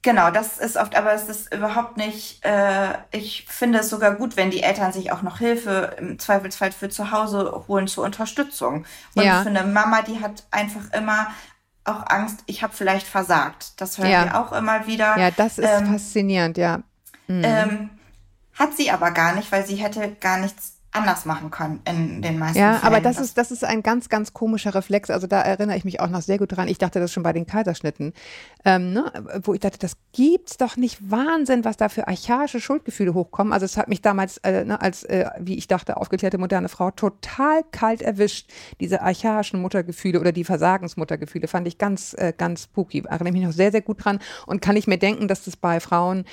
genau, 0.03 0.31
das 0.31 0.59
ist 0.59 0.77
oft, 0.77 0.97
aber 0.97 1.13
es 1.13 1.29
ist 1.29 1.53
überhaupt 1.55 1.97
nicht. 1.97 2.45
Äh, 2.45 2.95
ich 3.11 3.47
finde 3.49 3.81
es 3.81 3.91
sogar 3.91 4.13
gut, 4.15 4.37
wenn 4.37 4.51
die 4.51 4.63
Eltern 4.63 4.93
sich 4.93 5.13
auch 5.13 5.23
noch 5.23 5.39
Hilfe 5.39 5.97
im 5.99 6.19
Zweifelsfall 6.19 6.73
für 6.73 6.89
zu 6.89 7.11
Hause 7.11 7.65
holen 7.69 7.89
zur 7.89 8.05
Unterstützung. 8.05 8.85
Und 9.15 9.25
ja. 9.25 9.43
für 9.43 9.49
eine 9.49 9.65
Mama, 9.65 10.03
die 10.03 10.21
hat 10.21 10.45
einfach 10.51 10.93
immer 10.93 11.29
auch 11.85 12.07
Angst, 12.07 12.41
ich 12.47 12.63
habe 12.63 12.73
vielleicht 12.75 13.07
versagt. 13.07 13.81
Das 13.81 13.99
hören 13.99 14.11
ja. 14.11 14.25
wir 14.25 14.41
auch 14.41 14.53
immer 14.53 14.87
wieder. 14.87 15.19
Ja, 15.19 15.31
das 15.31 15.59
ist 15.59 15.69
ähm, 15.69 15.93
faszinierend, 15.93 16.57
ja. 16.57 16.79
Mhm. 17.27 17.43
Ähm, 17.45 17.91
hat 18.55 18.75
sie 18.77 18.91
aber 18.91 19.11
gar 19.11 19.35
nicht, 19.35 19.51
weil 19.53 19.67
sie 19.67 19.77
hätte 19.77 20.15
gar 20.21 20.39
nichts 20.39 20.74
anders 20.95 21.25
machen 21.25 21.51
können 21.51 21.81
in 21.87 22.23
den 22.23 22.39
meisten 22.39 22.59
ja, 22.59 22.75
Fällen. 22.75 22.83
Ja, 22.83 22.87
aber 22.87 23.01
das 23.01 23.19
ist, 23.19 23.37
das 23.37 23.51
ist 23.51 23.65
ein 23.65 23.83
ganz, 23.83 24.09
ganz 24.09 24.33
komischer 24.33 24.75
Reflex. 24.75 25.11
Also 25.11 25.27
da 25.27 25.41
erinnere 25.41 25.77
ich 25.77 25.85
mich 25.85 26.01
auch 26.01 26.09
noch 26.09 26.23
sehr 26.23 26.39
gut 26.39 26.57
dran. 26.57 26.69
Ich 26.69 26.79
dachte 26.79 27.01
das 27.01 27.13
schon 27.13 27.25
bei 27.25 27.33
den 27.33 27.47
Kaiserschnitten, 27.47 28.13
ähm, 28.65 28.93
ne, 28.93 29.13
wo 29.43 29.55
ich 29.55 29.61
dachte, 29.61 29.79
das 29.79 29.97
gibt's 30.13 30.57
doch 30.57 30.77
nicht. 30.77 31.11
Wahnsinn, 31.11 31.65
was 31.65 31.77
da 31.77 31.89
für 31.89 32.07
archaische 32.07 32.61
Schuldgefühle 32.61 33.13
hochkommen. 33.13 33.53
Also 33.53 33.67
es 33.67 33.77
hat 33.77 33.89
mich 33.89 34.03
damals 34.03 34.39
äh, 34.39 34.65
ne, 34.65 34.81
als, 34.81 35.03
äh, 35.03 35.29
wie 35.41 35.57
ich 35.57 35.67
dachte, 35.67 35.97
aufgeklärte 35.97 36.39
moderne 36.39 36.69
Frau 36.69 36.93
total 36.93 37.65
kalt 37.73 38.01
erwischt. 38.01 38.51
Diese 38.81 39.03
archaischen 39.03 39.61
Muttergefühle 39.61 40.21
oder 40.21 40.31
die 40.31 40.45
Versagensmuttergefühle 40.45 41.49
fand 41.49 41.67
ich 41.67 41.77
ganz, 41.77 42.15
äh, 42.15 42.33
ganz 42.37 42.65
spooky. 42.65 43.03
Erinnere 43.09 43.33
mich 43.33 43.43
noch 43.43 43.53
sehr, 43.53 43.73
sehr 43.73 43.83
gut 43.83 44.05
dran 44.05 44.21
und 44.47 44.63
kann 44.63 44.77
ich 44.77 44.87
mir 44.87 44.99
denken, 44.99 45.27
dass 45.27 45.45
das 45.45 45.57
bei 45.57 45.81
Frauen 45.81 46.25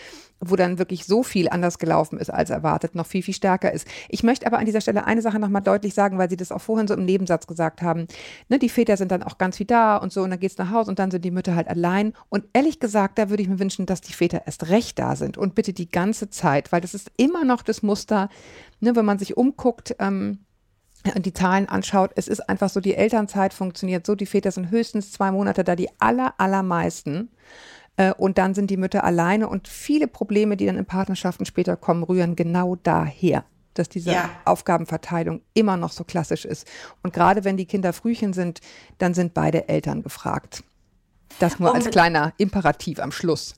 wo 0.41 0.55
dann 0.55 0.79
wirklich 0.79 1.05
so 1.05 1.23
viel 1.23 1.49
anders 1.49 1.77
gelaufen 1.77 2.17
ist 2.17 2.29
als 2.29 2.49
erwartet, 2.49 2.95
noch 2.95 3.05
viel, 3.05 3.21
viel 3.21 3.33
stärker 3.33 3.71
ist. 3.71 3.87
Ich 4.09 4.23
möchte 4.23 4.47
aber 4.47 4.57
an 4.57 4.65
dieser 4.65 4.81
Stelle 4.81 5.05
eine 5.05 5.21
Sache 5.21 5.39
nochmal 5.39 5.61
deutlich 5.61 5.93
sagen, 5.93 6.17
weil 6.17 6.29
Sie 6.29 6.37
das 6.37 6.51
auch 6.51 6.61
vorhin 6.61 6.87
so 6.87 6.95
im 6.95 7.05
Nebensatz 7.05 7.47
gesagt 7.47 7.81
haben. 7.81 8.07
Ne, 8.49 8.59
die 8.59 8.69
Väter 8.69 8.97
sind 8.97 9.11
dann 9.11 9.23
auch 9.23 9.37
ganz 9.37 9.59
wie 9.59 9.65
da 9.65 9.97
und 9.97 10.11
so 10.11 10.23
und 10.23 10.31
dann 10.31 10.39
geht's 10.39 10.57
nach 10.57 10.71
Hause 10.71 10.89
und 10.89 10.99
dann 10.99 11.11
sind 11.11 11.23
die 11.23 11.31
Mütter 11.31 11.55
halt 11.55 11.67
allein. 11.67 12.13
Und 12.29 12.45
ehrlich 12.53 12.79
gesagt, 12.79 13.19
da 13.19 13.29
würde 13.29 13.43
ich 13.43 13.49
mir 13.49 13.59
wünschen, 13.59 13.85
dass 13.85 14.01
die 14.01 14.13
Väter 14.13 14.43
erst 14.45 14.69
recht 14.69 14.97
da 14.97 15.15
sind 15.15 15.37
und 15.37 15.55
bitte 15.55 15.73
die 15.73 15.89
ganze 15.89 16.29
Zeit, 16.29 16.71
weil 16.71 16.81
das 16.81 16.93
ist 16.93 17.11
immer 17.17 17.45
noch 17.45 17.61
das 17.61 17.83
Muster, 17.83 18.29
ne, 18.79 18.95
wenn 18.95 19.05
man 19.05 19.19
sich 19.19 19.37
umguckt, 19.37 19.95
ähm, 19.99 20.39
und 21.15 21.25
die 21.25 21.33
Zahlen 21.33 21.67
anschaut, 21.67 22.11
es 22.15 22.27
ist 22.27 22.47
einfach 22.47 22.69
so, 22.69 22.79
die 22.79 22.95
Elternzeit 22.95 23.53
funktioniert 23.53 24.05
so, 24.05 24.15
die 24.15 24.25
Väter 24.25 24.51
sind 24.51 24.69
höchstens 24.69 25.11
zwei 25.11 25.31
Monate 25.31 25.63
da, 25.63 25.75
die 25.75 25.89
aller, 25.99 26.35
allermeisten. 26.37 27.29
Äh, 27.97 28.13
und 28.13 28.37
dann 28.37 28.53
sind 28.53 28.69
die 28.69 28.77
Mütter 28.77 29.03
alleine 29.03 29.47
und 29.47 29.67
viele 29.67 30.07
Probleme, 30.07 30.57
die 30.57 30.65
dann 30.65 30.77
in 30.77 30.85
Partnerschaften 30.85 31.45
später 31.45 31.75
kommen, 31.75 32.03
rühren 32.03 32.35
genau 32.35 32.75
daher 32.75 33.45
dass 33.73 33.89
diese 33.89 34.11
ja. 34.11 34.29
Aufgabenverteilung 34.45 35.41
immer 35.53 35.77
noch 35.77 35.91
so 35.91 36.03
klassisch 36.03 36.45
ist. 36.45 36.67
Und 37.03 37.13
gerade 37.13 37.43
wenn 37.43 37.57
die 37.57 37.65
Kinder 37.65 37.93
Frühchen 37.93 38.33
sind, 38.33 38.59
dann 38.97 39.13
sind 39.13 39.33
beide 39.33 39.69
Eltern 39.69 40.03
gefragt. 40.03 40.63
Das 41.39 41.59
nur 41.59 41.73
als 41.73 41.89
kleiner 41.89 42.33
Imperativ 42.37 42.99
am 42.99 43.11
Schluss. 43.11 43.55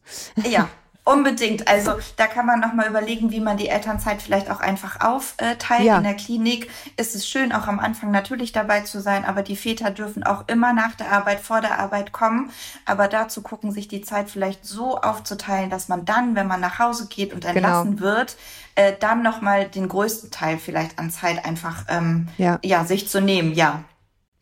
Ja, 0.50 0.70
Unbedingt. 1.06 1.68
Also 1.68 1.96
da 2.16 2.28
kann 2.28 2.46
man 2.46 2.62
nochmal 2.62 2.88
überlegen, 2.88 3.32
wie 3.32 3.42
man 3.42 3.58
die 3.58 3.68
Elternzeit 3.68 4.22
vielleicht 4.22 4.50
auch 4.50 4.62
einfach 4.62 5.02
aufteilt. 5.02 5.84
Ja. 5.84 5.98
In 5.98 6.04
der 6.04 6.14
Klinik 6.14 6.70
ist 6.96 7.14
es 7.14 7.28
schön, 7.28 7.52
auch 7.52 7.68
am 7.68 7.80
Anfang 7.80 8.12
natürlich 8.12 8.54
dabei 8.54 8.82
zu 8.82 9.02
sein, 9.02 9.26
aber 9.26 9.44
die 9.44 9.58
Väter 9.58 9.92
dürfen 9.92 10.24
auch 10.24 10.48
immer 10.48 10.72
nach 10.72 10.96
der 10.96 11.12
Arbeit, 11.12 11.42
vor 11.42 11.60
der 11.60 11.78
Arbeit 11.78 12.14
kommen. 12.14 12.52
Aber 12.86 13.10
dazu 13.10 13.42
gucken, 13.42 13.74
sich 13.74 13.90
die 13.90 14.02
Zeit 14.02 14.30
vielleicht 14.30 14.66
so 14.66 14.98
aufzuteilen, 14.98 15.70
dass 15.70 15.90
man 15.90 16.06
dann, 16.06 16.36
wenn 16.36 16.48
man 16.48 16.62
nach 16.62 16.80
Hause 16.80 17.08
geht 17.10 17.34
und 17.34 17.44
entlassen 17.44 17.98
genau. 17.98 18.08
wird, 18.08 18.38
äh, 18.76 18.94
dann 18.98 19.22
nochmal 19.22 19.68
den 19.68 19.90
größten 19.90 20.32
Teil 20.32 20.58
vielleicht 20.58 21.00
an 21.00 21.12
Zeit 21.12 21.44
einfach 21.44 21.84
ähm, 21.90 22.30
ja. 22.38 22.60
ja, 22.64 22.86
sich 22.86 23.10
zu 23.10 23.20
nehmen. 23.20 23.54
Ja. 23.54 23.84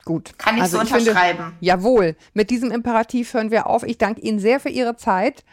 Gut. 0.06 0.38
Kann 0.38 0.58
ich 0.58 0.64
also 0.64 0.78
so 0.78 0.84
ich 0.84 0.94
unterschreiben. 0.94 1.40
Finde, 1.40 1.58
jawohl. 1.60 2.16
Mit 2.34 2.52
diesem 2.52 2.70
Imperativ 2.70 3.34
hören 3.34 3.50
wir 3.50 3.66
auf. 3.66 3.82
Ich 3.82 3.98
danke 3.98 4.22
Ihnen 4.22 4.40
sehr 4.40 4.60
für 4.60 4.70
Ihre 4.70 4.96
Zeit 4.96 5.44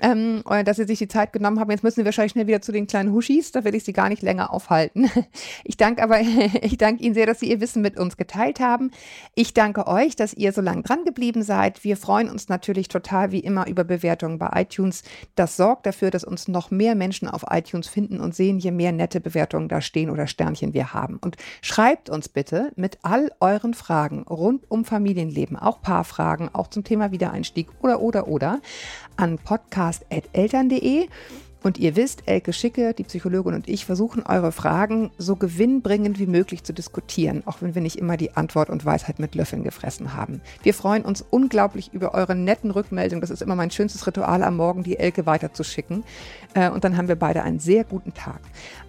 ähm, 0.00 0.42
dass 0.64 0.76
Sie 0.76 0.84
sich 0.84 0.98
die 0.98 1.08
Zeit 1.08 1.32
genommen 1.32 1.60
haben. 1.60 1.70
Jetzt 1.70 1.82
müssen 1.82 1.98
wir 1.98 2.04
wahrscheinlich 2.04 2.32
schnell 2.32 2.46
wieder 2.46 2.62
zu 2.62 2.72
den 2.72 2.86
kleinen 2.86 3.12
Huschis. 3.12 3.52
Da 3.52 3.64
will 3.64 3.74
ich 3.74 3.84
Sie 3.84 3.92
gar 3.92 4.08
nicht 4.08 4.22
länger 4.22 4.52
aufhalten. 4.52 5.10
Ich 5.64 5.76
danke 5.76 6.02
aber, 6.02 6.20
ich 6.62 6.78
danke 6.78 7.02
Ihnen 7.02 7.14
sehr, 7.14 7.26
dass 7.26 7.40
Sie 7.40 7.50
Ihr 7.50 7.60
Wissen 7.60 7.82
mit 7.82 7.98
uns 7.98 8.16
geteilt 8.16 8.60
haben. 8.60 8.90
Ich 9.34 9.54
danke 9.54 9.86
euch, 9.86 10.16
dass 10.16 10.34
ihr 10.34 10.52
so 10.52 10.60
lange 10.60 10.82
dran 10.82 11.04
geblieben 11.04 11.42
seid. 11.42 11.84
Wir 11.84 11.96
freuen 11.96 12.28
uns 12.28 12.48
natürlich 12.48 12.88
total 12.88 13.32
wie 13.32 13.40
immer 13.40 13.68
über 13.68 13.84
Bewertungen 13.84 14.38
bei 14.38 14.50
iTunes. 14.54 15.02
Das 15.34 15.56
sorgt 15.56 15.86
dafür, 15.86 16.10
dass 16.10 16.24
uns 16.24 16.48
noch 16.48 16.70
mehr 16.70 16.94
Menschen 16.94 17.28
auf 17.28 17.44
iTunes 17.50 17.88
finden 17.88 18.20
und 18.20 18.34
sehen, 18.34 18.58
je 18.58 18.70
mehr 18.70 18.92
nette 18.92 19.20
Bewertungen 19.20 19.68
da 19.68 19.80
stehen 19.80 20.10
oder 20.10 20.26
Sternchen 20.26 20.74
wir 20.74 20.92
haben. 20.92 21.18
Und 21.20 21.36
schreibt 21.62 22.10
uns 22.10 22.28
bitte 22.28 22.72
mit 22.76 22.98
all 23.02 23.30
euren 23.40 23.74
Fragen 23.74 24.22
rund 24.22 24.70
um 24.70 24.84
Familienleben, 24.84 25.56
auch 25.56 25.82
Paarfragen, 25.82 26.54
auch 26.54 26.68
zum 26.68 26.84
Thema 26.84 27.12
Wiedereinstieg 27.12 27.68
oder, 27.82 28.00
oder, 28.00 28.28
oder 28.28 28.60
an 29.20 29.38
podcast.eltern.de. 29.38 31.08
Und 31.62 31.76
ihr 31.76 31.94
wisst, 31.94 32.22
Elke 32.24 32.54
Schicke, 32.54 32.94
die 32.94 33.04
Psychologin 33.04 33.52
und 33.52 33.68
ich 33.68 33.84
versuchen 33.84 34.22
eure 34.24 34.50
Fragen 34.50 35.10
so 35.18 35.36
gewinnbringend 35.36 36.18
wie 36.18 36.26
möglich 36.26 36.64
zu 36.64 36.72
diskutieren, 36.72 37.42
auch 37.44 37.60
wenn 37.60 37.74
wir 37.74 37.82
nicht 37.82 37.96
immer 37.96 38.16
die 38.16 38.34
Antwort 38.34 38.70
und 38.70 38.86
Weisheit 38.86 39.18
mit 39.18 39.34
Löffeln 39.34 39.62
gefressen 39.62 40.14
haben. 40.14 40.40
Wir 40.62 40.72
freuen 40.72 41.04
uns 41.04 41.22
unglaublich 41.28 41.92
über 41.92 42.14
eure 42.14 42.34
netten 42.34 42.70
Rückmeldungen. 42.70 43.20
Das 43.20 43.28
ist 43.28 43.42
immer 43.42 43.56
mein 43.56 43.70
schönstes 43.70 44.06
Ritual 44.06 44.42
am 44.42 44.56
Morgen, 44.56 44.84
die 44.84 44.98
Elke 44.98 45.26
weiterzuschicken. 45.26 46.02
Äh, 46.54 46.70
und 46.70 46.84
dann 46.84 46.96
haben 46.96 47.08
wir 47.08 47.16
beide 47.16 47.42
einen 47.42 47.60
sehr 47.60 47.84
guten 47.84 48.14
Tag. 48.14 48.40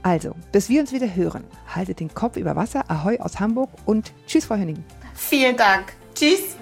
Also, 0.02 0.34
bis 0.54 0.70
wir 0.70 0.80
uns 0.80 0.94
wieder 0.94 1.14
hören, 1.14 1.44
haltet 1.68 2.00
den 2.00 2.14
Kopf 2.14 2.38
über 2.38 2.56
Wasser. 2.56 2.90
Ahoi 2.90 3.20
aus 3.20 3.42
Hamburg 3.42 3.70
und 3.86 4.14
tschüss, 4.28 4.46
Frau 4.46 4.56
Henning. 4.56 4.82
Vielen 5.14 5.58
Dank. 5.58 5.92
Tschüss. 6.16 6.56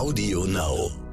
Audio 0.00 0.46
Now. 0.46 1.09